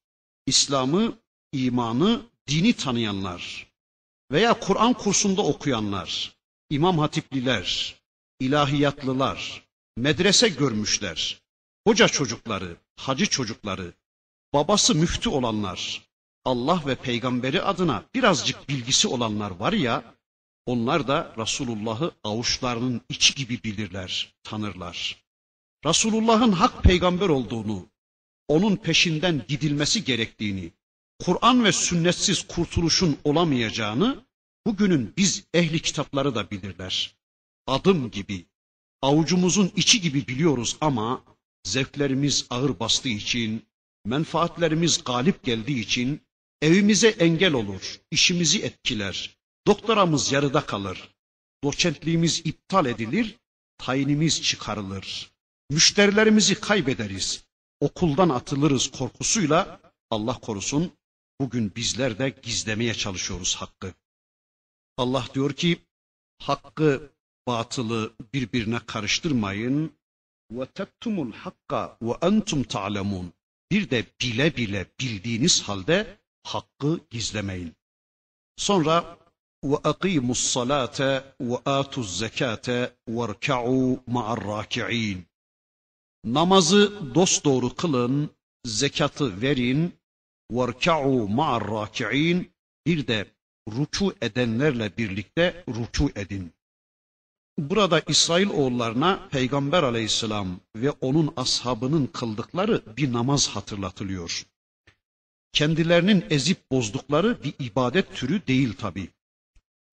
İslam'ı, 0.47 1.19
imanı, 1.53 2.23
dini 2.49 2.73
tanıyanlar 2.73 3.67
veya 4.33 4.61
Kur'an 4.61 4.93
kursunda 4.93 5.43
okuyanlar, 5.43 6.37
imam 6.71 6.99
hatipliler, 6.99 7.97
ilahiyatlılar, 8.41 9.63
medrese 9.97 10.49
görmüşler, 10.49 11.43
hoca 11.87 12.09
çocukları, 12.09 12.77
hacı 12.97 13.27
çocukları, 13.27 13.93
babası 14.53 14.95
müftü 14.95 15.29
olanlar, 15.29 16.03
Allah 16.45 16.83
ve 16.87 16.95
peygamberi 16.95 17.63
adına 17.63 18.05
birazcık 18.15 18.69
bilgisi 18.69 19.09
olanlar 19.09 19.51
var 19.51 19.73
ya, 19.73 20.15
onlar 20.67 21.09
da 21.09 21.35
Resulullah'ı 21.39 22.13
avuçlarının 22.25 23.01
içi 23.09 23.35
gibi 23.35 23.63
bilirler, 23.65 24.35
tanırlar. 24.43 25.24
Resulullah'ın 25.87 26.53
hak 26.53 26.83
peygamber 26.83 27.29
olduğunu, 27.29 27.89
onun 28.49 28.77
peşinden 28.77 29.43
gidilmesi 29.49 30.05
gerektiğini, 30.05 30.73
Kur'an 31.19 31.65
ve 31.65 31.73
sünnetsiz 31.73 32.43
kurtuluşun 32.43 33.19
olamayacağını 33.25 34.25
bugünün 34.67 35.15
biz 35.17 35.45
ehli 35.55 35.83
kitapları 35.83 36.35
da 36.35 36.51
bilirler. 36.51 37.17
Adım 37.67 38.11
gibi, 38.11 38.47
avucumuzun 39.03 39.73
içi 39.77 40.01
gibi 40.01 40.27
biliyoruz 40.29 40.77
ama 40.81 41.25
zevklerimiz 41.65 42.47
ağır 42.51 42.81
bastığı 42.81 43.09
için, 43.09 43.67
menfaatlerimiz 44.05 45.05
galip 45.05 45.45
geldiği 45.45 45.81
için 45.81 46.21
evimize 46.63 47.09
engel 47.09 47.53
olur, 47.53 48.01
işimizi 48.11 48.63
etkiler, 48.63 49.37
doktoramız 49.67 50.33
yarıda 50.33 50.67
kalır, 50.67 51.15
doçentliğimiz 51.65 52.43
iptal 52.45 52.87
edilir, 52.87 53.39
tayinimiz 53.79 54.43
çıkarılır, 54.43 55.34
müşterilerimizi 55.71 56.61
kaybederiz, 56.61 57.45
okuldan 57.81 58.29
atılırız 58.29 58.91
korkusuyla 58.91 59.81
Allah 60.11 60.35
korusun 60.41 60.93
bugün 61.41 61.75
bizler 61.77 62.19
de 62.19 62.29
gizlemeye 62.43 62.95
çalışıyoruz 62.95 63.57
hakkı. 63.57 63.95
Allah 64.97 65.27
diyor 65.35 65.53
ki 65.53 65.79
hakkı 66.39 67.13
batılı 67.47 68.13
birbirine 68.35 68.79
karıştırmayın 68.87 69.93
ve 70.51 70.67
tektumul 70.67 71.33
hakka 71.33 71.97
ve 72.03 72.13
entum 72.23 72.63
ta'lemun. 72.63 73.33
Bir 73.71 73.91
de 73.91 74.05
bile 74.21 74.57
bile 74.57 74.87
bildiğiniz 75.01 75.63
halde 75.63 76.19
hakkı 76.43 77.01
gizlemeyin. 77.11 77.75
Sonra 78.57 79.19
ve 79.65 79.77
akimus 79.77 80.41
salate 80.41 81.25
ve 81.41 81.57
atuz 81.65 82.19
zekate 82.19 82.97
verka'u 83.09 84.03
ma'ar 84.07 84.45
raki'in. 84.45 85.27
Namazı 86.25 87.15
dosdoğru 87.15 87.75
kılın, 87.75 88.31
zekatı 88.65 89.43
verin, 89.43 89.93
verka'u 90.51 91.29
ma'ar 91.29 91.71
raki'in. 91.71 92.55
Bir 92.87 93.07
de 93.07 93.27
ruku 93.69 94.15
edenlerle 94.21 94.97
birlikte 94.99 95.65
ruku 95.69 96.11
edin. 96.17 96.53
Burada 97.59 98.03
İsrail 98.09 98.49
oğullarına 98.49 99.29
Peygamber 99.31 99.83
aleyhisselam 99.83 100.61
ve 100.77 100.91
onun 100.91 101.33
ashabının 101.37 102.07
kıldıkları 102.07 102.97
bir 102.97 103.13
namaz 103.13 103.49
hatırlatılıyor. 103.49 104.47
kendilerinin 105.53 106.25
ezip 106.31 106.71
bozdukları 106.71 107.45
bir 107.45 107.55
ibadet 107.59 108.17
türü 108.17 108.47
değil 108.47 108.77
tabi. 108.77 109.09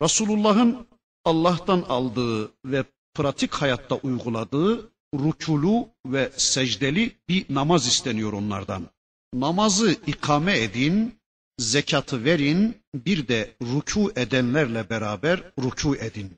Resulullah'ın 0.02 0.88
Allah'tan 1.26 1.82
aldığı 1.82 2.52
ve 2.66 2.84
pratik 3.14 3.54
hayatta 3.54 3.96
uyguladığı 3.96 4.91
rükulu 5.14 5.90
ve 6.06 6.32
secdeli 6.38 7.16
bir 7.30 7.46
namaz 7.50 7.88
isteniyor 7.88 8.34
onlardan. 8.34 8.88
Namazı 9.34 9.92
ikame 10.08 10.60
edin, 10.60 11.16
zekatı 11.60 12.24
verin, 12.24 12.78
bir 12.96 13.28
de 13.28 13.56
ruku 13.62 14.12
edenlerle 14.16 14.90
beraber 14.90 15.44
ruku 15.60 15.96
edin. 15.96 16.38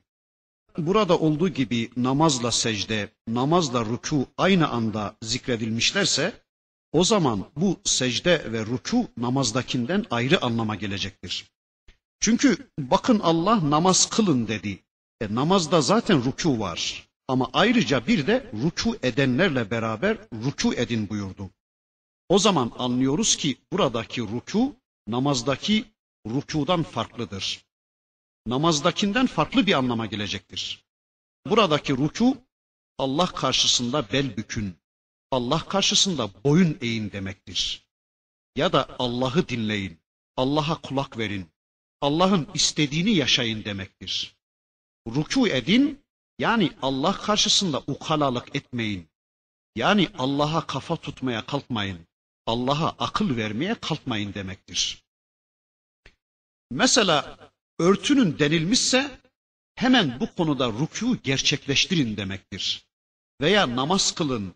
Burada 0.78 1.18
olduğu 1.18 1.48
gibi 1.48 1.90
namazla 1.96 2.50
secde, 2.50 3.08
namazla 3.28 3.84
ruku 3.84 4.26
aynı 4.38 4.68
anda 4.68 5.16
zikredilmişlerse, 5.22 6.32
o 6.92 7.04
zaman 7.04 7.44
bu 7.56 7.80
secde 7.84 8.52
ve 8.52 8.66
ruku 8.66 9.08
namazdakinden 9.16 10.04
ayrı 10.10 10.42
anlama 10.42 10.74
gelecektir. 10.74 11.50
Çünkü 12.20 12.56
bakın 12.78 13.20
Allah 13.20 13.70
namaz 13.70 14.10
kılın 14.10 14.48
dedi. 14.48 14.78
E, 15.20 15.34
namazda 15.34 15.80
zaten 15.80 16.24
ruku 16.24 16.58
var. 16.58 17.08
Ama 17.28 17.50
ayrıca 17.52 18.06
bir 18.06 18.26
de 18.26 18.50
ruku 18.62 18.96
edenlerle 19.02 19.70
beraber 19.70 20.18
ruku 20.44 20.74
edin 20.74 21.08
buyurdu. 21.08 21.50
O 22.28 22.38
zaman 22.38 22.72
anlıyoruz 22.78 23.36
ki 23.36 23.58
buradaki 23.72 24.20
ruku 24.20 24.76
namazdaki 25.08 25.84
rukudan 26.26 26.82
farklıdır. 26.82 27.64
Namazdakinden 28.46 29.26
farklı 29.26 29.66
bir 29.66 29.72
anlama 29.72 30.06
gelecektir. 30.06 30.84
Buradaki 31.46 31.96
ruku 31.96 32.36
Allah 32.98 33.26
karşısında 33.26 34.12
bel 34.12 34.36
bükün, 34.36 34.76
Allah 35.30 35.58
karşısında 35.58 36.44
boyun 36.44 36.78
eğin 36.80 37.12
demektir. 37.12 37.86
Ya 38.56 38.72
da 38.72 38.96
Allah'ı 38.98 39.48
dinleyin, 39.48 40.00
Allah'a 40.36 40.80
kulak 40.80 41.18
verin, 41.18 41.46
Allah'ın 42.00 42.48
istediğini 42.54 43.10
yaşayın 43.10 43.64
demektir. 43.64 44.36
Ruku 45.06 45.48
edin, 45.48 46.03
yani 46.38 46.72
Allah 46.82 47.12
karşısında 47.12 47.82
ukalalık 47.86 48.56
etmeyin. 48.56 49.08
Yani 49.76 50.08
Allah'a 50.18 50.66
kafa 50.66 50.96
tutmaya 50.96 51.46
kalkmayın. 51.46 52.06
Allah'a 52.46 52.88
akıl 52.88 53.36
vermeye 53.36 53.74
kalkmayın 53.74 54.34
demektir. 54.34 55.04
Mesela 56.70 57.38
örtünün 57.78 58.38
denilmişse 58.38 59.20
hemen 59.74 60.20
bu 60.20 60.34
konuda 60.34 60.64
rükû 60.64 61.22
gerçekleştirin 61.22 62.16
demektir. 62.16 62.86
Veya 63.40 63.76
namaz 63.76 64.14
kılın, 64.14 64.54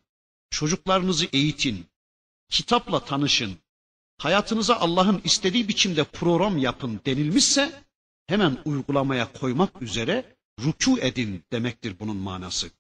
çocuklarınızı 0.51 1.27
eğitin, 1.33 1.87
kitapla 2.49 3.05
tanışın, 3.05 3.59
hayatınıza 4.19 4.77
Allah'ın 4.77 5.21
istediği 5.25 5.69
biçimde 5.69 6.05
program 6.05 6.59
yapın 6.59 7.01
denilmişse 7.07 7.85
hemen 8.27 8.59
uygulamaya 8.65 9.33
koymak 9.33 9.83
üzere 9.83 10.38
rükû 10.59 11.01
edin 11.01 11.45
demektir 11.53 11.97
bunun 12.01 12.17
manası. 12.17 12.71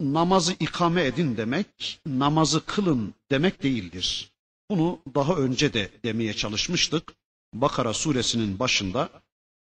Namazı 0.00 0.52
ikame 0.60 1.04
edin 1.04 1.36
demek, 1.36 2.00
namazı 2.06 2.66
kılın 2.66 3.14
demek 3.30 3.62
değildir. 3.62 4.32
Bunu 4.70 4.98
daha 5.14 5.34
önce 5.36 5.72
de 5.72 5.90
demeye 6.04 6.34
çalışmıştık. 6.34 7.14
Bakara 7.54 7.94
suresinin 7.94 8.58
başında 8.58 9.10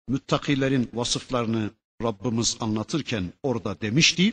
müttakilerin 0.08 0.90
vasıflarını 0.94 1.70
Rabbimiz 2.02 2.56
anlatırken 2.60 3.32
orada 3.42 3.80
demişti. 3.80 4.32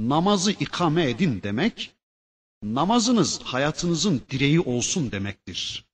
Namazı 0.00 0.52
ikame 0.52 1.10
edin 1.10 1.42
demek, 1.42 1.90
namazınız 2.62 3.40
hayatınızın 3.42 4.22
direği 4.30 4.60
olsun 4.60 5.12
demektir. 5.12 5.84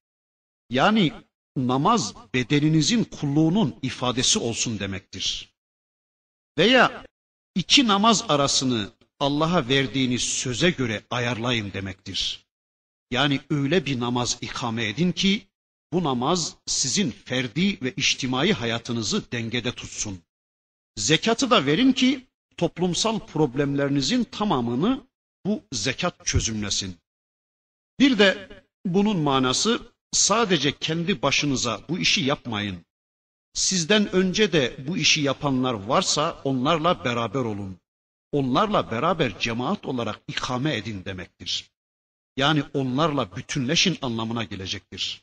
Yani 0.70 1.12
namaz 1.56 2.14
bedeninizin 2.34 3.04
kulluğunun 3.04 3.74
ifadesi 3.82 4.38
olsun 4.38 4.78
demektir. 4.78 5.53
Veya 6.59 7.05
iki 7.55 7.86
namaz 7.86 8.24
arasını 8.28 8.92
Allah'a 9.20 9.68
verdiğiniz 9.68 10.22
söze 10.22 10.70
göre 10.70 11.02
ayarlayın 11.11 11.72
demektir. 11.72 12.46
Yani 13.11 13.40
öyle 13.50 13.86
bir 13.86 14.00
namaz 14.00 14.38
ikame 14.40 14.88
edin 14.88 15.12
ki 15.12 15.46
bu 15.92 16.05
namaz 16.05 16.57
sizin 16.66 17.11
ferdi 17.11 17.80
ve 17.82 17.94
içtimai 17.96 18.52
hayatınızı 18.52 19.32
dengede 19.32 19.72
tutsun. 19.72 20.22
Zekatı 20.96 21.50
da 21.50 21.66
verin 21.66 21.92
ki 21.92 22.26
toplumsal 22.57 23.18
problemlerinizin 23.18 24.24
tamamını 24.24 25.07
bu 25.46 25.62
zekat 25.72 26.26
çözümlesin. 26.26 26.96
Bir 28.00 28.18
de 28.18 28.48
bunun 28.86 29.16
manası 29.16 29.92
sadece 30.12 30.78
kendi 30.78 31.22
başınıza 31.22 31.80
bu 31.88 31.98
işi 31.98 32.20
yapmayın. 32.20 32.84
Sizden 33.55 34.12
önce 34.12 34.52
de 34.52 34.76
bu 34.88 34.96
işi 34.96 35.20
yapanlar 35.20 35.74
varsa 35.74 36.40
onlarla 36.44 37.05
beraber 37.05 37.40
olun. 37.40 37.78
Onlarla 38.32 38.90
beraber 38.90 39.38
cemaat 39.38 39.86
olarak 39.86 40.20
ikame 40.28 40.76
edin 40.76 41.05
demektir. 41.05 41.70
Yani 42.36 42.62
onlarla 42.74 43.36
bütünleşin 43.36 43.98
anlamına 44.02 44.44
gelecektir. 44.44 45.22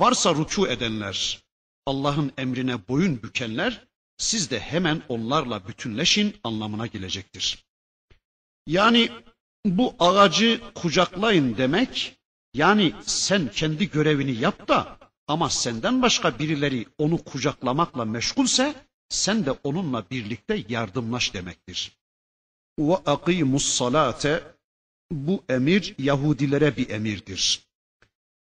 Varsa 0.00 0.34
ruku 0.34 0.68
edenler, 0.68 1.42
Allah'ın 1.86 2.32
emrine 2.38 2.88
boyun 2.88 3.22
bükenler, 3.22 3.86
siz 4.18 4.50
de 4.50 4.60
hemen 4.60 5.02
onlarla 5.08 5.68
bütünleşin 5.68 6.36
anlamına 6.44 6.86
gelecektir. 6.86 7.64
Yani 8.66 9.10
bu 9.66 9.94
ağacı 9.98 10.60
kucaklayın 10.74 11.56
demek, 11.56 12.16
yani 12.54 12.92
sen 13.02 13.50
kendi 13.50 13.90
görevini 13.90 14.32
yap 14.32 14.68
da 14.68 14.98
ama 15.28 15.50
senden 15.50 16.02
başka 16.02 16.38
birileri 16.38 16.86
onu 16.98 17.24
kucaklamakla 17.24 18.04
meşgulse 18.04 18.74
sen 19.08 19.46
de 19.46 19.50
onunla 19.50 20.04
birlikte 20.10 20.64
yardımlaş 20.68 21.34
demektir. 21.34 21.98
Ve 22.78 22.96
akimus 22.96 23.64
salate 23.64 24.42
bu 25.10 25.44
emir 25.48 25.94
Yahudilere 25.98 26.76
bir 26.76 26.88
emirdir. 26.90 27.60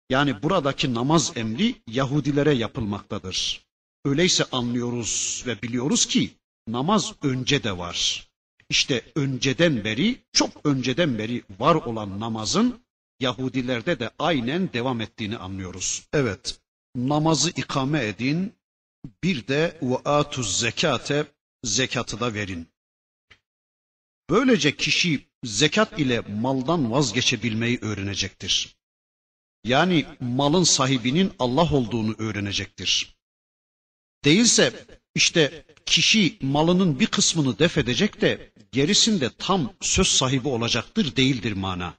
Yani 0.09 0.43
buradaki 0.43 0.93
namaz 0.93 1.31
emri 1.35 1.75
Yahudilere 1.87 2.53
yapılmaktadır. 2.53 3.65
Öyleyse 4.05 4.45
anlıyoruz 4.51 5.43
ve 5.47 5.61
biliyoruz 5.61 6.05
ki 6.05 6.29
namaz 6.67 7.13
önce 7.21 7.63
de 7.63 7.77
var. 7.77 8.27
İşte 8.69 9.01
önceden 9.15 9.83
beri, 9.83 10.17
çok 10.33 10.51
önceden 10.65 11.17
beri 11.17 11.43
var 11.59 11.75
olan 11.75 12.19
namazın 12.19 12.85
Yahudilerde 13.19 13.99
de 13.99 14.09
aynen 14.19 14.73
devam 14.73 15.01
ettiğini 15.01 15.37
anlıyoruz. 15.37 16.07
Evet, 16.13 16.59
namazı 16.95 17.49
ikame 17.49 18.05
edin, 18.05 18.53
bir 19.23 19.47
de 19.47 19.79
ve 19.81 20.43
zekate 20.43 21.25
zekatı 21.63 22.19
da 22.19 22.33
verin. 22.33 22.67
Böylece 24.29 24.75
kişi 24.75 25.27
zekat 25.43 25.99
ile 25.99 26.19
maldan 26.19 26.91
vazgeçebilmeyi 26.91 27.79
öğrenecektir. 27.81 28.75
Yani 29.63 30.05
malın 30.19 30.63
sahibinin 30.63 31.33
Allah 31.39 31.73
olduğunu 31.73 32.15
öğrenecektir. 32.17 33.15
Değilse 34.25 34.85
işte 35.15 35.65
kişi 35.85 36.37
malının 36.41 36.99
bir 36.99 37.07
kısmını 37.07 37.59
def 37.59 37.77
edecek 37.77 38.21
de 38.21 38.51
gerisinde 38.71 39.29
tam 39.37 39.73
söz 39.81 40.07
sahibi 40.07 40.47
olacaktır 40.47 41.15
değildir 41.15 41.51
mana. 41.53 41.93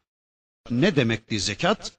Ne 0.71 0.97
demekti 0.97 1.41
zekat? 1.41 1.93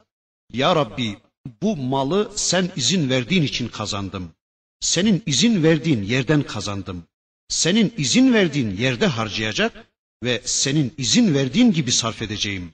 Ya 0.53 0.75
Rabbi 0.75 1.17
bu 1.61 1.77
malı 1.77 2.31
sen 2.35 2.71
izin 2.75 3.09
verdiğin 3.09 3.43
için 3.43 3.67
kazandım. 3.67 4.31
Senin 4.79 5.23
izin 5.25 5.63
verdiğin 5.63 6.03
yerden 6.03 6.43
kazandım. 6.43 7.03
Senin 7.47 7.93
izin 7.97 8.33
verdiğin 8.33 8.77
yerde 8.77 9.07
harcayacak 9.07 9.87
ve 10.23 10.41
senin 10.45 10.93
izin 10.97 11.33
verdiğin 11.33 11.71
gibi 11.71 11.91
sarf 11.91 12.21
edeceğim. 12.21 12.73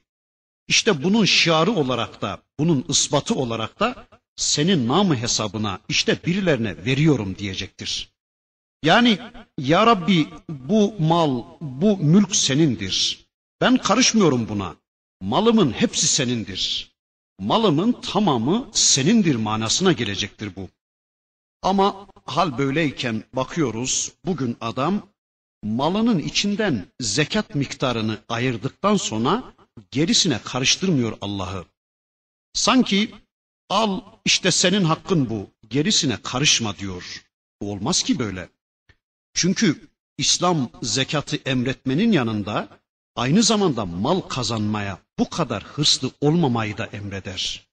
İşte 0.67 1.03
bunun 1.03 1.25
şiarı 1.25 1.71
olarak 1.71 2.21
da, 2.21 2.41
bunun 2.59 2.85
ispatı 2.89 3.35
olarak 3.35 3.79
da 3.79 4.07
senin 4.35 4.87
namı 4.87 5.15
hesabına 5.15 5.79
işte 5.89 6.19
birilerine 6.25 6.85
veriyorum 6.85 7.37
diyecektir. 7.37 8.09
Yani 8.83 9.17
ya 9.57 9.87
Rabbi 9.87 10.27
bu 10.49 10.93
mal, 10.99 11.43
bu 11.61 11.97
mülk 11.97 12.35
senindir. 12.35 13.25
Ben 13.61 13.77
karışmıyorum 13.77 14.49
buna. 14.49 14.75
Malımın 15.21 15.71
hepsi 15.71 16.07
senindir 16.07 16.92
malımın 17.47 17.91
tamamı 17.91 18.69
senindir 18.73 19.35
manasına 19.35 19.91
gelecektir 19.91 20.55
bu. 20.55 20.69
Ama 21.61 22.07
hal 22.25 22.57
böyleyken 22.57 23.23
bakıyoruz 23.33 24.11
bugün 24.25 24.57
adam 24.61 25.07
malının 25.63 26.19
içinden 26.19 26.85
zekat 27.01 27.55
miktarını 27.55 28.17
ayırdıktan 28.29 28.95
sonra 28.95 29.53
gerisine 29.91 30.39
karıştırmıyor 30.41 31.17
Allah'ı. 31.21 31.65
Sanki 32.53 33.15
al 33.69 34.01
işte 34.25 34.51
senin 34.51 34.83
hakkın 34.83 35.29
bu 35.29 35.49
gerisine 35.69 36.17
karışma 36.23 36.77
diyor. 36.77 37.23
Olmaz 37.59 38.03
ki 38.03 38.19
böyle. 38.19 38.49
Çünkü 39.33 39.87
İslam 40.17 40.69
zekatı 40.81 41.35
emretmenin 41.35 42.11
yanında 42.11 42.67
aynı 43.15 43.43
zamanda 43.43 43.85
mal 43.85 44.21
kazanmaya 44.21 45.02
bu 45.19 45.29
kadar 45.29 45.63
hırslı 45.63 46.11
olmamayı 46.21 46.77
da 46.77 46.85
emreder. 46.85 47.67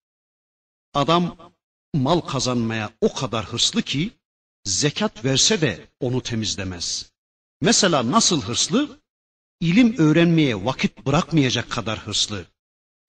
Adam 0.95 1.53
mal 1.95 2.21
kazanmaya 2.21 2.91
o 3.01 3.15
kadar 3.15 3.45
hırslı 3.45 3.83
ki 3.83 4.11
zekat 4.65 5.25
verse 5.25 5.61
de 5.61 5.89
onu 6.01 6.23
temizlemez. 6.23 7.13
Mesela 7.61 8.11
nasıl 8.11 8.43
hırslı? 8.43 9.01
İlim 9.61 9.99
öğrenmeye 9.99 10.65
vakit 10.65 11.07
bırakmayacak 11.07 11.71
kadar 11.71 11.99
hırslı. 11.99 12.45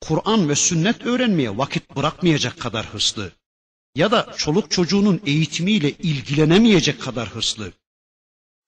Kur'an 0.02 0.50
ve 0.50 0.56
sünnet 0.56 1.06
öğrenmeye 1.06 1.58
vakit 1.58 1.96
bırakmayacak 1.96 2.60
kadar 2.60 2.86
hırslı. 2.86 3.32
Ya 3.96 4.12
da 4.12 4.34
çoluk 4.38 4.72
çocuğunun 4.72 5.22
eğitimiyle 5.26 5.92
ilgilenemeyecek 5.92 7.02
kadar 7.02 7.30
hırslı. 7.30 7.74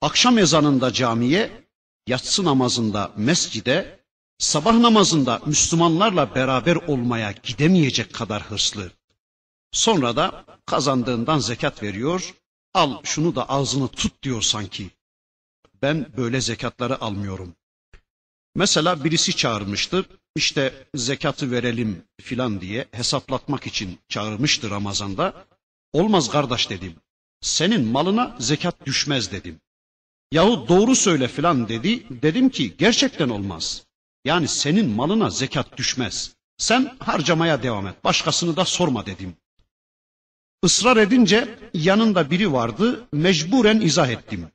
Akşam 0.02 0.38
ezanında 0.38 0.94
camiye, 0.94 1.68
yatsı 2.08 2.46
namazında 2.46 3.12
mescide, 3.18 4.03
sabah 4.38 4.74
namazında 4.74 5.42
Müslümanlarla 5.46 6.36
beraber 6.36 6.76
olmaya 6.76 7.32
gidemeyecek 7.32 8.14
kadar 8.14 8.44
hırslı. 8.44 8.92
Sonra 9.72 10.16
da 10.16 10.46
kazandığından 10.66 11.40
zekat 11.40 11.84
veriyor, 11.84 12.34
al 12.74 13.04
şunu 13.04 13.36
da 13.36 13.50
ağzını 13.50 13.88
tut 13.88 14.24
diyor 14.24 14.42
sanki. 14.42 14.90
Ben 15.82 16.18
böyle 16.18 16.42
zekatları 16.42 17.02
almıyorum. 17.02 17.56
Mesela 18.56 19.04
birisi 19.04 19.36
çağırmıştı, 19.36 20.06
işte 20.36 20.88
zekatı 20.96 21.52
verelim 21.52 22.04
filan 22.22 22.62
diye 22.62 22.88
hesaplatmak 22.92 23.68
için 23.68 24.00
çağırmıştı 24.10 24.70
Ramazan'da. 24.70 25.46
Olmaz 25.94 26.30
kardeş 26.30 26.70
dedim. 26.70 26.96
Senin 27.42 27.86
malına 27.86 28.38
zekat 28.40 28.86
düşmez 28.86 29.32
dedim. 29.32 29.62
Yahu 30.32 30.66
doğru 30.68 30.96
söyle 30.96 31.28
filan 31.28 31.70
dedi. 31.70 32.22
Dedim 32.22 32.50
ki 32.50 32.78
gerçekten 32.78 33.30
olmaz. 33.30 33.84
Yani 34.26 34.48
senin 34.48 34.90
malına 34.90 35.30
zekat 35.30 35.78
düşmez. 35.78 36.36
Sen 36.58 36.96
harcamaya 37.00 37.64
devam 37.64 37.88
et. 37.88 38.04
Başkasını 38.04 38.56
da 38.56 38.66
sorma 38.66 39.06
dedim. 39.06 39.36
Israr 40.64 40.98
edince 40.98 41.60
yanında 41.74 42.32
biri 42.32 42.54
vardı. 42.54 43.08
Mecburen 43.12 43.82
izah 43.82 44.10
ettim. 44.10 44.48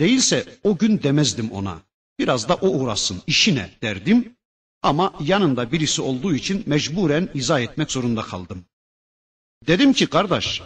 Değilse 0.00 0.58
o 0.62 0.78
gün 0.78 1.02
demezdim 1.02 1.50
ona. 1.52 1.78
Biraz 2.18 2.48
da 2.48 2.54
o 2.54 2.68
uğraşsın. 2.68 3.22
işine 3.26 3.70
derdim. 3.82 4.36
Ama 4.82 5.14
yanında 5.20 5.72
birisi 5.72 6.02
olduğu 6.02 6.34
için 6.34 6.62
mecburen 6.66 7.28
izah 7.34 7.60
etmek 7.60 7.92
zorunda 7.92 8.22
kaldım. 8.22 8.64
Dedim 9.66 9.92
ki 9.92 10.06
kardeş, 10.06 10.62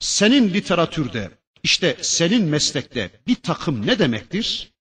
senin 0.00 0.54
literatürde, 0.54 1.30
işte 1.62 1.96
senin 2.00 2.44
meslekte 2.44 3.10
bir 3.26 3.34
takım 3.34 3.86
ne 3.86 3.98
demektir? 3.98 4.72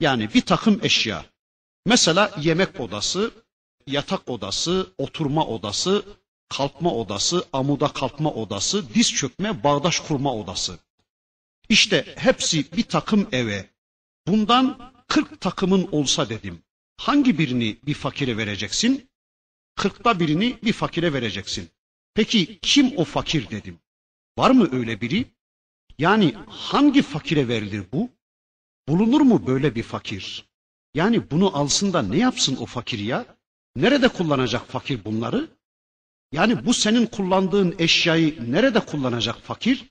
Yani 0.00 0.34
bir 0.34 0.40
takım 0.40 0.80
eşya. 0.82 1.24
Mesela 1.88 2.30
yemek 2.40 2.80
odası, 2.80 3.30
yatak 3.86 4.28
odası, 4.28 4.92
oturma 4.98 5.46
odası, 5.46 6.04
kalkma 6.48 6.94
odası, 6.94 7.44
amuda 7.52 7.88
kalkma 7.88 8.34
odası, 8.34 8.94
diz 8.94 9.14
çökme, 9.14 9.64
bağdaş 9.64 10.00
kurma 10.00 10.34
odası. 10.34 10.78
İşte 11.68 12.14
hepsi 12.18 12.72
bir 12.72 12.82
takım 12.82 13.28
eve. 13.32 13.70
Bundan 14.26 14.92
40 15.06 15.40
takımın 15.40 15.88
olsa 15.92 16.28
dedim. 16.28 16.62
Hangi 16.96 17.38
birini 17.38 17.76
bir 17.86 17.94
fakire 17.94 18.36
vereceksin? 18.36 19.10
Kırkta 19.76 20.20
birini 20.20 20.58
bir 20.62 20.72
fakire 20.72 21.12
vereceksin. 21.12 21.70
Peki 22.14 22.58
kim 22.62 22.96
o 22.96 23.04
fakir 23.04 23.50
dedim. 23.50 23.78
Var 24.38 24.50
mı 24.50 24.68
öyle 24.72 25.00
biri? 25.00 25.24
Yani 25.98 26.34
hangi 26.48 27.02
fakire 27.02 27.48
verilir 27.48 27.84
bu? 27.92 28.10
Bulunur 28.88 29.20
mu 29.20 29.46
böyle 29.46 29.74
bir 29.74 29.82
fakir? 29.82 30.47
Yani 30.98 31.30
bunu 31.30 31.56
alsın 31.56 31.92
da 31.92 32.02
ne 32.02 32.16
yapsın 32.18 32.56
o 32.56 32.66
fakir 32.66 32.98
ya? 32.98 33.36
Nerede 33.76 34.08
kullanacak 34.08 34.68
fakir 34.68 35.04
bunları? 35.04 35.48
Yani 36.32 36.66
bu 36.66 36.74
senin 36.74 37.06
kullandığın 37.06 37.74
eşyayı 37.78 38.52
nerede 38.52 38.80
kullanacak 38.80 39.36
fakir? 39.42 39.84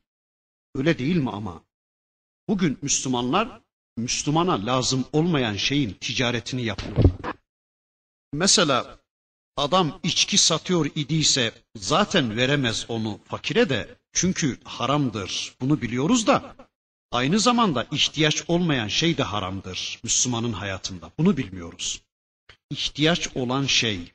Öyle 0.76 1.00
değil 1.00 1.16
mi 1.16 1.30
ama? 1.32 1.64
Bugün 2.48 2.78
Müslümanlar 2.82 3.62
Müslümana 3.98 4.66
lazım 4.66 5.06
olmayan 5.14 5.56
şeyin 5.56 5.94
ticaretini 5.94 6.64
yapıyor. 6.66 6.98
Mesela 8.34 9.00
adam 9.58 10.00
içki 10.04 10.38
satıyor 10.38 10.86
idiyse 10.96 11.54
zaten 11.76 12.38
veremez 12.38 12.86
onu 12.90 13.20
fakire 13.26 13.70
de 13.70 13.96
çünkü 14.14 14.58
haramdır. 14.64 15.56
Bunu 15.62 15.82
biliyoruz 15.82 16.28
da 16.28 16.56
aynı 17.12 17.40
zamanda 17.40 17.88
ihtiyaç 17.92 18.44
olmayan 18.48 18.88
şey 18.88 19.18
de 19.18 19.24
haramdır 19.24 20.00
Müslümanın 20.04 20.54
hayatında. 20.54 21.12
Bunu 21.18 21.38
bilmiyoruz. 21.38 22.02
İhtiyaç 22.70 23.28
olan 23.36 23.66
şey. 23.66 24.12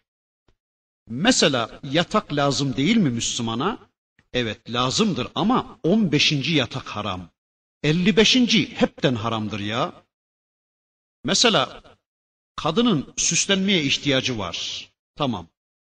Mesela 1.08 1.80
yatak 1.82 2.34
lazım 2.34 2.76
değil 2.76 2.96
mi 2.96 3.10
Müslümana? 3.10 3.78
Evet 4.32 4.70
lazımdır 4.70 5.28
ama 5.34 5.78
15. 5.82 6.32
yatak 6.32 6.88
haram. 6.88 7.30
55. 7.82 8.36
hepten 8.74 9.14
haramdır 9.14 9.60
ya. 9.60 9.92
Mesela 11.24 11.82
kadının 12.56 13.14
süslenmeye 13.16 13.82
ihtiyacı 13.82 14.38
var. 14.38 14.88
Tamam. 15.16 15.48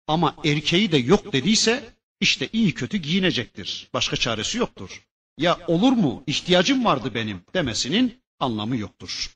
Ama 0.07 0.35
erkeği 0.45 0.91
de 0.91 0.97
yok 0.97 1.33
dediyse 1.33 1.95
işte 2.19 2.49
iyi 2.53 2.73
kötü 2.73 2.97
giyinecektir. 2.97 3.89
Başka 3.93 4.15
çaresi 4.15 4.57
yoktur. 4.57 5.05
Ya 5.37 5.59
olur 5.67 5.91
mu 5.91 6.23
ihtiyacım 6.27 6.85
vardı 6.85 7.13
benim 7.13 7.43
demesinin 7.53 8.21
anlamı 8.39 8.77
yoktur. 8.77 9.35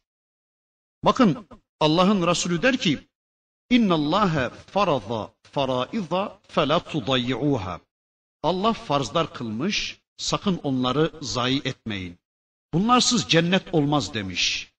Bakın 1.03 1.47
Allah'ın 1.79 2.27
Resulü 2.27 2.61
der 2.61 2.77
ki 2.77 3.07
İnna 3.69 3.93
Allahe 3.93 4.49
faraza 4.49 5.33
faraiza 5.43 6.39
fela 6.47 6.79
tudayyi'uha. 6.79 7.79
Allah 8.43 8.73
farzlar 8.73 9.33
kılmış, 9.33 10.01
sakın 10.17 10.59
onları 10.63 11.11
zayi 11.21 11.61
etmeyin. 11.65 12.17
Bunlarsız 12.73 13.27
cennet 13.27 13.73
olmaz 13.73 14.13
demiş. 14.13 14.73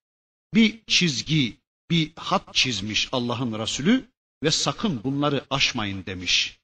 Bir 0.54 0.80
çizgi, 0.86 1.56
bir 1.90 2.12
hat 2.16 2.54
çizmiş 2.54 3.08
Allah'ın 3.12 3.58
Resulü 3.58 4.10
ve 4.42 4.50
sakın 4.50 5.04
bunları 5.04 5.44
aşmayın 5.50 6.06
demiş. 6.06 6.60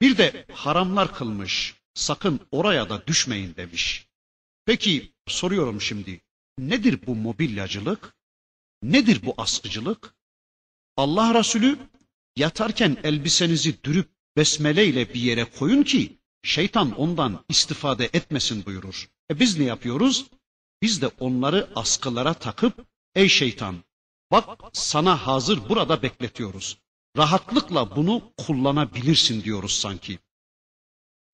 Bir 0.00 0.18
de 0.18 0.46
haramlar 0.52 1.14
kılmış, 1.14 1.74
sakın 1.94 2.40
oraya 2.50 2.90
da 2.90 3.06
düşmeyin 3.06 3.56
demiş. 3.56 4.06
Peki 4.64 5.12
soruyorum 5.26 5.80
şimdi, 5.80 6.20
nedir 6.58 7.06
bu 7.06 7.14
mobilyacılık? 7.14 8.14
Nedir 8.82 9.20
bu 9.24 9.34
askıcılık? 9.36 10.14
Allah 10.96 11.34
Resulü 11.34 11.78
yatarken 12.36 12.96
elbisenizi 13.02 13.84
dürüp 13.84 14.08
besmele 14.36 14.86
ile 14.86 15.14
bir 15.14 15.20
yere 15.20 15.44
koyun 15.44 15.82
ki 15.82 16.18
şeytan 16.42 16.96
ondan 16.96 17.44
istifade 17.48 18.10
etmesin 18.12 18.66
buyurur. 18.66 19.10
E 19.30 19.40
biz 19.40 19.58
ne 19.58 19.64
yapıyoruz? 19.64 20.26
Biz 20.82 21.02
de 21.02 21.06
onları 21.06 21.70
askılara 21.76 22.34
takıp 22.34 22.86
ey 23.14 23.28
şeytan 23.28 23.84
bak 24.30 24.60
sana 24.72 25.26
hazır 25.26 25.68
burada 25.68 26.02
bekletiyoruz. 26.02 26.78
Rahatlıkla 27.16 27.96
bunu 27.96 28.32
kullanabilirsin 28.36 29.44
diyoruz 29.44 29.72
sanki. 29.72 30.18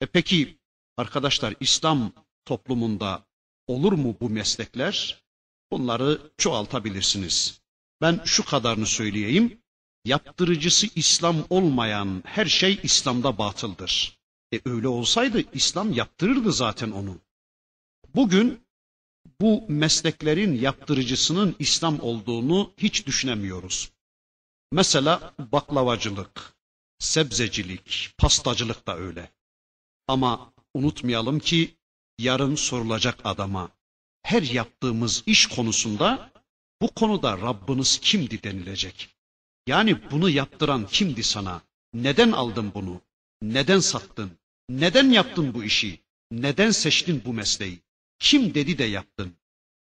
E 0.00 0.06
peki 0.06 0.58
arkadaşlar 0.96 1.54
İslam 1.60 2.12
toplumunda 2.44 3.26
olur 3.66 3.92
mu 3.92 4.16
bu 4.20 4.30
meslekler? 4.30 5.24
Bunları 5.70 6.20
çoğaltabilirsiniz. 6.38 7.60
Ben 8.00 8.20
şu 8.24 8.44
kadarını 8.44 8.86
söyleyeyim. 8.86 9.62
Yaptırıcısı 10.04 10.86
İslam 10.94 11.36
olmayan 11.50 12.22
her 12.26 12.46
şey 12.46 12.80
İslam'da 12.82 13.38
batıldır. 13.38 14.18
E 14.54 14.60
öyle 14.64 14.88
olsaydı 14.88 15.42
İslam 15.52 15.92
yaptırırdı 15.92 16.52
zaten 16.52 16.90
onu. 16.90 17.20
Bugün 18.14 18.66
bu 19.40 19.64
mesleklerin 19.68 20.60
yaptırıcısının 20.60 21.56
İslam 21.58 22.00
olduğunu 22.00 22.72
hiç 22.78 23.06
düşünemiyoruz. 23.06 23.92
Mesela 24.72 25.34
baklavacılık, 25.38 26.54
sebzecilik, 26.98 28.10
pastacılık 28.18 28.86
da 28.86 28.96
öyle. 28.96 29.35
Ama 30.08 30.52
unutmayalım 30.74 31.38
ki 31.38 31.76
yarın 32.18 32.54
sorulacak 32.54 33.18
adama 33.24 33.70
her 34.22 34.42
yaptığımız 34.42 35.22
iş 35.26 35.46
konusunda 35.46 36.32
bu 36.82 36.88
konuda 36.88 37.38
Rabbiniz 37.38 37.98
kimdi 38.00 38.42
denilecek. 38.42 39.08
Yani 39.66 40.10
bunu 40.10 40.30
yaptıran 40.30 40.86
kimdi 40.86 41.22
sana? 41.22 41.62
Neden 41.94 42.32
aldın 42.32 42.72
bunu? 42.74 43.00
Neden 43.42 43.80
sattın? 43.80 44.30
Neden 44.68 45.10
yaptın 45.10 45.54
bu 45.54 45.64
işi? 45.64 46.00
Neden 46.30 46.70
seçtin 46.70 47.22
bu 47.24 47.32
mesleği? 47.32 47.78
Kim 48.18 48.54
dedi 48.54 48.78
de 48.78 48.84
yaptın? 48.84 49.36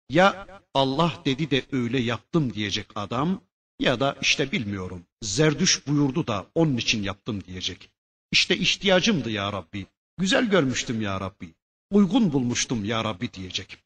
Ya 0.10 0.48
Allah 0.74 1.22
dedi 1.26 1.52
de 1.52 1.66
öyle 1.72 2.00
yaptım 2.00 2.54
diyecek 2.54 2.88
adam 2.96 3.42
ya 3.80 4.00
da 4.00 4.18
işte 4.22 4.52
bilmiyorum. 4.52 5.06
Zerdüş 5.22 5.88
buyurdu 5.88 6.28
da 6.28 6.48
onun 6.56 6.78
için 6.78 7.04
yaptım 7.04 7.44
diyecek. 7.44 7.90
İşte 8.32 8.58
ihtiyacımdı 8.58 9.30
ya 9.32 9.54
Rabbi. 9.54 9.86
Güzel 10.18 10.46
görmüştüm 10.46 11.02
ya 11.02 11.22
Rabbi. 11.22 11.54
Uygun 11.92 12.34
bulmuştum 12.34 12.86
ya 12.86 13.04
Rabbi 13.04 13.34
diyecek. 13.34 13.78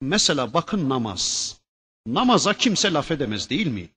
Mesela 0.00 0.54
bakın 0.54 0.88
namaz. 0.88 1.56
Namaza 2.06 2.54
kimse 2.54 2.92
laf 2.92 3.10
edemez 3.10 3.50
değil 3.50 3.66
mi? 3.66 3.88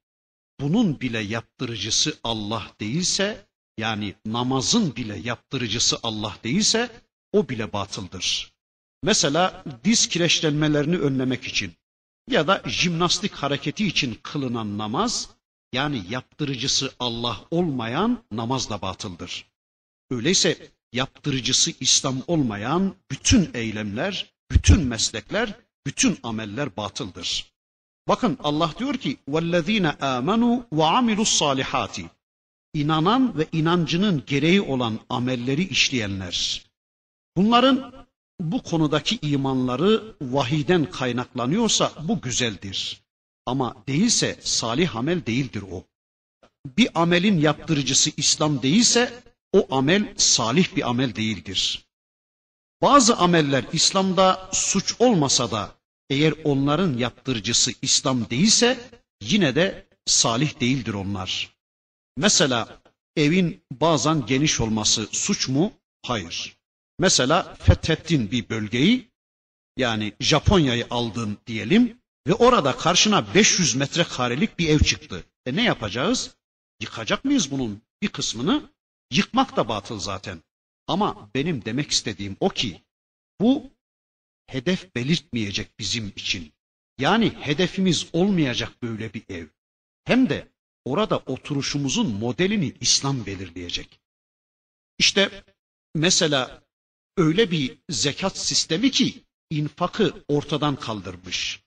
Bunun 0.60 1.02
bile 1.02 1.20
yaptırıcısı 1.20 2.20
Allah 2.24 2.72
değilse 2.80 3.48
yani 3.78 4.16
namazın 4.26 4.96
bile 4.96 5.18
yaptırıcısı 5.18 6.00
Allah 6.04 6.38
değilse 6.44 7.02
o 7.34 7.50
bile 7.50 7.74
batıldır. 7.74 8.54
Mesela 9.04 9.64
diz 9.84 10.08
kireçlenmelerini 10.08 10.98
önlemek 10.98 11.44
için 11.44 11.74
ya 12.30 12.48
da 12.48 12.64
jimnastik 12.66 13.34
hareketi 13.34 13.88
için 13.88 14.20
kılınan 14.24 14.78
namaz 14.78 15.30
yani 15.74 16.04
yaptırıcısı 16.10 16.94
Allah 17.00 17.42
olmayan 17.52 18.24
namaz 18.32 18.70
da 18.70 18.82
batıldır. 18.82 19.46
Öyleyse 20.10 20.75
yaptırıcısı 20.96 21.72
İslam 21.80 22.22
olmayan 22.28 22.96
bütün 23.12 23.50
eylemler, 23.54 24.34
bütün 24.52 24.82
meslekler, 24.82 25.60
bütün 25.88 26.18
ameller 26.24 26.78
batıldır. 26.78 27.52
Bakın 28.08 28.38
Allah 28.44 28.74
diyor 28.80 28.94
ki: 28.98 29.18
"Vellezine 29.28 29.92
amenu 29.92 30.66
ve 30.74 30.84
amilus 30.84 31.30
salihati." 31.30 32.06
İnanan 32.74 33.38
ve 33.38 33.48
inancının 33.52 34.24
gereği 34.28 34.62
olan 34.62 35.00
amelleri 35.10 35.64
işleyenler. 35.64 36.66
Bunların 37.38 38.06
bu 38.40 38.64
konudaki 38.64 39.20
imanları 39.22 40.16
vahiden 40.22 40.92
kaynaklanıyorsa 40.92 41.92
bu 42.04 42.22
güzeldir. 42.22 43.02
Ama 43.46 43.76
değilse 43.88 44.40
salih 44.42 44.96
amel 44.96 45.26
değildir 45.26 45.64
o. 45.72 45.84
Bir 46.78 46.90
amelin 46.96 47.40
yaptırıcısı 47.40 48.12
İslam 48.18 48.62
değilse 48.62 49.24
o 49.56 49.76
amel 49.76 50.14
salih 50.18 50.76
bir 50.76 50.90
amel 50.90 51.16
değildir. 51.16 51.88
Bazı 52.82 53.16
ameller 53.16 53.66
İslam'da 53.74 54.50
suç 54.54 54.96
olmasa 55.00 55.52
da 55.52 55.76
eğer 56.10 56.34
onların 56.44 56.98
yaptırıcısı 56.98 57.72
İslam 57.82 58.30
değilse 58.30 58.90
yine 59.22 59.56
de 59.56 59.88
salih 60.06 60.60
değildir 60.60 60.94
onlar. 60.94 61.56
Mesela 62.18 62.82
evin 63.16 63.62
bazen 63.72 64.26
geniş 64.26 64.62
olması 64.62 65.08
suç 65.12 65.48
mu? 65.48 65.74
Hayır. 66.06 66.58
Mesela 67.00 67.56
fethettin 67.60 68.32
bir 68.32 68.50
bölgeyi 68.50 69.12
yani 69.78 70.14
Japonya'yı 70.20 70.88
aldın 70.90 71.38
diyelim 71.48 71.98
ve 72.28 72.34
orada 72.34 72.78
karşına 72.78 73.34
500 73.36 73.76
metrekarelik 73.76 74.60
bir 74.60 74.70
ev 74.70 74.80
çıktı. 74.80 75.24
E 75.46 75.56
ne 75.56 75.64
yapacağız? 75.64 76.36
Yıkacak 76.82 77.26
mıyız 77.26 77.52
bunun 77.52 77.82
bir 78.02 78.08
kısmını? 78.08 78.75
Yıkmak 79.12 79.56
da 79.58 79.68
batıl 79.68 80.00
zaten. 80.00 80.44
Ama 80.88 81.30
benim 81.36 81.66
demek 81.66 81.92
istediğim 81.92 82.38
o 82.40 82.50
ki 82.50 82.82
bu 83.42 83.72
hedef 84.48 84.96
belirtmeyecek 84.96 85.80
bizim 85.80 86.08
için. 86.08 86.54
Yani 86.98 87.30
hedefimiz 87.30 88.08
olmayacak 88.14 88.84
böyle 88.84 89.14
bir 89.14 89.24
ev. 89.30 89.48
Hem 90.04 90.30
de 90.30 90.48
orada 90.86 91.18
oturuşumuzun 91.18 92.16
modelini 92.16 92.74
İslam 92.82 93.26
belirleyecek. 93.26 94.00
İşte 94.98 95.44
mesela 95.96 96.64
öyle 97.18 97.52
bir 97.52 97.78
zekat 97.90 98.38
sistemi 98.38 98.92
ki 98.92 99.24
infakı 99.50 100.24
ortadan 100.28 100.76
kaldırmış. 100.76 101.62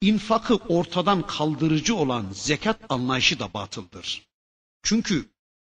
İnfakı 0.00 0.54
ortadan 0.56 1.26
kaldırıcı 1.26 1.96
olan 1.96 2.32
zekat 2.32 2.80
anlayışı 2.88 3.38
da 3.38 3.54
batıldır. 3.54 4.28
Çünkü 4.82 5.30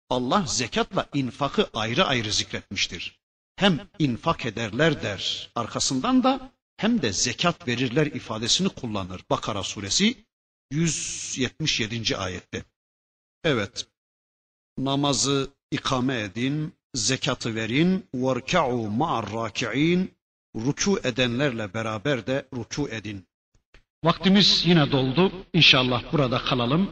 Allah 0.09 0.45
zekatla 0.47 1.09
infakı 1.13 1.69
ayrı 1.73 2.05
ayrı 2.05 2.31
zikretmiştir. 2.31 3.19
Hem 3.55 3.87
infak 3.99 4.45
ederler 4.45 5.03
der 5.03 5.51
arkasından 5.55 6.23
da 6.23 6.51
hem 6.77 7.01
de 7.01 7.13
zekat 7.13 7.67
verirler 7.67 8.05
ifadesini 8.05 8.69
kullanır. 8.69 9.21
Bakara 9.29 9.63
suresi 9.63 10.25
177. 10.71 12.17
ayette. 12.17 12.63
Evet. 13.43 13.87
Namazı 14.77 15.49
ikame 15.71 16.19
edin, 16.19 16.73
zekatı 16.93 17.55
verin, 17.55 18.07
varka'u 18.13 18.89
ma'ar-raki'in, 18.89 20.13
ruku 20.55 20.99
edenlerle 21.03 21.73
beraber 21.73 22.27
de 22.27 22.45
ruku 22.53 22.89
edin. 22.89 23.27
Vaktimiz 24.03 24.63
yine 24.65 24.91
doldu. 24.91 25.45
İnşallah 25.53 26.13
burada 26.13 26.43
kalalım. 26.43 26.91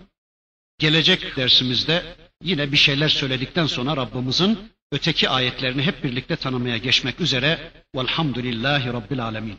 Gelecek 0.79 1.37
dersimizde 1.37 2.15
yine 2.43 2.71
bir 2.71 2.77
şeyler 2.77 3.09
söyledikten 3.09 3.65
sonra 3.65 3.97
Rabbimizin 3.97 4.59
öteki 4.91 5.29
ayetlerini 5.29 5.81
hep 5.81 6.03
birlikte 6.03 6.35
tanımaya 6.35 6.77
geçmek 6.77 7.21
üzere. 7.21 7.71
Velhamdülillahi 7.95 8.93
Rabbil 8.93 9.23
Alemin. 9.23 9.57